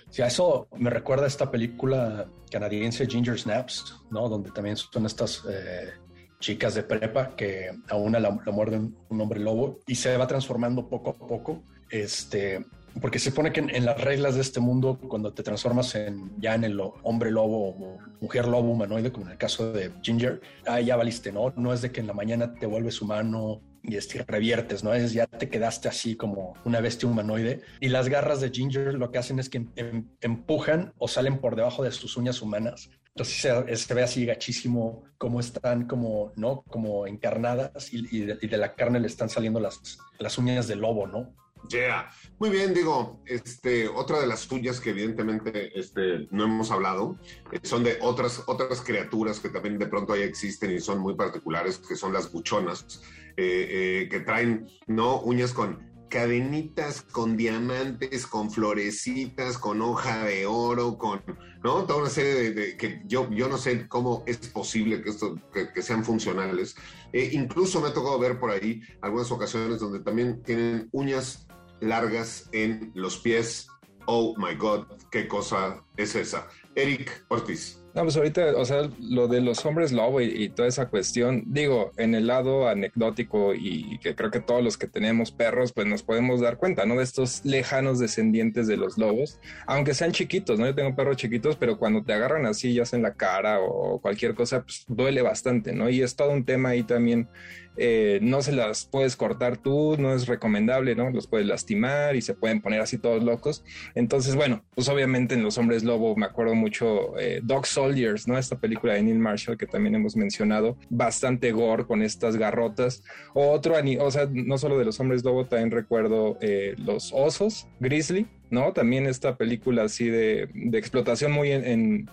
Sí, 0.10 0.22
a 0.22 0.28
eso 0.28 0.68
me 0.78 0.90
recuerda 0.90 1.28
esta 1.28 1.50
película 1.50 2.28
canadiense 2.52 3.06
Ginger 3.06 3.40
Snaps, 3.40 4.02
¿no? 4.10 4.28
Donde 4.28 4.52
también 4.52 4.76
son 4.76 5.06
estas 5.06 5.44
eh, 5.50 5.94
chicas 6.40 6.76
de 6.76 6.84
prepa 6.84 7.36
que 7.36 7.70
a 7.90 7.96
una 7.96 8.20
la, 8.20 8.40
la 8.46 8.52
muerde 8.52 8.80
un 9.10 9.22
hombre 9.22 9.40
lobo 9.40 9.80
y 9.88 9.96
se 9.96 10.16
va 10.18 10.28
transformando 10.28 10.88
poco 10.88 11.12
a 11.12 11.28
poco. 11.28 11.64
Este, 11.90 12.66
porque 13.02 13.20
se 13.20 13.30
supone 13.30 13.52
que 13.52 13.60
en, 13.60 13.86
las 13.86 14.00
reglas 14.02 14.36
de 14.36 14.42
este 14.42 14.60
mundo, 14.60 15.00
cuando 15.08 15.34
te 15.34 15.44
transformas 15.44 15.96
en 15.96 16.32
ya 16.40 16.56
en 16.56 16.64
el 16.64 16.80
hombre 17.04 17.32
lobo 17.32 17.70
o 17.70 17.98
mujer 18.20 18.48
lobo 18.48 18.72
humanoide, 18.72 19.12
como 19.12 19.28
en 19.28 19.34
el 19.34 19.38
caso 19.38 19.72
de 19.72 19.92
Ginger, 20.02 20.42
ah, 20.66 20.80
ya 20.80 20.96
valiste, 20.96 21.32
¿no? 21.32 21.54
No 21.56 21.74
es 21.74 21.82
de 21.82 21.92
que 21.92 22.02
en 22.02 22.08
la 22.08 22.14
mañana 22.14 22.54
te 22.54 22.66
vuelves 22.66 23.02
humano 23.02 23.62
y 23.84 23.96
este, 23.96 24.24
reviertes, 24.24 24.84
¿no? 24.84 24.94
Es 24.94 25.14
ya 25.14 25.26
te 25.28 25.50
quedaste 25.50 25.88
así 25.88 26.16
como 26.16 26.54
una 26.66 26.82
bestia 26.82 27.08
humanoide. 27.08 27.62
Y 27.80 27.90
las 27.90 28.10
garras 28.10 28.42
de 28.42 28.50
Ginger 28.50 28.94
lo 28.96 29.12
que 29.12 29.20
hacen 29.20 29.40
es 29.40 29.50
que 29.50 29.66
em, 29.76 30.08
empujan 30.22 30.94
o 30.98 31.08
salen 31.08 31.40
por 31.40 31.56
debajo 31.56 31.84
de 31.84 31.92
sus 31.92 32.18
uñas 32.18 32.42
humanas. 32.42 32.90
Entonces 33.16 33.86
se, 33.86 33.94
ve 33.94 34.04
así 34.04 34.26
gachísimo 34.26 35.04
como 35.18 35.40
están 35.40 35.88
como, 35.88 36.32
¿no? 36.36 36.64
Como 36.70 37.08
encarnadas 37.08 37.92
y, 37.92 38.22
de, 38.22 38.58
la 38.58 38.76
carne 38.76 39.00
le 39.00 39.08
están 39.08 39.30
saliendo 39.30 39.60
las, 39.60 39.98
las 40.20 40.38
uñas 40.38 40.68
de 40.68 40.76
lobo, 40.76 41.08
¿no? 41.08 41.36
Yeah. 41.68 42.10
Muy 42.40 42.50
bien, 42.50 42.74
digo, 42.74 43.22
este, 43.26 43.88
otra 43.90 44.20
de 44.22 44.28
las 44.28 44.48
tuyas 44.48 44.80
que 44.80 44.92
evidentemente 44.92 45.78
este, 45.78 46.28
no 46.32 46.46
hemos 46.46 46.72
hablado 46.72 47.18
eh, 47.52 47.60
son 47.64 47.84
de 47.84 47.98
otras, 48.02 48.44
otras 48.48 48.82
criaturas 48.82 49.40
que 49.40 49.50
también 49.50 49.78
de 49.78 49.88
pronto 49.88 50.14
ahí 50.14 50.22
existen 50.22 50.72
y 50.72 50.80
son 50.80 51.00
muy 51.00 51.16
particulares, 51.16 51.78
que 51.78 51.96
son 51.96 52.14
las 52.14 52.32
buchonas, 52.32 53.02
eh, 53.36 54.04
eh, 54.06 54.10
que 54.10 54.22
traen 54.22 54.70
no 54.88 55.22
uñas 55.22 55.54
con 55.54 55.89
cadenitas, 56.10 57.02
con 57.02 57.38
diamantes, 57.38 58.28
con 58.28 58.52
florecitas, 58.52 59.58
con 59.58 59.82
hoja 59.82 60.26
de 60.26 60.46
oro, 60.46 60.98
con 60.98 61.22
¿no? 61.64 61.86
toda 61.86 62.02
una 62.02 62.10
serie 62.10 62.52
de, 62.52 62.78
que 62.78 63.02
yo, 63.06 63.30
yo 63.32 63.48
no 63.48 63.58
sé 63.58 63.88
cómo 63.88 64.24
es 64.26 64.38
posible 64.38 65.02
que, 65.02 65.10
esto, 65.10 65.36
que, 65.54 65.72
que 65.72 65.82
sean 65.82 66.04
funcionales. 66.04 66.76
Eh, 67.14 67.30
incluso 67.34 67.80
me 67.82 67.90
ha 67.90 67.94
tocado 67.94 68.20
ver 68.20 68.40
por 68.40 68.52
ahí 68.52 68.82
algunas 69.02 69.32
ocasiones 69.32 69.80
donde 69.80 70.00
también 70.00 70.44
tienen 70.44 70.90
uñas 70.92 71.48
largas 71.80 72.50
en 72.52 72.92
los 72.96 73.18
pies. 73.18 73.68
Oh 74.06 74.36
my 74.38 74.56
God, 74.56 74.88
qué 75.12 75.28
cosa 75.28 75.84
es 75.98 76.16
esa. 76.16 76.48
Eric 76.76 77.26
Ortiz. 77.30 77.79
No, 77.96 78.04
pues 78.04 78.16
ahorita, 78.16 78.56
o 78.56 78.66
sea, 78.66 78.88
lo 79.00 79.28
de 79.28 79.42
los 79.42 79.66
hombres 79.66 79.92
lobo 79.92 80.22
y, 80.22 80.50
toda 80.50 80.68
esa 80.68 80.90
cuestión, 80.90 81.44
digo, 81.48 81.92
en 81.98 82.14
el 82.14 82.28
lado 82.28 82.68
anecdótico 82.68 83.56
y 83.56 83.98
que 84.00 84.16
creo 84.16 84.30
que 84.30 84.40
todos 84.40 84.64
los 84.64 84.78
que 84.78 84.88
tenemos 84.88 85.32
perros, 85.32 85.74
pues 85.74 85.88
nos 85.88 86.04
podemos 86.04 86.40
dar 86.40 86.58
cuenta, 86.58 86.86
¿no? 86.86 86.96
De 86.98 87.04
estos 87.04 87.44
lejanos 87.46 87.98
descendientes 87.98 88.68
de 88.68 88.78
los 88.78 89.00
lobos, 89.00 89.40
aunque 89.66 89.96
sean 89.96 90.12
chiquitos, 90.12 90.60
¿no? 90.60 90.68
Yo 90.68 90.76
tengo 90.76 90.96
perros 90.96 91.18
chiquitos, 91.18 91.56
pero 91.56 91.80
cuando 91.80 92.04
te 92.04 92.14
agarran 92.14 92.46
así, 92.46 92.74
ya 92.74 92.86
sea 92.86 92.98
en 92.98 93.04
la 93.04 93.16
cara 93.16 93.60
o 93.60 94.00
cualquier 94.00 94.36
cosa, 94.36 94.62
pues 94.62 94.86
duele 94.88 95.24
bastante, 95.24 95.74
¿no? 95.74 95.90
Y 95.90 96.04
es 96.04 96.16
todo 96.16 96.30
un 96.32 96.46
tema 96.46 96.70
ahí 96.70 96.84
también 96.84 97.28
eh, 97.78 98.20
no 98.22 98.42
se 98.42 98.52
las 98.52 98.86
puedes 98.86 99.16
cortar 99.16 99.58
tú, 99.58 99.96
no 99.98 100.14
es 100.14 100.28
recomendable, 100.28 100.96
¿no? 100.96 101.10
Los 101.10 101.28
puedes 101.28 101.48
lastimar 101.48 102.16
y 102.16 102.22
se 102.22 102.34
pueden 102.34 102.62
poner 102.62 102.82
así 102.82 102.98
todos 102.98 103.24
locos. 103.24 103.64
Entonces, 103.96 104.36
bueno, 104.36 104.64
pues 104.76 104.90
obviamente 104.90 105.36
en 105.36 105.44
Los 105.44 105.58
Hombres 105.58 105.84
Lobo 105.84 106.16
me 106.16 106.26
acuerdo 106.26 106.56
mucho 106.56 107.18
eh, 107.18 107.40
Dog 107.44 107.66
Soldiers, 107.66 108.28
¿no? 108.28 108.38
Esta 108.38 108.60
película 108.60 108.94
de 108.94 109.04
Neil 109.04 109.20
Marshall 109.20 109.58
que 109.58 109.68
también 109.68 109.96
hemos 109.96 110.16
mencionado, 110.16 110.78
bastante 110.90 111.52
gore 111.52 111.86
con 111.86 112.02
estas 112.02 112.36
garrotas. 112.38 113.04
O 113.34 113.50
otro, 113.52 113.76
o 114.00 114.12
sea, 114.12 114.28
no 114.32 114.58
solo 114.58 114.78
de 114.78 114.86
Los 114.86 115.00
Hombres 115.00 115.24
Lobo, 115.24 115.46
también 115.46 115.72
recuerdo 115.72 116.38
eh, 116.42 116.76
Los 116.78 117.12
Osos, 117.14 117.68
Grizzly, 117.80 118.28
¿no? 118.50 118.74
También 118.74 119.06
esta 119.06 119.38
película 119.38 119.84
así 119.84 120.10
de, 120.10 120.50
de 120.54 120.78
explotación 120.78 121.32
muy 121.32 121.52
en, 121.52 121.66
en 121.66 122.10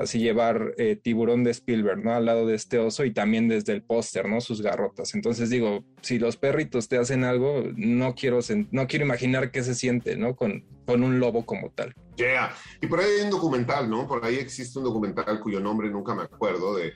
así 0.00 0.18
llevar 0.18 0.74
eh, 0.78 0.96
tiburón 0.96 1.44
de 1.44 1.50
Spielberg, 1.50 2.02
¿no? 2.02 2.14
Al 2.14 2.24
lado 2.24 2.46
de 2.46 2.54
este 2.54 2.78
oso 2.78 3.04
y 3.04 3.12
también 3.12 3.48
desde 3.48 3.72
el 3.72 3.82
póster, 3.82 4.28
¿no? 4.28 4.40
Sus 4.40 4.62
garrotas. 4.62 5.14
Entonces 5.14 5.50
digo, 5.50 5.84
si 6.00 6.18
los 6.18 6.36
perritos 6.36 6.88
te 6.88 6.96
hacen 6.96 7.22
algo, 7.22 7.64
no 7.76 8.14
quiero, 8.14 8.40
no 8.70 8.86
quiero 8.86 9.04
imaginar 9.04 9.50
qué 9.50 9.62
se 9.62 9.74
siente, 9.74 10.16
¿no? 10.16 10.34
Con, 10.36 10.64
con 10.86 11.02
un 11.02 11.20
lobo 11.20 11.44
como 11.44 11.70
tal. 11.70 11.94
Yeah. 12.16 12.54
Y 12.82 12.86
por 12.86 13.00
ahí 13.00 13.10
hay 13.18 13.24
un 13.24 13.30
documental, 13.30 13.88
¿no? 13.88 14.06
Por 14.06 14.24
ahí 14.24 14.36
existe 14.36 14.78
un 14.78 14.84
documental 14.84 15.40
cuyo 15.40 15.60
nombre 15.60 15.88
nunca 15.90 16.14
me 16.14 16.22
acuerdo, 16.22 16.76
de, 16.76 16.92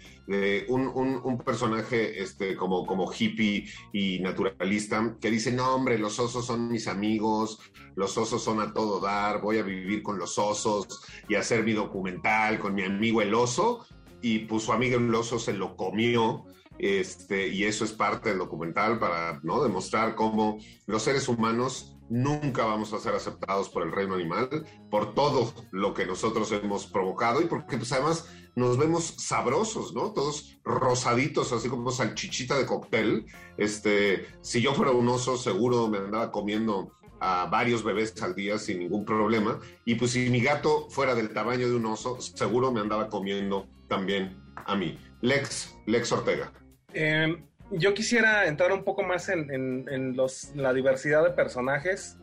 un, 0.68 1.42
personaje 1.44 2.22
este, 2.22 2.56
como, 2.56 2.84
como 2.86 3.10
hippie 3.12 3.66
y 3.92 4.18
naturalista 4.20 5.16
que 5.20 5.30
dice, 5.30 5.52
no, 5.52 5.74
hombre, 5.74 5.98
los 5.98 6.18
osos 6.18 6.46
son 6.46 6.68
mis 6.68 6.88
amigos, 6.88 7.58
los 7.96 8.16
osos 8.18 8.42
son 8.42 8.60
a 8.60 8.72
todo 8.72 9.00
dar, 9.00 9.40
voy 9.40 9.58
a 9.58 9.62
vivir 9.62 10.02
con 10.02 10.18
los 10.18 10.38
osos 10.38 11.02
y 11.28 11.36
hacer 11.36 11.64
mi 11.64 11.72
documental 11.72 12.58
con 12.58 12.74
mi 12.74 12.82
amigo 12.82 13.22
el 13.22 13.34
oso. 13.34 13.86
Y 14.20 14.40
pues 14.40 14.62
su 14.62 14.72
amigo 14.72 14.96
el 14.96 15.14
oso 15.14 15.38
se 15.38 15.52
lo 15.52 15.76
comió. 15.76 16.44
Este, 16.78 17.48
y 17.48 17.64
eso 17.64 17.84
es 17.84 17.92
parte 17.92 18.30
del 18.30 18.38
documental 18.38 18.98
para 18.98 19.38
¿no? 19.44 19.62
demostrar 19.62 20.16
cómo 20.16 20.58
los 20.86 21.02
seres 21.02 21.28
humanos 21.28 21.93
nunca 22.14 22.64
vamos 22.64 22.92
a 22.92 23.00
ser 23.00 23.12
aceptados 23.12 23.68
por 23.68 23.82
el 23.82 23.90
reino 23.90 24.14
animal, 24.14 24.48
por 24.88 25.14
todo 25.14 25.52
lo 25.72 25.94
que 25.94 26.06
nosotros 26.06 26.52
hemos 26.52 26.86
provocado 26.86 27.42
y 27.42 27.46
porque 27.46 27.76
pues 27.76 27.90
además 27.90 28.32
nos 28.54 28.78
vemos 28.78 29.16
sabrosos, 29.18 29.92
¿no? 29.94 30.12
Todos 30.12 30.56
rosaditos, 30.62 31.52
así 31.52 31.68
como 31.68 31.90
salchichita 31.90 32.56
de 32.56 32.66
cóctel. 32.66 33.26
Este, 33.56 34.28
si 34.42 34.62
yo 34.62 34.74
fuera 34.74 34.92
un 34.92 35.08
oso, 35.08 35.36
seguro 35.36 35.88
me 35.88 35.98
andaba 35.98 36.30
comiendo 36.30 36.92
a 37.18 37.46
varios 37.46 37.82
bebés 37.82 38.22
al 38.22 38.36
día 38.36 38.58
sin 38.58 38.78
ningún 38.78 39.04
problema. 39.04 39.58
Y 39.84 39.96
pues 39.96 40.12
si 40.12 40.30
mi 40.30 40.40
gato 40.40 40.88
fuera 40.90 41.16
del 41.16 41.30
tamaño 41.30 41.68
de 41.68 41.74
un 41.74 41.86
oso, 41.86 42.20
seguro 42.20 42.70
me 42.70 42.80
andaba 42.80 43.08
comiendo 43.08 43.66
también 43.88 44.40
a 44.54 44.76
mí. 44.76 44.96
Lex, 45.20 45.74
Lex 45.86 46.12
Ortega. 46.12 46.52
Eh, 46.92 47.44
yo 47.76 47.94
quisiera 47.94 48.46
entrar 48.46 48.72
un 48.72 48.84
poco 48.84 49.02
más 49.02 49.28
en, 49.28 50.16
la 50.54 50.72
diversidad 50.72 51.24
de 51.24 51.30
personajes. 51.30 52.18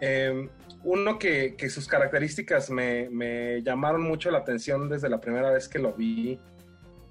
Eh, 0.00 0.48
uno 0.84 1.18
que, 1.18 1.54
sus 1.70 1.88
características 1.88 2.70
me, 2.70 3.62
llamaron 3.62 4.02
mucho 4.02 4.30
la 4.30 4.38
atención 4.38 4.88
desde 4.88 5.08
la 5.08 5.20
primera 5.20 5.50
vez 5.50 5.68
que 5.68 5.78
lo 5.78 5.92
vi 5.92 6.38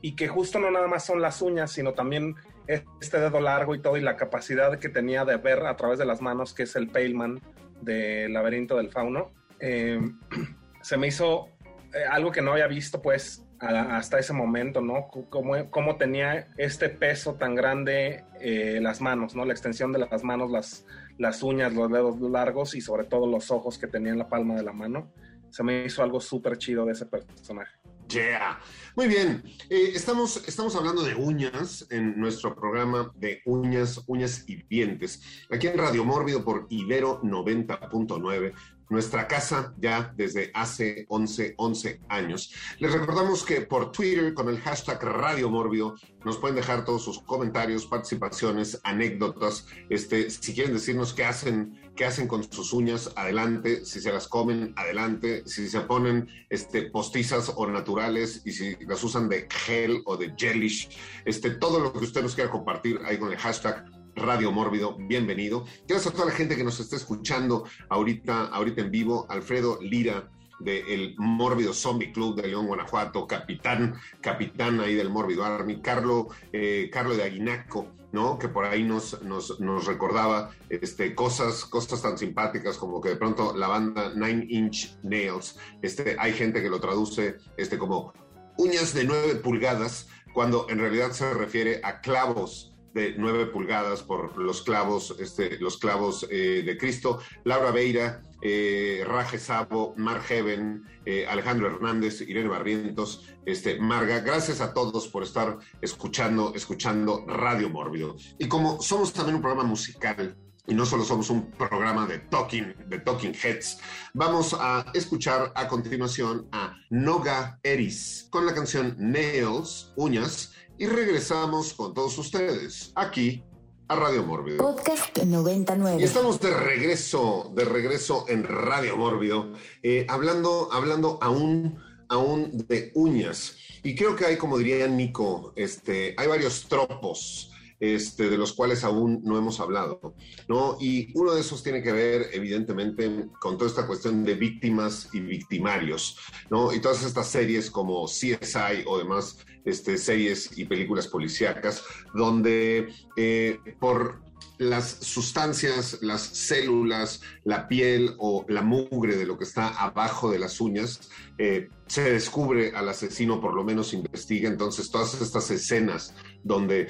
y 0.01 0.15
que 0.15 0.27
justo 0.27 0.59
no 0.59 0.69
nada 0.71 0.87
más 0.87 1.05
son 1.05 1.21
las 1.21 1.41
uñas, 1.41 1.71
sino 1.71 1.93
también 1.93 2.35
este 2.67 3.19
dedo 3.19 3.39
largo 3.39 3.75
y 3.75 3.79
todo 3.79 3.97
y 3.97 4.01
la 4.01 4.17
capacidad 4.17 4.77
que 4.77 4.89
tenía 4.89 5.23
de 5.23 5.37
ver 5.37 5.65
a 5.65 5.75
través 5.75 5.99
de 5.99 6.05
las 6.05 6.21
manos, 6.21 6.53
que 6.53 6.63
es 6.63 6.75
el 6.75 6.89
Paleman 6.89 7.41
del 7.81 8.33
laberinto 8.33 8.77
del 8.77 8.89
fauno. 8.89 9.31
Eh, 9.59 9.99
se 10.81 10.97
me 10.97 11.07
hizo 11.07 11.49
eh, 11.93 12.03
algo 12.09 12.31
que 12.31 12.41
no 12.41 12.51
había 12.51 12.67
visto 12.67 13.01
pues 13.01 13.46
hasta 13.59 14.19
ese 14.19 14.33
momento, 14.33 14.81
¿no? 14.81 15.07
Cómo, 15.29 15.69
cómo 15.69 15.97
tenía 15.97 16.47
este 16.57 16.89
peso 16.89 17.35
tan 17.35 17.55
grande 17.55 18.23
eh, 18.39 18.79
las 18.81 19.01
manos, 19.01 19.35
¿no? 19.35 19.45
La 19.45 19.53
extensión 19.53 19.91
de 19.91 19.99
las 19.99 20.23
manos, 20.23 20.51
las, 20.51 20.85
las 21.17 21.41
uñas, 21.43 21.73
los 21.73 21.91
dedos 21.91 22.19
largos 22.21 22.75
y 22.75 22.81
sobre 22.81 23.05
todo 23.05 23.27
los 23.27 23.51
ojos 23.51 23.77
que 23.77 23.87
tenía 23.87 24.11
en 24.11 24.19
la 24.19 24.29
palma 24.29 24.55
de 24.55 24.63
la 24.63 24.73
mano. 24.73 25.11
Se 25.49 25.63
me 25.63 25.85
hizo 25.85 26.03
algo 26.03 26.19
súper 26.19 26.57
chido 26.57 26.85
de 26.85 26.93
ese 26.93 27.05
personaje. 27.05 27.77
Yeah. 28.09 28.59
Muy 28.95 29.07
bien. 29.07 29.43
Eh, 29.69 29.91
estamos, 29.93 30.47
estamos 30.47 30.75
hablando 30.75 31.03
de 31.03 31.15
uñas 31.15 31.85
en 31.89 32.17
nuestro 32.17 32.55
programa 32.55 33.11
de 33.15 33.41
uñas, 33.45 34.01
uñas 34.07 34.45
y 34.47 34.63
dientes. 34.63 35.21
Aquí 35.51 35.67
en 35.67 35.77
Radio 35.77 36.05
Mórbido 36.05 36.43
por 36.43 36.67
Ibero 36.69 37.21
90.9 37.21 38.53
nuestra 38.89 39.27
casa 39.27 39.73
ya 39.77 40.13
desde 40.15 40.51
hace 40.53 41.05
11, 41.09 41.55
11 41.57 42.01
años. 42.09 42.53
Les 42.79 42.91
recordamos 42.91 43.43
que 43.43 43.61
por 43.61 43.91
Twitter 43.91 44.33
con 44.33 44.49
el 44.49 44.59
hashtag 44.59 45.03
Radio 45.03 45.49
Mórbido 45.49 45.95
nos 46.23 46.37
pueden 46.37 46.55
dejar 46.55 46.85
todos 46.85 47.03
sus 47.03 47.19
comentarios, 47.19 47.85
participaciones, 47.85 48.79
anécdotas. 48.83 49.65
Este, 49.89 50.29
si 50.29 50.53
quieren 50.53 50.73
decirnos 50.73 51.13
qué 51.13 51.25
hacen, 51.25 51.91
qué 51.95 52.05
hacen 52.05 52.27
con 52.27 52.43
sus 52.51 52.73
uñas, 52.73 53.11
adelante. 53.15 53.85
Si 53.85 53.99
se 53.99 54.11
las 54.11 54.27
comen, 54.27 54.73
adelante. 54.75 55.43
Si 55.45 55.69
se 55.69 55.81
ponen 55.81 56.27
este, 56.49 56.83
postizas 56.83 57.51
o 57.55 57.67
naturales 57.67 58.41
y 58.45 58.51
si 58.51 58.75
las 58.85 59.03
usan 59.03 59.29
de 59.29 59.47
gel 59.49 60.01
o 60.05 60.17
de 60.17 60.33
gelish, 60.37 60.89
este, 61.25 61.51
todo 61.51 61.79
lo 61.79 61.93
que 61.93 61.99
usted 61.99 62.21
nos 62.21 62.35
quiera 62.35 62.51
compartir 62.51 62.99
ahí 63.05 63.17
con 63.17 63.31
el 63.31 63.37
hashtag 63.37 63.85
Radio 64.17 64.51
Mórbido, 64.51 64.97
bienvenido. 64.97 65.65
Gracias 65.87 66.11
a 66.11 66.15
toda 66.15 66.25
la 66.25 66.31
gente 66.31 66.55
que 66.55 66.63
nos 66.63 66.79
está 66.79 66.95
escuchando 66.95 67.65
ahorita, 67.89 68.47
ahorita 68.47 68.81
en 68.81 68.89
vivo. 68.89 69.27
Alfredo 69.29 69.77
Lira 69.79 70.31
del 70.59 71.13
Mórbido 71.17 71.71
Zombie 71.71 72.11
Club 72.11 72.35
de 72.35 72.47
León, 72.47 72.65
Guanajuato, 72.65 73.27
capitán, 73.27 73.95
capitán 74.19 74.79
ahí 74.79 74.95
del 74.95 75.11
Mórbido 75.11 75.45
Army, 75.45 75.81
Carlo, 75.81 76.29
eh, 76.51 76.89
de 76.91 77.23
Aguinaco, 77.23 77.91
¿no? 78.11 78.39
Que 78.39 78.47
por 78.47 78.65
ahí 78.65 78.83
nos, 78.83 79.21
nos, 79.21 79.59
nos, 79.59 79.85
recordaba 79.85 80.49
este, 80.69 81.13
cosas, 81.13 81.63
cosas 81.65 82.01
tan 82.01 82.17
simpáticas 82.17 82.77
como 82.77 82.99
que 82.99 83.09
de 83.09 83.17
pronto 83.17 83.55
la 83.55 83.67
banda 83.67 84.13
Nine 84.15 84.47
Inch 84.49 84.97
Nails, 85.03 85.59
este, 85.83 86.15
hay 86.17 86.33
gente 86.33 86.63
que 86.63 86.69
lo 86.69 86.79
traduce 86.79 87.37
este, 87.55 87.77
como 87.77 88.13
uñas 88.57 88.95
de 88.95 89.03
nueve 89.03 89.35
pulgadas, 89.35 90.07
cuando 90.33 90.65
en 90.69 90.79
realidad 90.79 91.11
se 91.11 91.31
refiere 91.35 91.81
a 91.83 92.01
clavos 92.01 92.73
de 92.93 93.15
9 93.17 93.47
pulgadas 93.47 94.03
por 94.03 94.37
los 94.37 94.61
clavos, 94.61 95.15
este, 95.19 95.57
los 95.59 95.77
clavos 95.77 96.27
eh, 96.29 96.63
de 96.65 96.77
Cristo, 96.77 97.19
Laura 97.43 97.71
Beira, 97.71 98.23
eh, 98.41 99.03
Raje 99.05 99.39
Sabo, 99.39 99.93
Mar 99.97 100.21
Heaven, 100.21 100.83
eh, 101.05 101.25
Alejandro 101.27 101.67
Hernández, 101.67 102.21
Irene 102.21 102.49
Barrientos, 102.49 103.27
este, 103.45 103.79
Marga, 103.79 104.19
gracias 104.19 104.61
a 104.61 104.73
todos 104.73 105.07
por 105.07 105.23
estar 105.23 105.57
escuchando, 105.81 106.53
escuchando 106.55 107.25
Radio 107.27 107.69
Mórbido. 107.69 108.15
Y 108.37 108.47
como 108.47 108.81
somos 108.81 109.13
también 109.13 109.35
un 109.35 109.41
programa 109.41 109.67
musical, 109.67 110.37
y 110.67 110.73
no 110.73 110.85
solo 110.85 111.05
somos 111.05 111.29
un 111.29 111.49
programa 111.51 112.05
de 112.05 112.19
talking, 112.19 112.75
de 112.87 112.99
talking 112.99 113.33
heads, 113.33 113.79
vamos 114.13 114.55
a 114.59 114.85
escuchar 114.93 115.51
a 115.55 115.67
continuación 115.67 116.47
a 116.51 116.75
Noga 116.89 117.59
Eris 117.63 118.27
con 118.29 118.45
la 118.45 118.53
canción 118.53 118.95
Nails, 118.99 119.93
uñas, 119.95 120.51
y 120.77 120.85
regresamos 120.85 121.73
con 121.73 121.93
todos 121.93 122.17
ustedes 122.17 122.91
aquí 122.95 123.43
a 123.87 123.95
Radio 123.95 124.23
Mórbido. 124.23 124.57
Podcast 124.57 125.17
99. 125.17 126.01
Y 126.01 126.03
estamos 126.03 126.39
de 126.41 126.53
regreso, 126.53 127.51
de 127.55 127.63
regreso 127.63 128.25
en 128.27 128.43
Radio 128.43 128.97
Mórbido, 128.97 129.53
eh, 129.81 130.05
hablando, 130.09 130.69
hablando 130.73 131.17
aún, 131.21 131.79
aún 132.09 132.65
de 132.67 132.91
uñas. 132.95 133.55
Y 133.83 133.95
creo 133.95 134.17
que 134.17 134.25
hay, 134.25 134.37
como 134.37 134.57
diría 134.57 134.85
Nico, 134.87 135.53
este, 135.55 136.13
hay 136.17 136.27
varios 136.27 136.67
tropos. 136.67 137.53
Este, 137.79 138.27
de 138.31 138.39
los 138.39 138.53
cuales 138.53 138.83
aún 138.83 139.21
no 139.23 139.37
hemos 139.37 139.59
hablado, 139.59 140.15
¿no? 140.47 140.77
Y 140.81 141.11
uno 141.13 141.35
de 141.35 141.41
esos 141.41 141.61
tiene 141.61 141.83
que 141.83 141.91
ver, 141.91 142.29
evidentemente, 142.33 143.27
con 143.39 143.55
toda 143.55 143.69
esta 143.69 143.85
cuestión 143.85 144.23
de 144.23 144.33
víctimas 144.33 145.09
y 145.13 145.19
victimarios, 145.19 146.17
¿no? 146.49 146.73
Y 146.73 146.79
todas 146.79 147.03
estas 147.03 147.27
series 147.27 147.69
como 147.69 148.05
CSI 148.07 148.83
o 148.87 148.97
demás 148.97 149.37
este, 149.63 149.99
series 149.99 150.57
y 150.57 150.65
películas 150.65 151.07
policíacas, 151.07 151.83
donde 152.15 152.89
eh, 153.15 153.59
por 153.79 154.21
las 154.57 154.89
sustancias, 154.89 155.99
las 156.01 156.21
células, 156.21 157.21
la 157.43 157.67
piel 157.67 158.15
o 158.17 158.45
la 158.47 158.63
mugre 158.63 159.15
de 159.15 159.25
lo 159.25 159.37
que 159.37 159.43
está 159.43 159.67
abajo 159.67 160.31
de 160.31 160.39
las 160.39 160.59
uñas, 160.59 161.11
eh, 161.37 161.69
se 161.85 162.11
descubre 162.11 162.71
al 162.75 162.89
asesino, 162.89 163.39
por 163.39 163.53
lo 163.53 163.63
menos 163.63 163.93
investiga. 163.93 164.49
Entonces, 164.49 164.89
todas 164.89 165.21
estas 165.21 165.51
escenas 165.51 166.15
donde 166.43 166.87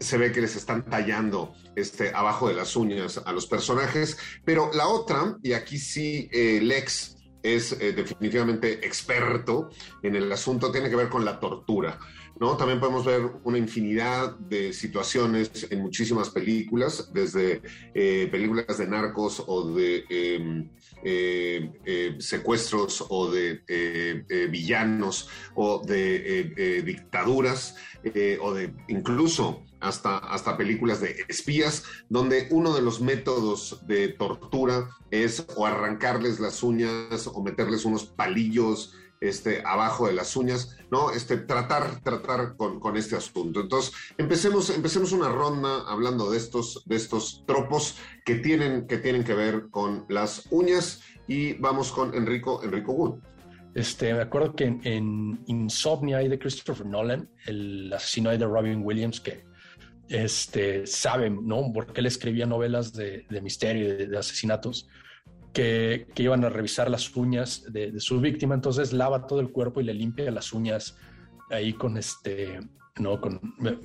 se 0.00 0.16
ve 0.16 0.32
que 0.32 0.40
les 0.40 0.56
están 0.56 0.86
tallando 0.86 1.54
este, 1.76 2.12
abajo 2.14 2.48
de 2.48 2.54
las 2.54 2.74
uñas 2.74 3.20
a 3.24 3.32
los 3.32 3.46
personajes. 3.46 4.16
Pero 4.44 4.70
la 4.72 4.88
otra, 4.88 5.36
y 5.42 5.52
aquí 5.52 5.78
sí 5.78 6.28
eh, 6.32 6.60
Lex 6.62 7.16
es 7.42 7.72
eh, 7.72 7.92
definitivamente 7.92 8.84
experto 8.86 9.70
en 10.02 10.16
el 10.16 10.30
asunto, 10.32 10.72
tiene 10.72 10.90
que 10.90 10.96
ver 10.96 11.08
con 11.08 11.24
la 11.24 11.38
tortura. 11.38 11.98
¿no? 12.38 12.56
También 12.56 12.80
podemos 12.80 13.04
ver 13.04 13.20
una 13.44 13.58
infinidad 13.58 14.38
de 14.38 14.72
situaciones 14.72 15.66
en 15.70 15.82
muchísimas 15.82 16.30
películas, 16.30 17.12
desde 17.12 17.60
eh, 17.94 18.28
películas 18.30 18.78
de 18.78 18.86
narcos 18.86 19.44
o 19.46 19.70
de 19.70 20.04
em, 20.08 20.70
secuestros 22.18 23.04
o 23.08 23.30
de 23.30 23.62
villanos 24.50 25.28
o 25.54 25.82
de 25.84 26.82
dictaduras 26.84 27.76
o 28.40 28.54
de 28.54 28.72
incluso 28.88 29.64
hasta, 29.80 30.18
hasta 30.18 30.56
películas 30.56 31.00
de 31.00 31.24
espías, 31.28 31.84
donde 32.08 32.48
uno 32.50 32.74
de 32.74 32.82
los 32.82 33.00
métodos 33.00 33.86
de 33.86 34.08
tortura 34.08 34.88
es 35.10 35.46
o 35.56 35.66
arrancarles 35.66 36.40
las 36.40 36.62
uñas 36.62 37.26
o 37.26 37.42
meterles 37.42 37.84
unos 37.84 38.04
palillos 38.04 38.94
este, 39.20 39.62
abajo 39.64 40.06
de 40.06 40.14
las 40.14 40.34
uñas, 40.36 40.76
¿no? 40.90 41.10
Este, 41.10 41.36
tratar, 41.36 42.00
tratar 42.02 42.56
con, 42.56 42.80
con, 42.80 42.96
este 42.96 43.16
asunto. 43.16 43.60
Entonces, 43.60 43.92
empecemos, 44.16 44.70
empecemos 44.70 45.12
una 45.12 45.28
ronda 45.28 45.82
hablando 45.86 46.30
de 46.30 46.38
estos, 46.38 46.82
de 46.86 46.96
estos 46.96 47.44
tropos 47.46 47.98
que 48.24 48.36
tienen, 48.36 48.86
que 48.86 48.98
tienen 48.98 49.24
que 49.24 49.34
ver 49.34 49.68
con 49.70 50.06
las 50.08 50.46
uñas 50.50 51.02
y 51.28 51.52
vamos 51.54 51.92
con 51.92 52.14
Enrico, 52.14 52.62
Enrico 52.62 52.92
Wood. 52.92 53.20
Este, 53.74 54.12
me 54.12 54.22
acuerdo 54.22 54.56
que 54.56 54.64
en, 54.64 54.80
en 54.84 55.40
Insomnia 55.46 56.18
de 56.18 56.38
Christopher 56.38 56.86
Nolan, 56.86 57.28
el 57.46 57.92
asesino 57.92 58.30
de 58.30 58.38
Robin 58.38 58.82
Williams, 58.82 59.20
que 59.20 59.44
este, 60.10 60.86
sabe, 60.86 61.30
¿no? 61.30 61.70
Porque 61.72 62.00
él 62.00 62.06
escribía 62.06 62.44
novelas 62.44 62.92
de, 62.92 63.24
misterio 63.42 64.08
de, 64.08 64.18
asesinatos 64.18 64.88
que, 65.52 66.08
iban 66.16 66.44
a 66.44 66.48
revisar 66.48 66.90
las 66.90 67.16
uñas 67.16 67.64
de, 67.72 67.98
su 68.00 68.20
víctima, 68.20 68.54
entonces 68.54 68.92
lava 68.92 69.26
todo 69.26 69.40
el 69.40 69.50
cuerpo 69.50 69.80
y 69.80 69.84
le 69.84 69.94
limpia 69.94 70.30
las 70.30 70.52
uñas 70.52 70.98
ahí 71.50 71.72
con 71.72 71.96
este, 71.96 72.58
no, 72.98 73.20
con, 73.20 73.40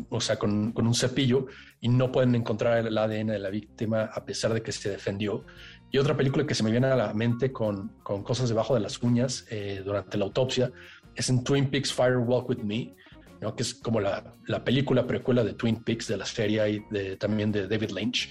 o 0.10 0.20
sea, 0.20 0.38
con, 0.38 0.74
un 0.76 0.96
cepillo 0.96 1.46
y 1.80 1.90
no 1.90 2.12
pueden 2.12 2.34
encontrar 2.34 2.86
el 2.86 2.98
ADN 2.98 3.28
de 3.28 3.40
la 3.40 3.50
víctima 3.52 4.10
a 4.12 4.26
pesar 4.26 4.54
de 4.54 4.64
que 4.64 4.72
se 4.72 4.90
defendió. 4.90 5.46
Y 5.92 6.00
otra 6.00 6.18
película 6.18 6.46
que 6.46 6.56
se 6.56 6.64
me 6.64 6.72
viene 6.72 6.88
a 6.88 6.96
la 6.96 7.14
mente 7.14 7.52
con, 7.52 7.90
con 8.02 8.24
cosas 8.24 8.50
debajo 8.50 8.74
de 8.74 8.82
las 8.82 9.02
uñas 9.02 9.46
eh, 9.52 9.82
durante 9.86 10.18
la 10.18 10.26
autopsia 10.26 10.72
es 11.16 11.30
en 11.30 11.44
Twin 11.44 11.70
Peaks 11.70 11.94
Fire 11.94 12.18
Walk 12.18 12.50
With 12.50 12.64
Me, 12.64 12.96
¿no? 13.42 13.56
que 13.56 13.64
es 13.64 13.74
como 13.74 14.00
la, 14.00 14.34
la, 14.48 14.64
película 14.64 15.06
precuela 15.06 15.44
de 15.44 15.54
Twin 15.54 15.84
Peaks 15.84 16.08
de 16.08 16.18
la 16.18 16.26
serie 16.26 16.70
y 16.70 16.80
de, 16.92 17.18
también 17.18 17.52
de 17.52 17.68
David 17.68 17.92
Lynch. 17.92 18.30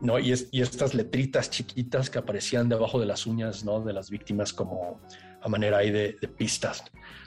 ¿no? 0.00 0.18
Y, 0.18 0.32
es, 0.32 0.48
y 0.52 0.62
estas 0.62 0.94
letritas 0.94 1.50
chiquitas 1.50 2.10
que 2.10 2.18
aparecían 2.18 2.68
debajo 2.68 3.00
de 3.00 3.06
las 3.06 3.26
uñas 3.26 3.64
¿no? 3.64 3.80
de 3.80 3.92
las 3.92 4.10
víctimas 4.10 4.52
como 4.52 5.00
a 5.40 5.48
manera 5.48 5.78
ahí 5.78 5.90
de, 5.90 6.16
pistas. 6.36 6.84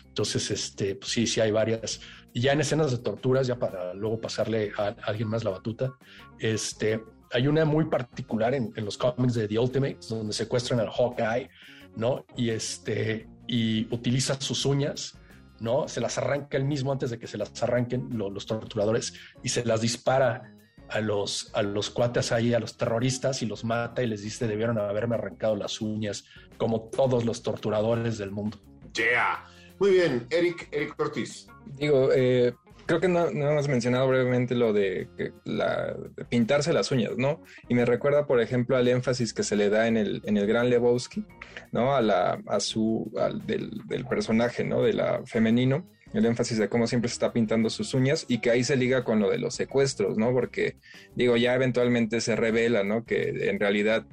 Entonces, 0.07 0.51
este, 0.51 0.95
pues 0.95 1.11
sí, 1.11 1.27
sí 1.27 1.39
hay 1.39 1.51
varias. 1.51 2.01
Ya 2.34 2.51
en 2.51 2.61
escenas 2.61 2.91
de 2.91 2.97
torturas, 2.97 3.47
ya 3.47 3.57
para 3.57 3.93
luego 3.93 4.19
pasarle 4.19 4.71
a, 4.77 4.95
alguien 5.03 5.30
más 5.30 5.43
la 5.43 5.51
batuta, 5.51 5.93
este, 6.39 7.01
hay 7.32 7.47
una 7.47 7.65
muy 7.65 7.86
particular 7.86 8.53
en, 8.53 8.73
en, 8.75 8.86
los 8.86 8.97
cómics 8.97 9.36
de 9.36 9.47
The 9.47 9.59
Ultimates, 9.59 10.09
donde 10.09 10.34
secuestran 10.34 10.80
al 10.80 10.89
Hawkeye, 10.89 11.49
¿no? 11.95 12.25
Y, 12.36 12.49
este, 12.49 13.27
y 13.47 13.88
utiliza 13.93 14.39
sus 14.39 14.65
uñas, 14.65 15.18
¿no? 15.62 15.88
Se 15.88 16.01
las 16.01 16.18
arranca 16.18 16.57
él 16.57 16.66
mismo 16.66 16.91
antes 16.91 17.10
de 17.10 17.20
que 17.20 17.28
se 17.28 17.38
las 17.38 17.62
arranquen 17.64 18.10
lo, 18.18 18.30
los 18.30 18.45
torturadores 18.45 19.14
y 19.43 19.49
se 19.49 19.66
las 19.66 19.82
dispara 19.82 20.55
a 20.89 20.99
los, 21.01 21.51
a 21.53 21.62
los 21.62 21.89
cuates 21.89 22.32
ahí, 22.32 22.53
a 22.53 22.60
los 22.60 22.78
terroristas 22.78 23.41
y 23.41 23.45
los 23.45 23.64
mata 23.64 24.01
y 24.01 24.07
les 24.07 24.24
dice 24.24 24.47
debieron 24.47 24.78
haberme 24.80 25.16
arrancado 25.16 25.55
las 25.55 25.82
uñas 25.82 26.26
como 26.57 26.82
todos 26.89 27.26
los 27.26 27.43
torturadores 27.43 28.18
del 28.18 28.32
mundo. 28.32 28.60
Yeah. 28.93 29.45
Muy 29.80 29.91
bien, 29.91 30.28
Eric, 30.30 30.68
Eric 30.72 30.99
Ortiz. 30.99 31.47
Digo, 31.66 32.10
eh, 32.14 32.53
creo 32.90 33.00
que 33.00 33.08
no, 33.08 33.28
hemos 33.28 33.68
mencionado 33.68 34.08
brevemente 34.08 34.56
lo 34.56 34.74
de, 34.74 35.08
la, 35.44 35.96
pintarse 36.28 36.74
las 36.74 36.92
uñas, 36.92 37.12
¿no? 37.18 37.44
Y 37.68 37.76
me 37.76 37.86
recuerda, 37.86 38.26
por 38.26 38.42
ejemplo, 38.42 38.78
al 38.78 38.88
énfasis 38.88 39.32
que 39.32 39.44
se 39.44 39.56
le 39.56 39.70
da 39.70 39.88
en 39.88 39.96
el, 39.96 40.24
en 40.26 40.38
el 40.38 40.48
gran 40.48 40.72
Lebowski, 40.72 41.24
¿no? 41.72 41.96
A, 41.96 42.02
la, 42.02 42.42
a 42.48 42.60
su, 42.60 43.12
al, 43.16 43.46
del, 43.46 43.70
del, 43.86 44.08
personaje, 44.08 44.64
¿no? 44.64 44.82
De 44.82 44.94
la 44.94 45.22
femenino, 45.28 45.88
el 46.16 46.26
énfasis 46.26 46.58
de 46.58 46.68
cómo 46.68 46.88
siempre 46.88 47.10
se 47.10 47.14
está 47.14 47.32
pintando 47.32 47.70
sus 47.70 47.94
uñas 47.94 48.26
y 48.28 48.40
que 48.40 48.50
ahí 48.50 48.64
se 48.64 48.76
liga 48.76 49.04
con 49.04 49.20
lo 49.20 49.30
de 49.30 49.38
los 49.38 49.54
secuestros, 49.54 50.18
¿no? 50.18 50.32
Porque, 50.32 50.78
digo, 51.14 51.38
ya 51.38 51.54
eventualmente 51.54 52.22
se 52.22 52.36
revela, 52.36 52.84
¿no? 52.84 53.06
Que 53.06 53.50
en 53.52 53.60
realidad 53.60 54.08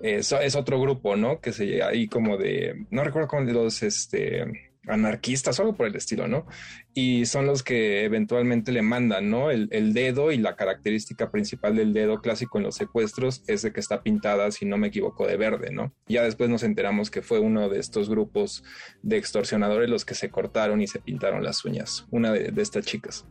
es, 0.00 0.32
es 0.32 0.56
otro 0.56 0.80
grupo, 0.80 1.16
¿no? 1.16 1.38
Que 1.42 1.52
se 1.52 1.82
ahí 1.82 2.08
como 2.08 2.38
de, 2.38 2.86
no 2.88 3.04
recuerdo 3.04 3.28
cómo 3.28 3.44
de 3.44 3.52
los, 3.52 3.82
este 3.82 4.71
anarquistas 4.86 5.58
o 5.58 5.62
algo 5.62 5.76
por 5.76 5.86
el 5.86 5.94
estilo, 5.94 6.26
¿no? 6.26 6.46
Y 6.92 7.26
son 7.26 7.46
los 7.46 7.62
que 7.62 8.04
eventualmente 8.04 8.72
le 8.72 8.82
mandan, 8.82 9.30
¿no? 9.30 9.50
El, 9.50 9.68
el, 9.70 9.94
dedo 9.94 10.32
y 10.32 10.38
la 10.38 10.56
característica 10.56 11.30
principal 11.30 11.76
del 11.76 11.92
dedo 11.92 12.20
clásico 12.20 12.58
en 12.58 12.64
los 12.64 12.74
secuestros 12.74 13.42
es 13.46 13.62
de 13.62 13.72
que 13.72 13.80
está 13.80 14.02
pintada, 14.02 14.50
si 14.50 14.66
no 14.66 14.78
me 14.78 14.88
equivoco, 14.88 15.26
de 15.26 15.36
verde, 15.36 15.70
¿no? 15.72 15.94
Ya 16.08 16.22
después 16.24 16.50
nos 16.50 16.64
enteramos 16.64 17.10
que 17.10 17.22
fue 17.22 17.38
uno 17.38 17.68
de 17.68 17.78
estos 17.78 18.08
grupos 18.08 18.64
de 19.02 19.18
extorsionadores 19.18 19.88
los 19.88 20.04
que 20.04 20.14
se 20.14 20.30
cortaron 20.30 20.82
y 20.82 20.88
se 20.88 21.00
pintaron 21.00 21.44
las 21.44 21.64
uñas, 21.64 22.06
una 22.10 22.32
de, 22.32 22.50
de 22.50 22.62
estas 22.62 22.84
chicas. 22.84 23.24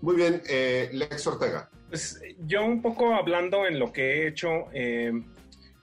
Muy 0.00 0.16
bien, 0.16 0.42
eh, 0.48 0.90
Lex 0.92 1.26
Ortega. 1.26 1.70
Pues 1.88 2.20
yo 2.46 2.64
un 2.64 2.82
poco 2.82 3.14
hablando 3.14 3.66
en 3.66 3.78
lo 3.78 3.92
que 3.92 4.02
he 4.02 4.28
hecho, 4.28 4.66
eh, 4.72 5.12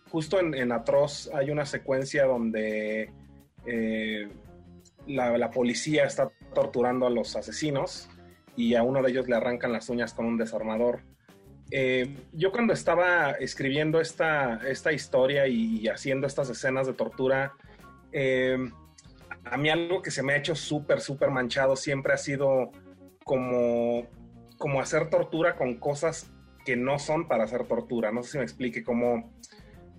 justo 0.10 0.40
en, 0.40 0.54
en, 0.54 0.72
Atroz 0.72 1.30
hay 1.34 1.52
una 1.52 1.66
secuencia 1.66 2.26
donde... 2.26 3.12
Eh, 3.66 4.30
la, 5.10 5.52
policía 5.52 6.06
está 6.06 6.32
torturando 6.54 7.08
a 7.08 7.10
los 7.10 7.36
asesinos 7.36 8.10
y 8.56 8.76
a 8.76 8.84
uno 8.84 9.02
de 9.02 9.12
ellos 9.12 9.28
le 9.28 9.36
arrancan 9.36 9.72
las 9.72 9.90
uñas 9.90 10.14
con 10.14 10.26
un 10.26 10.38
desarmador. 10.38 11.02
Eh, 11.72 12.16
yo 12.34 12.52
cuando 12.52 12.74
estaba 12.74 13.32
escribiendo 13.32 14.00
esta, 14.00 14.60
esta 14.68 14.92
historia 14.92 15.48
y, 15.48 15.88
haciendo 15.88 16.28
estas 16.28 16.50
escenas 16.50 16.88
de 16.88 16.94
tortura, 16.94 17.54
eh, 18.12 18.58
a 19.46 19.58
mí 19.58 19.70
algo 19.70 20.02
que 20.02 20.12
se 20.12 20.24
me 20.24 20.34
ha 20.34 20.38
hecho 20.38 20.56
súper, 20.56 21.02
súper 21.02 21.32
manchado 21.32 21.76
siempre 21.76 22.14
ha 22.14 22.18
sido 22.18 22.72
como, 23.24 24.08
como 24.58 24.82
hacer 24.82 25.10
tortura 25.10 25.56
con 25.56 25.76
cosas 25.76 26.32
que 26.66 26.76
no 26.76 27.00
son 27.00 27.28
para 27.28 27.46
hacer 27.46 27.66
tortura. 27.66 28.12
No 28.12 28.24
sé 28.24 28.32
si 28.32 28.38
me 28.38 28.44
explique 28.44 28.84
cómo, 28.84 29.32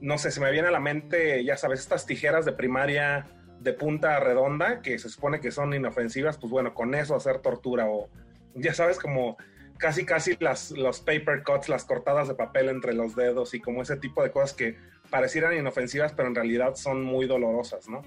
no 0.00 0.18
sé, 0.18 0.30
se 0.30 0.40
me 0.40 0.52
viene 0.52 0.68
a 0.68 0.72
la 0.72 0.80
mente, 0.80 1.42
ya 1.44 1.56
sabes, 1.56 1.80
estas 1.80 2.06
tijeras 2.06 2.44
de 2.44 2.52
primaria 2.52 3.26
de 3.61 3.72
punta 3.72 4.18
redonda, 4.20 4.82
que 4.82 4.98
se 4.98 5.08
supone 5.08 5.40
que 5.40 5.50
son 5.50 5.72
inofensivas, 5.74 6.38
pues 6.38 6.50
bueno, 6.50 6.74
con 6.74 6.94
eso 6.94 7.14
hacer 7.14 7.38
tortura 7.38 7.86
o 7.88 8.08
ya 8.54 8.74
sabes, 8.74 8.98
como 8.98 9.36
casi 9.78 10.04
casi 10.04 10.36
las, 10.40 10.72
los 10.72 11.00
paper 11.00 11.42
cuts, 11.44 11.68
las 11.68 11.84
cortadas 11.84 12.28
de 12.28 12.34
papel 12.34 12.68
entre 12.68 12.92
los 12.92 13.14
dedos 13.14 13.54
y 13.54 13.61
como 13.61 13.82
ese 13.82 13.96
tipo 13.96 14.22
de 14.22 14.30
cosas 14.30 14.54
que 14.54 14.76
parecieran 15.11 15.56
inofensivas, 15.56 16.12
pero 16.12 16.28
en 16.28 16.34
realidad 16.34 16.74
son 16.74 17.02
muy 17.02 17.26
dolorosas, 17.26 17.88
¿no? 17.88 18.02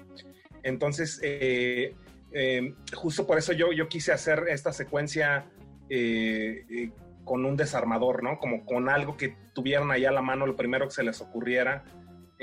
Entonces, 0.62 1.20
eh, 1.22 1.94
eh, 2.32 2.74
justo 2.94 3.26
por 3.26 3.38
eso 3.38 3.52
yo, 3.52 3.72
yo 3.72 3.88
quise 3.88 4.12
hacer 4.12 4.44
esta 4.48 4.72
secuencia 4.72 5.46
eh, 5.88 6.64
eh, 6.68 6.90
con 7.24 7.44
un 7.44 7.56
desarmador, 7.56 8.22
¿no? 8.22 8.38
Como 8.38 8.66
con 8.66 8.88
algo 8.88 9.16
que 9.16 9.36
tuvieran 9.52 9.90
ahí 9.92 10.04
a 10.04 10.10
la 10.10 10.20
mano, 10.20 10.46
lo 10.46 10.56
primero 10.56 10.86
que 10.86 10.94
se 10.94 11.04
les 11.04 11.20
ocurriera 11.20 11.84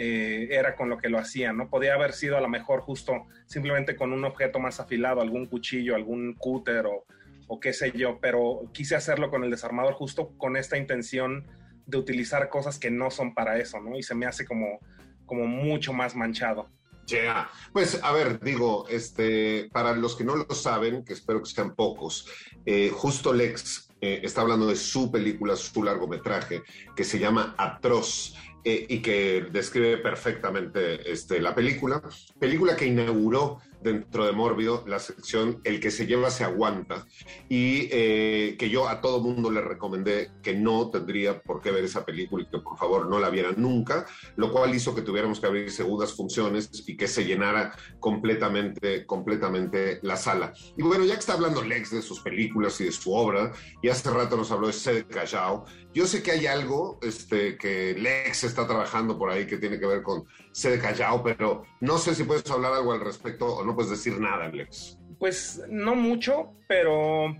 eh, 0.03 0.47
era 0.49 0.75
con 0.75 0.89
lo 0.89 0.97
que 0.97 1.09
lo 1.09 1.19
hacían, 1.19 1.57
¿no? 1.57 1.69
Podía 1.69 1.93
haber 1.93 2.13
sido 2.13 2.35
a 2.35 2.41
lo 2.41 2.49
mejor 2.49 2.81
justo 2.81 3.27
simplemente 3.45 3.95
con 3.95 4.13
un 4.13 4.25
objeto 4.25 4.57
más 4.57 4.79
afilado, 4.79 5.21
algún 5.21 5.45
cuchillo, 5.45 5.93
algún 5.93 6.33
cúter 6.33 6.87
o, 6.87 7.05
o 7.47 7.59
qué 7.59 7.71
sé 7.71 7.91
yo, 7.95 8.17
pero 8.19 8.63
quise 8.73 8.95
hacerlo 8.95 9.29
con 9.29 9.43
el 9.43 9.51
desarmador 9.51 9.93
justo 9.93 10.35
con 10.39 10.57
esta 10.57 10.75
intención 10.75 11.45
de 11.85 11.99
utilizar 11.99 12.49
cosas 12.49 12.79
que 12.79 12.89
no 12.89 13.11
son 13.11 13.35
para 13.35 13.59
eso, 13.59 13.79
¿no? 13.79 13.95
Y 13.95 14.01
se 14.01 14.15
me 14.15 14.25
hace 14.25 14.43
como, 14.43 14.79
como 15.27 15.45
mucho 15.45 15.93
más 15.93 16.15
manchado. 16.15 16.67
Yeah. 17.05 17.51
Pues 17.71 17.99
a 18.01 18.11
ver, 18.11 18.39
digo, 18.39 18.87
este, 18.89 19.69
para 19.71 19.95
los 19.95 20.15
que 20.15 20.23
no 20.23 20.35
lo 20.35 20.55
saben, 20.55 21.05
que 21.05 21.13
espero 21.13 21.43
que 21.43 21.49
sean 21.51 21.75
pocos, 21.75 22.27
eh, 22.65 22.89
justo 22.91 23.33
Lex 23.33 23.91
eh, 24.01 24.21
está 24.23 24.41
hablando 24.41 24.65
de 24.65 24.75
su 24.75 25.11
película, 25.11 25.55
su 25.55 25.83
largometraje, 25.83 26.63
que 26.95 27.03
se 27.03 27.19
llama 27.19 27.53
Atroz 27.55 28.33
eh, 28.63 28.85
y 28.89 28.99
que 28.99 29.47
describe 29.51 29.97
perfectamente 29.97 31.11
este, 31.11 31.41
la 31.41 31.55
película. 31.55 32.01
Película 32.39 32.75
que 32.75 32.85
inauguró 32.85 33.59
dentro 33.81 34.25
de 34.25 34.31
Mórbido 34.31 34.83
la 34.87 34.99
sección 34.99 35.61
El 35.63 35.79
que 35.79 35.91
se 35.91 36.05
lleva 36.05 36.29
se 36.29 36.43
aguanta 36.43 37.07
y 37.49 37.87
eh, 37.91 38.55
que 38.57 38.69
yo 38.69 38.87
a 38.87 39.01
todo 39.01 39.19
mundo 39.19 39.51
le 39.51 39.61
recomendé 39.61 40.31
que 40.41 40.53
no 40.53 40.89
tendría 40.89 41.41
por 41.41 41.61
qué 41.61 41.71
ver 41.71 41.83
esa 41.83 42.05
película 42.05 42.43
y 42.43 42.49
que 42.49 42.59
por 42.59 42.77
favor 42.77 43.07
no 43.07 43.19
la 43.19 43.29
vieran 43.29 43.55
nunca, 43.57 44.05
lo 44.35 44.51
cual 44.51 44.73
hizo 44.73 44.95
que 44.95 45.01
tuviéramos 45.01 45.39
que 45.39 45.47
abrir 45.47 45.71
segundas 45.71 46.13
funciones 46.13 46.69
y 46.87 46.95
que 46.95 47.07
se 47.07 47.25
llenara 47.25 47.75
completamente, 47.99 49.05
completamente 49.05 49.99
la 50.01 50.17
sala. 50.17 50.53
Y 50.77 50.83
bueno, 50.83 51.05
ya 51.05 51.13
que 51.13 51.19
está 51.19 51.33
hablando 51.33 51.61
Lex 51.61 51.91
de 51.91 52.01
sus 52.01 52.19
películas 52.19 52.79
y 52.81 52.85
de 52.85 52.91
su 52.91 53.13
obra, 53.13 53.51
y 53.81 53.89
hace 53.89 54.09
rato 54.09 54.37
nos 54.37 54.51
habló 54.51 54.67
de 54.67 54.73
Sede 54.73 55.05
Callao, 55.05 55.65
yo 55.93 56.07
sé 56.07 56.23
que 56.23 56.31
hay 56.31 56.47
algo 56.47 56.99
este, 57.01 57.57
que 57.57 57.95
Lex 57.97 58.45
está 58.45 58.65
trabajando 58.65 59.17
por 59.17 59.29
ahí 59.29 59.45
que 59.45 59.57
tiene 59.57 59.79
que 59.79 59.85
ver 59.85 60.01
con 60.01 60.25
Sede 60.51 60.79
Callao, 60.79 61.23
pero 61.23 61.63
no 61.79 61.97
sé 61.97 62.15
si 62.15 62.23
puedes 62.23 62.49
hablar 62.51 62.73
algo 62.73 62.93
al 62.93 62.99
respecto 62.99 63.47
o 63.47 63.65
no 63.65 63.75
puedes 63.75 63.91
decir 63.91 64.19
nada, 64.19 64.47
Lex. 64.49 64.97
Pues 65.19 65.63
no 65.69 65.95
mucho, 65.95 66.53
pero 66.67 67.35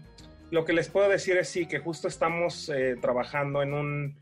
lo 0.52 0.66
que 0.66 0.74
les 0.74 0.90
puedo 0.90 1.10
decir 1.10 1.38
es 1.38 1.50
sí, 1.50 1.66
que 1.66 1.80
justo 1.80 2.08
estamos 2.08 2.70
eh, 2.70 2.96
trabajando 3.02 3.62
en 3.64 3.74
un, 3.74 4.18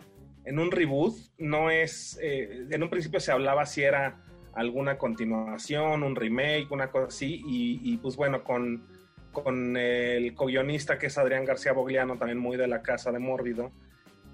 en 0.45 0.59
un 0.59 0.71
reboot. 0.71 1.15
No 1.37 1.69
es, 1.69 2.17
eh, 2.21 2.65
en 2.69 2.83
un 2.83 2.89
principio 2.89 3.19
se 3.19 3.31
hablaba 3.31 3.65
si 3.65 3.83
era 3.83 4.23
alguna 4.53 4.97
continuación, 4.97 6.03
un 6.03 6.15
remake, 6.15 6.67
una 6.71 6.89
cosa 6.89 7.07
así, 7.07 7.41
y, 7.45 7.97
pues 7.97 8.15
bueno, 8.15 8.43
con, 8.43 8.87
con 9.31 9.77
el 9.77 10.33
co-guionista 10.33 10.97
que 10.97 11.07
es 11.07 11.17
Adrián 11.17 11.45
García 11.45 11.71
Bogliano, 11.71 12.17
también 12.17 12.39
muy 12.39 12.57
de 12.57 12.67
la 12.67 12.81
casa 12.81 13.11
de 13.11 13.19
Mórbido 13.19 13.71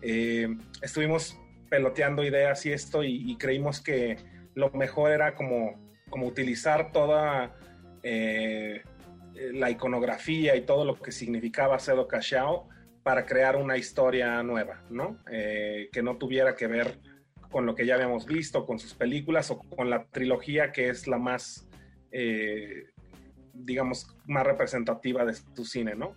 eh, 0.01 0.56
estuvimos 0.82 1.36
peloteando 1.70 2.24
ideas 2.24 2.64
y 2.66 2.72
esto 2.72 3.03
y, 3.03 3.36
creímos 3.38 3.82
que 3.82 4.18
lo 4.56 4.72
mejor 4.72 5.12
era 5.12 5.36
como, 5.36 5.76
como 6.10 6.26
utilizar 6.26 6.91
toda 6.91 7.53
eh, 8.01 8.82
la 9.53 9.70
iconografía 9.70 10.56
y 10.56 10.62
todo 10.62 10.86
lo 10.86 10.95
que 10.95 11.12
significaba 11.12 11.78
Cedo 11.78 12.08
Cachao 12.08 12.70
para 13.03 13.26
crear 13.26 13.58
una 13.58 13.78
historia 13.78 14.41
nueva, 14.41 14.82
¿no? 14.89 15.20
Eh, 15.30 15.89
que 15.91 16.01
no 16.01 16.18
tuviera 16.18 16.56
que 16.56 16.68
ver 16.68 16.97
con 17.51 17.66
lo 17.66 17.76
que 17.76 17.86
ya 17.86 17.95
habíamos 17.95 18.26
visto, 18.26 18.66
con 18.66 18.80
sus 18.80 18.95
películas 18.95 19.51
o 19.51 19.60
con 19.60 19.89
la 19.89 20.06
trilogía 20.06 20.72
que 20.72 20.89
es 20.89 21.06
la 21.08 21.18
más, 21.18 21.68
eh, 22.12 22.86
digamos, 23.53 24.08
más 24.26 24.45
representativa 24.45 25.26
de 25.26 25.36
su 25.36 25.66
cine, 25.66 25.95
¿no? 25.95 26.16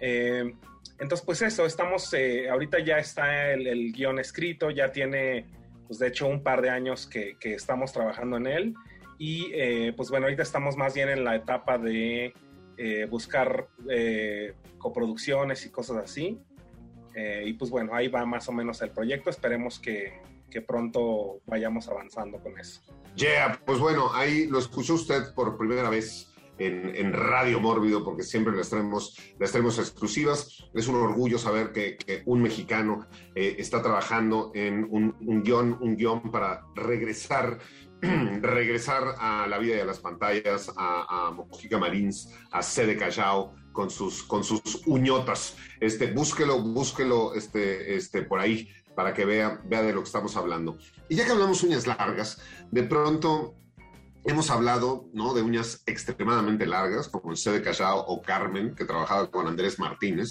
Entonces, 0.00 1.24
pues 1.24 1.40
eso, 1.40 1.64
estamos, 1.64 2.14
ahorita 2.50 2.78
ya 2.80 2.98
está 2.98 3.52
el, 3.52 3.66
el, 3.66 3.92
guion 3.92 4.18
escrito, 4.18 4.70
ya 4.70 4.92
tiene 4.92 5.46
pues 5.94 6.00
de 6.00 6.08
hecho 6.08 6.26
un 6.26 6.42
par 6.42 6.60
de 6.60 6.70
años 6.70 7.06
que, 7.06 7.36
estamos 7.40 7.92
trabajando 7.92 8.36
en 8.36 8.48
él 8.48 8.74
y 9.16 9.52
eh, 9.54 9.92
pues 9.96 10.10
bueno, 10.10 10.26
ahorita 10.26 10.42
estamos 10.42 10.76
más 10.76 10.92
bien 10.92 11.08
en 11.08 11.22
la 11.22 11.36
etapa 11.36 11.78
de 11.78 12.34
eh, 12.76 13.06
buscar 13.08 13.68
eh, 13.88 14.54
coproducciones 14.76 15.64
y 15.66 15.70
cosas 15.70 15.98
así. 15.98 16.42
y 17.44 17.52
pues 17.52 17.70
bueno, 17.70 17.94
ahí 17.94 18.08
va 18.08 18.26
más 18.26 18.48
o 18.48 18.52
menos 18.52 18.82
el 18.82 18.90
proyecto. 18.90 19.30
Esperemos 19.30 19.78
que, 19.78 20.20
que 20.50 20.62
pronto 20.62 21.40
vayamos 21.46 21.86
avanzando 21.86 22.38
con 22.40 22.58
eso. 22.58 22.80
Yeah, 23.14 23.60
pues 23.64 23.78
bueno, 23.78 24.12
ahí 24.12 24.48
lo 24.48 24.58
escuchó 24.58 24.94
usted 24.94 25.32
por 25.32 25.56
primera 25.56 25.90
vez. 25.90 26.33
En, 26.58 26.94
en, 26.94 27.12
Radio 27.12 27.58
Mórbido, 27.58 28.04
porque 28.04 28.22
siempre 28.22 28.54
les 28.54 28.70
traemos, 28.70 29.18
les 29.40 29.50
traemos 29.50 29.78
exclusivas. 29.78 30.64
Es 30.72 30.86
un 30.86 30.96
orgullo 30.96 31.38
saber 31.38 31.72
que, 31.72 31.96
que 31.96 32.22
un 32.26 32.42
mexicano 32.42 33.06
eh, 33.34 33.56
está 33.58 33.82
trabajando 33.82 34.52
en 34.54 34.86
un, 34.88 35.16
un, 35.20 35.42
guion, 35.42 35.76
un 35.80 35.96
guion 35.96 36.30
para 36.30 36.64
regresar 36.76 37.58
regresar 38.42 39.14
a 39.18 39.46
la 39.46 39.58
vida 39.58 39.82
a 39.82 39.84
las 39.86 39.98
pantallas, 39.98 40.70
a, 40.76 41.28
a 41.28 41.30
Mojica 41.30 41.78
Marins, 41.78 42.30
a 42.50 42.62
Sede 42.62 42.96
Callao, 42.96 43.54
con 43.72 43.90
sus, 43.90 44.22
con 44.22 44.42
sus 44.42 44.82
uñotas. 44.86 45.56
Este, 45.80 46.12
búsquelo, 46.12 46.62
búsquelo 46.62 47.34
este, 47.34 47.96
este, 47.96 48.22
por 48.22 48.40
ahí 48.40 48.70
para 48.94 49.12
que 49.12 49.24
vea, 49.24 49.60
vea 49.66 49.82
de 49.82 49.92
lo 49.92 50.00
que 50.00 50.06
estamos 50.06 50.36
hablando. 50.36 50.78
Y 51.08 51.16
ya 51.16 51.26
que 51.26 51.32
hablamos 51.32 51.62
uñas 51.62 51.86
largas, 51.86 52.40
de 52.70 52.84
pronto 52.84 53.56
Hemos 54.26 54.50
hablado 54.50 55.10
¿no? 55.12 55.34
de 55.34 55.42
uñas 55.42 55.82
extremadamente 55.84 56.66
largas, 56.66 57.08
como 57.08 57.30
el 57.30 57.36
C 57.36 57.50
de 57.52 57.60
Callao 57.60 58.00
o 58.06 58.22
Carmen, 58.22 58.74
que 58.74 58.86
trabajaba 58.86 59.30
con 59.30 59.46
Andrés 59.46 59.78
Martínez. 59.78 60.30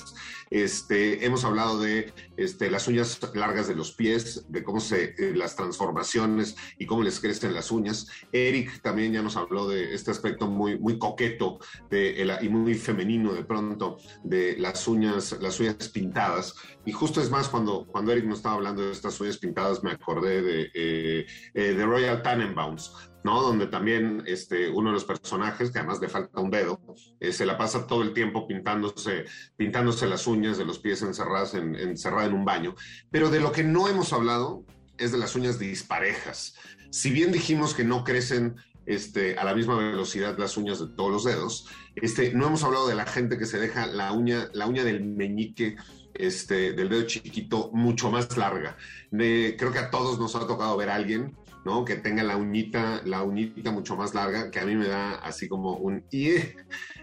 Este, 0.50 1.24
hemos 1.24 1.46
hablado 1.46 1.80
de 1.80 2.12
este, 2.36 2.72
las 2.72 2.88
uñas 2.88 3.20
largas 3.36 3.68
de 3.68 3.76
los 3.76 3.92
pies, 3.92 4.46
de 4.50 4.64
cómo 4.64 4.80
se 4.80 5.14
eh, 5.18 5.36
las 5.36 5.56
transformaciones 5.56 6.56
y 6.80 6.88
cómo 6.88 7.04
les 7.04 7.20
crecen 7.20 7.54
las 7.54 7.70
uñas. 7.70 8.08
Eric 8.32 8.82
también 8.82 9.14
ya 9.14 9.22
nos 9.22 9.38
habló 9.38 9.68
de 9.68 9.94
este 9.94 10.10
aspecto 10.10 10.48
muy, 10.48 10.80
muy 10.80 10.98
coqueto 10.98 11.60
de, 11.92 12.40
y 12.42 12.50
muy 12.50 12.74
femenino 12.74 13.34
de 13.34 13.44
pronto 13.44 13.98
de 14.24 14.58
las 14.58 14.88
uñas, 14.88 15.38
las 15.40 15.60
uñas 15.60 15.90
pintadas. 15.90 16.56
Y 16.86 16.92
justo 16.92 17.22
es 17.22 17.30
más, 17.30 17.50
cuando, 17.50 17.86
cuando 17.86 18.12
Eric 18.12 18.26
nos 18.26 18.40
estaba 18.40 18.56
hablando 18.56 18.84
de 18.84 18.92
estas 18.92 19.20
uñas 19.22 19.38
pintadas, 19.38 19.84
me 19.84 19.92
acordé 19.92 20.42
de, 20.42 20.72
eh, 20.74 21.26
eh, 21.54 21.74
de 21.74 21.86
Royal 21.86 22.22
Tannenbaums 22.22 22.92
¿no? 23.24 23.42
Donde 23.42 23.68
también 23.68 24.24
este, 24.26 24.70
uno 24.70 24.90
de 24.90 24.94
los 24.94 25.06
personajes, 25.06 25.72
que 25.72 25.80
además 25.80 26.00
le 26.02 26.10
falta 26.10 26.42
un 26.42 26.52
dedo, 26.52 26.80
eh, 27.20 27.32
se 27.32 27.46
la 27.46 27.58
pasa 27.58 27.88
todo 27.88 28.02
el 28.04 28.14
tiempo 28.14 28.48
pintándose, 28.48 29.26
pintándose 29.56 30.08
las 30.08 30.28
uñas 30.28 30.58
de 30.58 30.66
los 30.66 30.80
pies 30.80 31.02
encerradas 31.02 31.54
en, 31.54 31.76
encerrada 31.76 32.26
en 32.26 32.34
un 32.34 32.46
baño. 32.46 32.76
Pero 33.12 33.30
de 33.30 33.40
lo 33.40 33.52
que 33.52 33.64
no 33.64 33.88
hemos 33.88 34.14
hablado 34.14 34.66
es 34.98 35.12
de 35.12 35.18
las 35.18 35.36
uñas 35.36 35.58
disparejas. 35.58 36.56
Si 36.92 37.12
bien 37.12 37.32
dijimos 37.32 37.74
que 37.74 37.84
no 37.84 38.04
crecen 38.04 38.56
este, 38.86 39.38
a 39.38 39.46
la 39.46 39.56
misma 39.56 39.78
velocidad 39.78 40.38
las 40.38 40.58
uñas 40.58 40.80
de 40.80 40.88
todos 40.96 41.12
los 41.12 41.24
dedos, 41.24 41.68
este, 41.96 42.34
no 42.34 42.48
hemos 42.48 42.64
hablado 42.64 42.88
de 42.88 42.96
la 42.96 43.06
gente 43.06 43.38
que 43.38 43.46
se 43.46 43.60
deja 43.60 43.88
la 43.88 44.12
uña, 44.12 44.50
la 44.54 44.68
uña 44.68 44.84
del 44.84 45.04
meñique 45.04 45.78
este, 46.14 46.74
del 46.74 46.90
dedo 46.90 47.04
chiquito 47.04 47.70
mucho 47.74 48.12
más 48.12 48.36
larga. 48.38 48.78
creo 49.10 49.72
que 49.72 49.80
a 49.80 49.90
todos 49.90 50.20
nos 50.20 50.36
ha 50.36 50.48
tocado 50.48 50.78
ver 50.78 50.90
a 50.90 50.96
alguien 50.96 51.36
¿no? 51.66 51.86
Que 51.86 51.96
tenga 51.96 52.24
la 52.24 52.38
uñita, 52.38 53.02
la 53.06 53.24
uñita 53.24 53.72
mucho 53.72 53.96
más 53.96 54.14
larga, 54.14 54.52
que 54.52 54.60
a 54.60 54.66
mí 54.66 54.76
me 54.76 54.88
da 54.88 55.16
así 55.16 55.48
como 55.48 55.78
un 55.78 56.04
y 56.12 56.36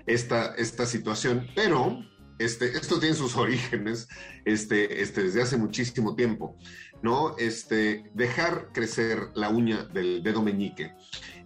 esta, 0.07 0.55
esta 0.57 0.87
situación. 0.87 1.49
Pero 1.55 2.05
este, 2.41 2.77
esto 2.77 2.99
tiene 2.99 3.15
sus 3.15 3.37
orígenes 3.37 4.09
este, 4.45 5.03
este, 5.03 5.25
desde 5.25 5.43
hace 5.43 5.57
muchísimo 5.57 6.17
tiempo, 6.17 6.57
¿no? 7.03 7.37
Este, 7.39 8.11
dejar 8.15 8.71
crecer 8.73 9.29
la 9.35 9.51
uña 9.51 9.85
del 9.85 10.23
dedo 10.23 10.43
meñique. 10.43 10.95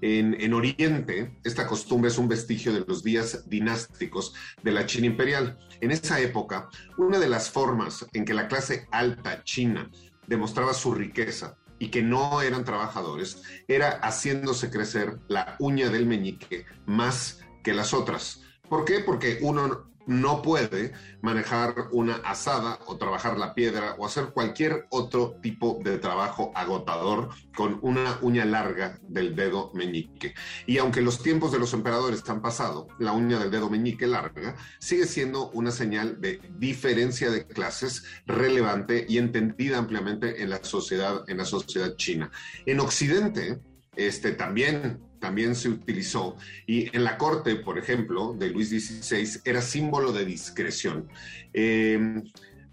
En, 0.00 0.40
en, 0.40 0.54
Oriente, 0.54 1.36
esta 1.44 1.66
costumbre 1.66 2.10
es 2.10 2.18
un 2.18 2.28
vestigio 2.28 2.72
de 2.72 2.84
los 2.86 3.02
días 3.02 3.48
dinásticos 3.48 4.34
de 4.62 4.72
la 4.72 4.86
China 4.86 5.06
imperial. 5.06 5.58
En 5.80 5.90
esa 5.90 6.20
época, 6.20 6.68
una 6.96 7.18
de 7.18 7.28
las 7.28 7.50
formas 7.50 8.06
en 8.12 8.24
que 8.24 8.34
la 8.34 8.48
clase 8.48 8.86
alta 8.92 9.42
china 9.44 9.90
demostraba 10.26 10.74
su 10.74 10.94
riqueza 10.94 11.56
y 11.78 11.88
que 11.88 12.02
no 12.02 12.40
eran 12.40 12.64
trabajadores, 12.64 13.42
era 13.66 13.98
haciéndose 14.02 14.70
crecer 14.70 15.18
la 15.28 15.56
uña 15.58 15.90
del 15.90 16.06
meñique 16.06 16.66
más 16.86 17.40
que 17.62 17.74
las 17.74 17.92
otras. 17.94 18.42
¿Por 18.68 18.84
qué? 18.84 19.00
Porque 19.00 19.38
uno 19.42 19.93
no 20.06 20.42
puede 20.42 20.92
manejar 21.22 21.74
una 21.92 22.16
asada 22.16 22.78
o 22.86 22.96
trabajar 22.96 23.38
la 23.38 23.54
piedra 23.54 23.94
o 23.98 24.06
hacer 24.06 24.26
cualquier 24.26 24.86
otro 24.90 25.36
tipo 25.42 25.80
de 25.82 25.98
trabajo 25.98 26.52
agotador 26.54 27.30
con 27.56 27.78
una 27.82 28.18
uña 28.22 28.44
larga 28.44 28.98
del 29.02 29.34
dedo 29.34 29.70
meñique. 29.74 30.34
Y 30.66 30.78
aunque 30.78 31.00
los 31.00 31.22
tiempos 31.22 31.52
de 31.52 31.58
los 31.58 31.72
emperadores 31.72 32.28
han 32.28 32.42
pasado, 32.42 32.88
la 32.98 33.12
uña 33.12 33.38
del 33.38 33.50
dedo 33.50 33.70
meñique 33.70 34.06
larga 34.06 34.56
sigue 34.78 35.06
siendo 35.06 35.50
una 35.50 35.70
señal 35.70 36.20
de 36.20 36.40
diferencia 36.58 37.30
de 37.30 37.46
clases 37.46 38.04
relevante 38.26 39.06
y 39.08 39.18
entendida 39.18 39.78
ampliamente 39.78 40.42
en 40.42 40.50
la 40.50 40.62
sociedad, 40.62 41.24
en 41.28 41.38
la 41.38 41.44
sociedad 41.44 41.96
china. 41.96 42.30
En 42.66 42.80
Occidente, 42.80 43.60
este, 43.96 44.32
también 44.32 45.00
también 45.24 45.54
se 45.54 45.70
utilizó 45.70 46.36
y 46.66 46.94
en 46.94 47.02
la 47.02 47.16
corte, 47.16 47.56
por 47.56 47.78
ejemplo, 47.78 48.34
de 48.38 48.50
Luis 48.50 48.68
XVI 48.68 49.40
era 49.46 49.62
símbolo 49.62 50.12
de 50.12 50.26
discreción. 50.26 51.08
Eh, 51.54 52.22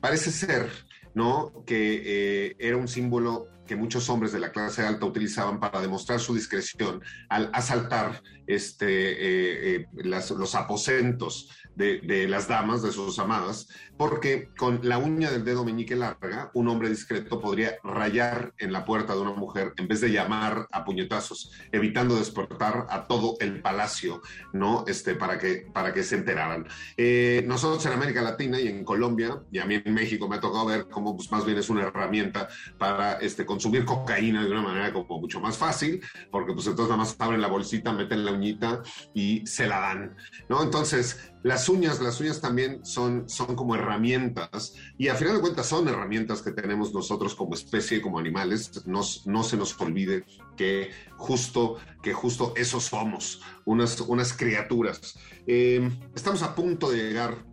parece 0.01 0.31
ser, 0.31 0.67
¿no? 1.13 1.63
Que 1.65 2.01
eh, 2.03 2.55
era 2.59 2.75
un 2.75 2.89
símbolo 2.89 3.47
que 3.65 3.75
muchos 3.75 4.09
hombres 4.09 4.31
de 4.31 4.39
la 4.39 4.51
clase 4.51 4.85
alta 4.85 5.05
utilizaban 5.05 5.59
para 5.59 5.81
demostrar 5.81 6.19
su 6.19 6.33
discreción 6.33 7.01
al 7.29 7.49
asaltar 7.53 8.21
este, 8.47 9.75
eh, 9.75 9.87
los 9.93 10.55
aposentos 10.55 11.49
de, 11.75 12.27
las 12.27 12.47
damas, 12.47 12.81
de 12.81 12.91
sus 12.91 13.17
amadas, 13.19 13.67
porque 13.97 14.49
con 14.57 14.81
la 14.83 14.97
uña 14.97 15.31
del 15.31 15.45
dedo 15.45 15.63
meñique 15.63 15.95
larga, 15.95 16.51
un 16.53 16.67
hombre 16.67 16.89
discreto 16.89 17.39
podría 17.39 17.77
rayar 17.83 18.53
en 18.57 18.71
la 18.71 18.85
puerta 18.85 19.13
de 19.13 19.21
una 19.21 19.33
mujer 19.33 19.73
en 19.77 19.87
vez 19.87 20.01
de 20.01 20.11
llamar 20.11 20.67
a 20.71 20.83
puñetazos, 20.83 21.51
evitando 21.71 22.15
despertar 22.15 22.87
a 22.89 23.07
todo 23.07 23.37
el 23.39 23.61
palacio, 23.61 24.21
¿no? 24.53 24.85
Este, 24.87 25.15
para 25.15 25.37
que, 25.39 25.67
para 25.73 25.93
que 25.93 26.03
se 26.03 26.15
enteraran. 26.15 26.67
Eh, 26.97 27.43
nosotros 27.47 27.85
en 27.85 27.93
América 27.93 28.21
Latina 28.21 28.59
y 28.59 28.67
en 28.67 28.83
Colombia, 28.83 29.41
y 29.51 29.59
a 29.59 29.65
mí 29.65 29.81
en 29.83 29.93
México 29.93 30.27
me 30.27 30.37
ha 30.37 30.39
tocado 30.39 30.65
ver 30.65 30.87
cómo 30.89 31.15
pues, 31.15 31.31
más 31.31 31.45
bien 31.45 31.57
es 31.57 31.69
una 31.69 31.83
herramienta 31.83 32.47
para 32.77 33.13
este, 33.13 33.45
consumir 33.61 33.85
cocaína 33.85 34.43
de 34.43 34.49
una 34.49 34.63
manera 34.63 34.91
como 34.91 35.19
mucho 35.19 35.39
más 35.39 35.55
fácil, 35.55 36.01
porque 36.31 36.51
pues 36.51 36.65
entonces 36.65 36.89
nada 36.89 36.97
más 36.97 37.15
abren 37.19 37.41
la 37.41 37.47
bolsita, 37.47 37.93
meten 37.93 38.25
la 38.25 38.31
uñita 38.31 38.81
y 39.13 39.45
se 39.45 39.67
la 39.67 39.79
dan, 39.79 40.15
¿no? 40.49 40.63
Entonces, 40.63 41.31
las 41.43 41.69
uñas, 41.69 42.01
las 42.01 42.19
uñas 42.19 42.41
también 42.41 42.83
son, 42.83 43.29
son 43.29 43.55
como 43.55 43.75
herramientas 43.75 44.73
y 44.97 45.09
a 45.09 45.15
final 45.15 45.35
de 45.35 45.41
cuentas 45.41 45.67
son 45.67 45.87
herramientas 45.87 46.41
que 46.41 46.51
tenemos 46.51 46.91
nosotros 46.91 47.35
como 47.35 47.53
especie, 47.53 48.01
como 48.01 48.17
animales. 48.17 48.83
no 48.87 49.43
se 49.43 49.57
nos 49.57 49.79
olvide 49.79 50.25
que 50.57 50.89
justo, 51.17 51.77
que 52.01 52.13
justo 52.13 52.53
eso 52.55 52.79
somos, 52.79 53.43
unas, 53.65 53.99
unas 54.01 54.33
criaturas. 54.33 55.19
Eh, 55.45 55.87
estamos 56.15 56.41
a 56.41 56.55
punto 56.55 56.89
de 56.89 56.97
llegar 56.97 57.50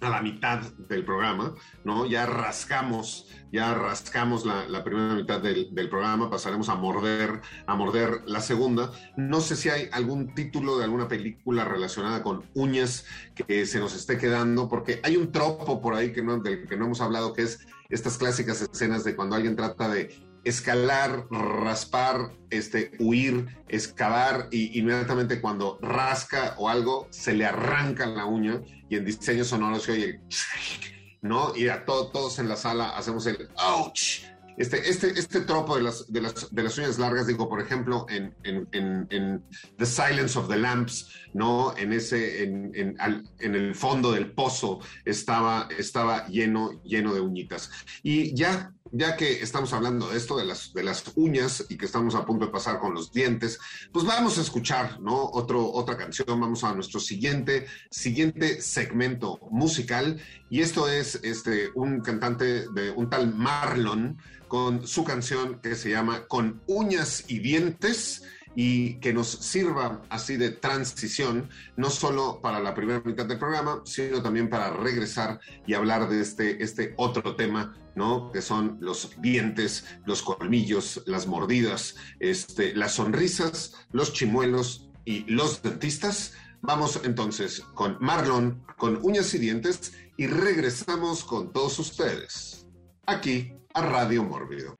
a 0.00 0.08
la 0.08 0.22
mitad 0.22 0.60
del 0.88 1.04
programa, 1.04 1.54
¿no? 1.84 2.06
Ya 2.06 2.26
rascamos, 2.26 3.28
ya 3.52 3.74
rascamos 3.74 4.44
la, 4.46 4.84
primera 4.84 5.14
mitad 5.14 5.40
del, 5.40 5.88
programa, 5.88 6.30
pasaremos 6.30 6.68
a 6.68 6.74
morder, 6.74 7.40
a 7.66 7.74
morder 7.74 8.22
la 8.26 8.40
segunda. 8.40 8.90
No 9.16 9.40
sé 9.40 9.56
si 9.56 9.68
hay 9.68 9.88
algún 9.92 10.34
título 10.34 10.78
de 10.78 10.84
alguna 10.84 11.08
película 11.08 11.64
relacionada 11.64 12.22
con 12.22 12.44
uñas 12.54 13.04
que 13.34 13.66
se 13.66 13.78
nos 13.78 13.94
esté 13.94 14.16
quedando, 14.18 14.68
porque 14.68 15.00
hay 15.02 15.16
un 15.16 15.32
tropo 15.32 15.80
por 15.80 15.94
ahí 15.94 16.12
que 16.12 16.22
no, 16.22 16.38
del 16.38 16.66
que 16.66 16.76
no 16.76 16.86
hemos 16.86 17.00
hablado, 17.00 17.32
que 17.32 17.42
es 17.42 17.66
estas 17.90 18.16
clásicas 18.16 18.62
escenas 18.62 19.04
de 19.04 19.16
cuando 19.16 19.36
alguien 19.36 19.56
trata 19.56 19.88
de 19.88 20.29
escalar, 20.44 21.26
raspar, 21.30 22.32
este, 22.50 22.92
huir, 22.98 23.58
excavar 23.68 24.48
y 24.50 24.78
inmediatamente 24.78 25.40
cuando 25.40 25.78
rasca 25.80 26.54
o 26.58 26.68
algo 26.68 27.08
se 27.10 27.34
le 27.34 27.46
arranca 27.46 28.06
la 28.06 28.24
uña 28.24 28.60
y 28.88 28.96
en 28.96 29.04
diseño 29.04 29.44
sonoro 29.44 29.78
se 29.78 29.92
oye 29.92 30.04
el 30.04 30.20
¿no? 31.22 31.54
Y 31.54 31.68
a 31.68 31.84
todos 31.84 32.38
en 32.38 32.48
la 32.48 32.56
sala 32.56 32.96
hacemos 32.96 33.26
el 33.26 33.48
ouch. 33.56 34.22
Este, 34.56 34.90
este, 34.90 35.18
este 35.18 35.40
tropo 35.40 35.76
de 35.76 35.82
las, 35.82 36.12
de, 36.12 36.20
las, 36.20 36.54
de 36.54 36.62
las 36.62 36.76
uñas 36.76 36.98
largas, 36.98 37.26
digo, 37.26 37.48
por 37.48 37.62
ejemplo, 37.62 38.04
en, 38.10 38.34
en, 38.42 38.68
en, 39.10 39.42
The 39.78 39.86
Silence 39.86 40.38
of 40.38 40.48
the 40.48 40.58
Lamps, 40.58 41.08
¿no? 41.32 41.74
En 41.78 41.94
ese, 41.94 42.42
en, 42.42 42.70
en, 42.74 43.54
el 43.54 43.74
fondo 43.74 44.12
del 44.12 44.32
pozo 44.32 44.80
estaba, 45.06 45.66
estaba 45.78 46.26
lleno, 46.26 46.82
lleno 46.82 47.14
de 47.14 47.22
uñitas. 47.22 47.70
Y 48.02 48.34
ya 48.34 48.74
ya 48.92 49.16
que 49.16 49.42
estamos 49.42 49.72
hablando 49.72 50.08
de 50.08 50.16
esto, 50.16 50.36
de 50.36 50.44
las, 50.44 50.72
de 50.72 50.82
las 50.82 51.04
uñas 51.14 51.66
y 51.68 51.76
que 51.76 51.86
estamos 51.86 52.14
a 52.14 52.24
punto 52.24 52.46
de 52.46 52.52
pasar 52.52 52.78
con 52.78 52.94
los 52.94 53.12
dientes, 53.12 53.58
pues 53.92 54.04
vamos 54.04 54.38
a 54.38 54.42
escuchar, 54.42 55.00
¿no? 55.00 55.30
Otro, 55.32 55.70
otra 55.72 55.96
canción, 55.96 56.40
vamos 56.40 56.64
a 56.64 56.74
nuestro 56.74 57.00
siguiente, 57.00 57.66
siguiente 57.90 58.60
segmento 58.60 59.38
musical. 59.50 60.20
Y 60.48 60.60
esto 60.60 60.88
es 60.88 61.20
este, 61.22 61.70
un 61.74 62.00
cantante 62.00 62.68
de 62.70 62.90
un 62.90 63.08
tal 63.08 63.34
Marlon 63.34 64.18
con 64.48 64.86
su 64.86 65.04
canción 65.04 65.60
que 65.60 65.76
se 65.76 65.90
llama 65.90 66.26
Con 66.26 66.60
uñas 66.66 67.24
y 67.28 67.38
dientes 67.38 68.22
y 68.62 68.96
que 68.96 69.14
nos 69.14 69.26
sirva 69.26 70.02
así 70.10 70.36
de 70.36 70.50
transición, 70.50 71.48
no 71.78 71.88
solo 71.88 72.40
para 72.42 72.60
la 72.60 72.74
primera 72.74 73.00
mitad 73.02 73.24
del 73.24 73.38
programa, 73.38 73.80
sino 73.86 74.22
también 74.22 74.50
para 74.50 74.68
regresar 74.68 75.40
y 75.66 75.72
hablar 75.72 76.10
de 76.10 76.20
este, 76.20 76.62
este 76.62 76.92
otro 76.98 77.36
tema, 77.36 77.74
¿no? 77.94 78.30
Que 78.30 78.42
son 78.42 78.76
los 78.82 79.18
dientes, 79.22 79.86
los 80.04 80.20
colmillos, 80.20 81.02
las 81.06 81.26
mordidas, 81.26 81.96
este, 82.18 82.74
las 82.74 82.92
sonrisas, 82.96 83.76
los 83.92 84.12
chimuelos 84.12 84.90
y 85.06 85.24
los 85.24 85.62
dentistas. 85.62 86.34
Vamos 86.60 87.00
entonces 87.02 87.60
con 87.72 87.96
Marlon, 87.98 88.62
con 88.76 88.98
uñas 89.02 89.32
y 89.32 89.38
dientes, 89.38 89.94
y 90.18 90.26
regresamos 90.26 91.24
con 91.24 91.50
todos 91.50 91.78
ustedes, 91.78 92.66
aquí 93.06 93.54
a 93.72 93.80
Radio 93.80 94.22
Mórbido. 94.22 94.79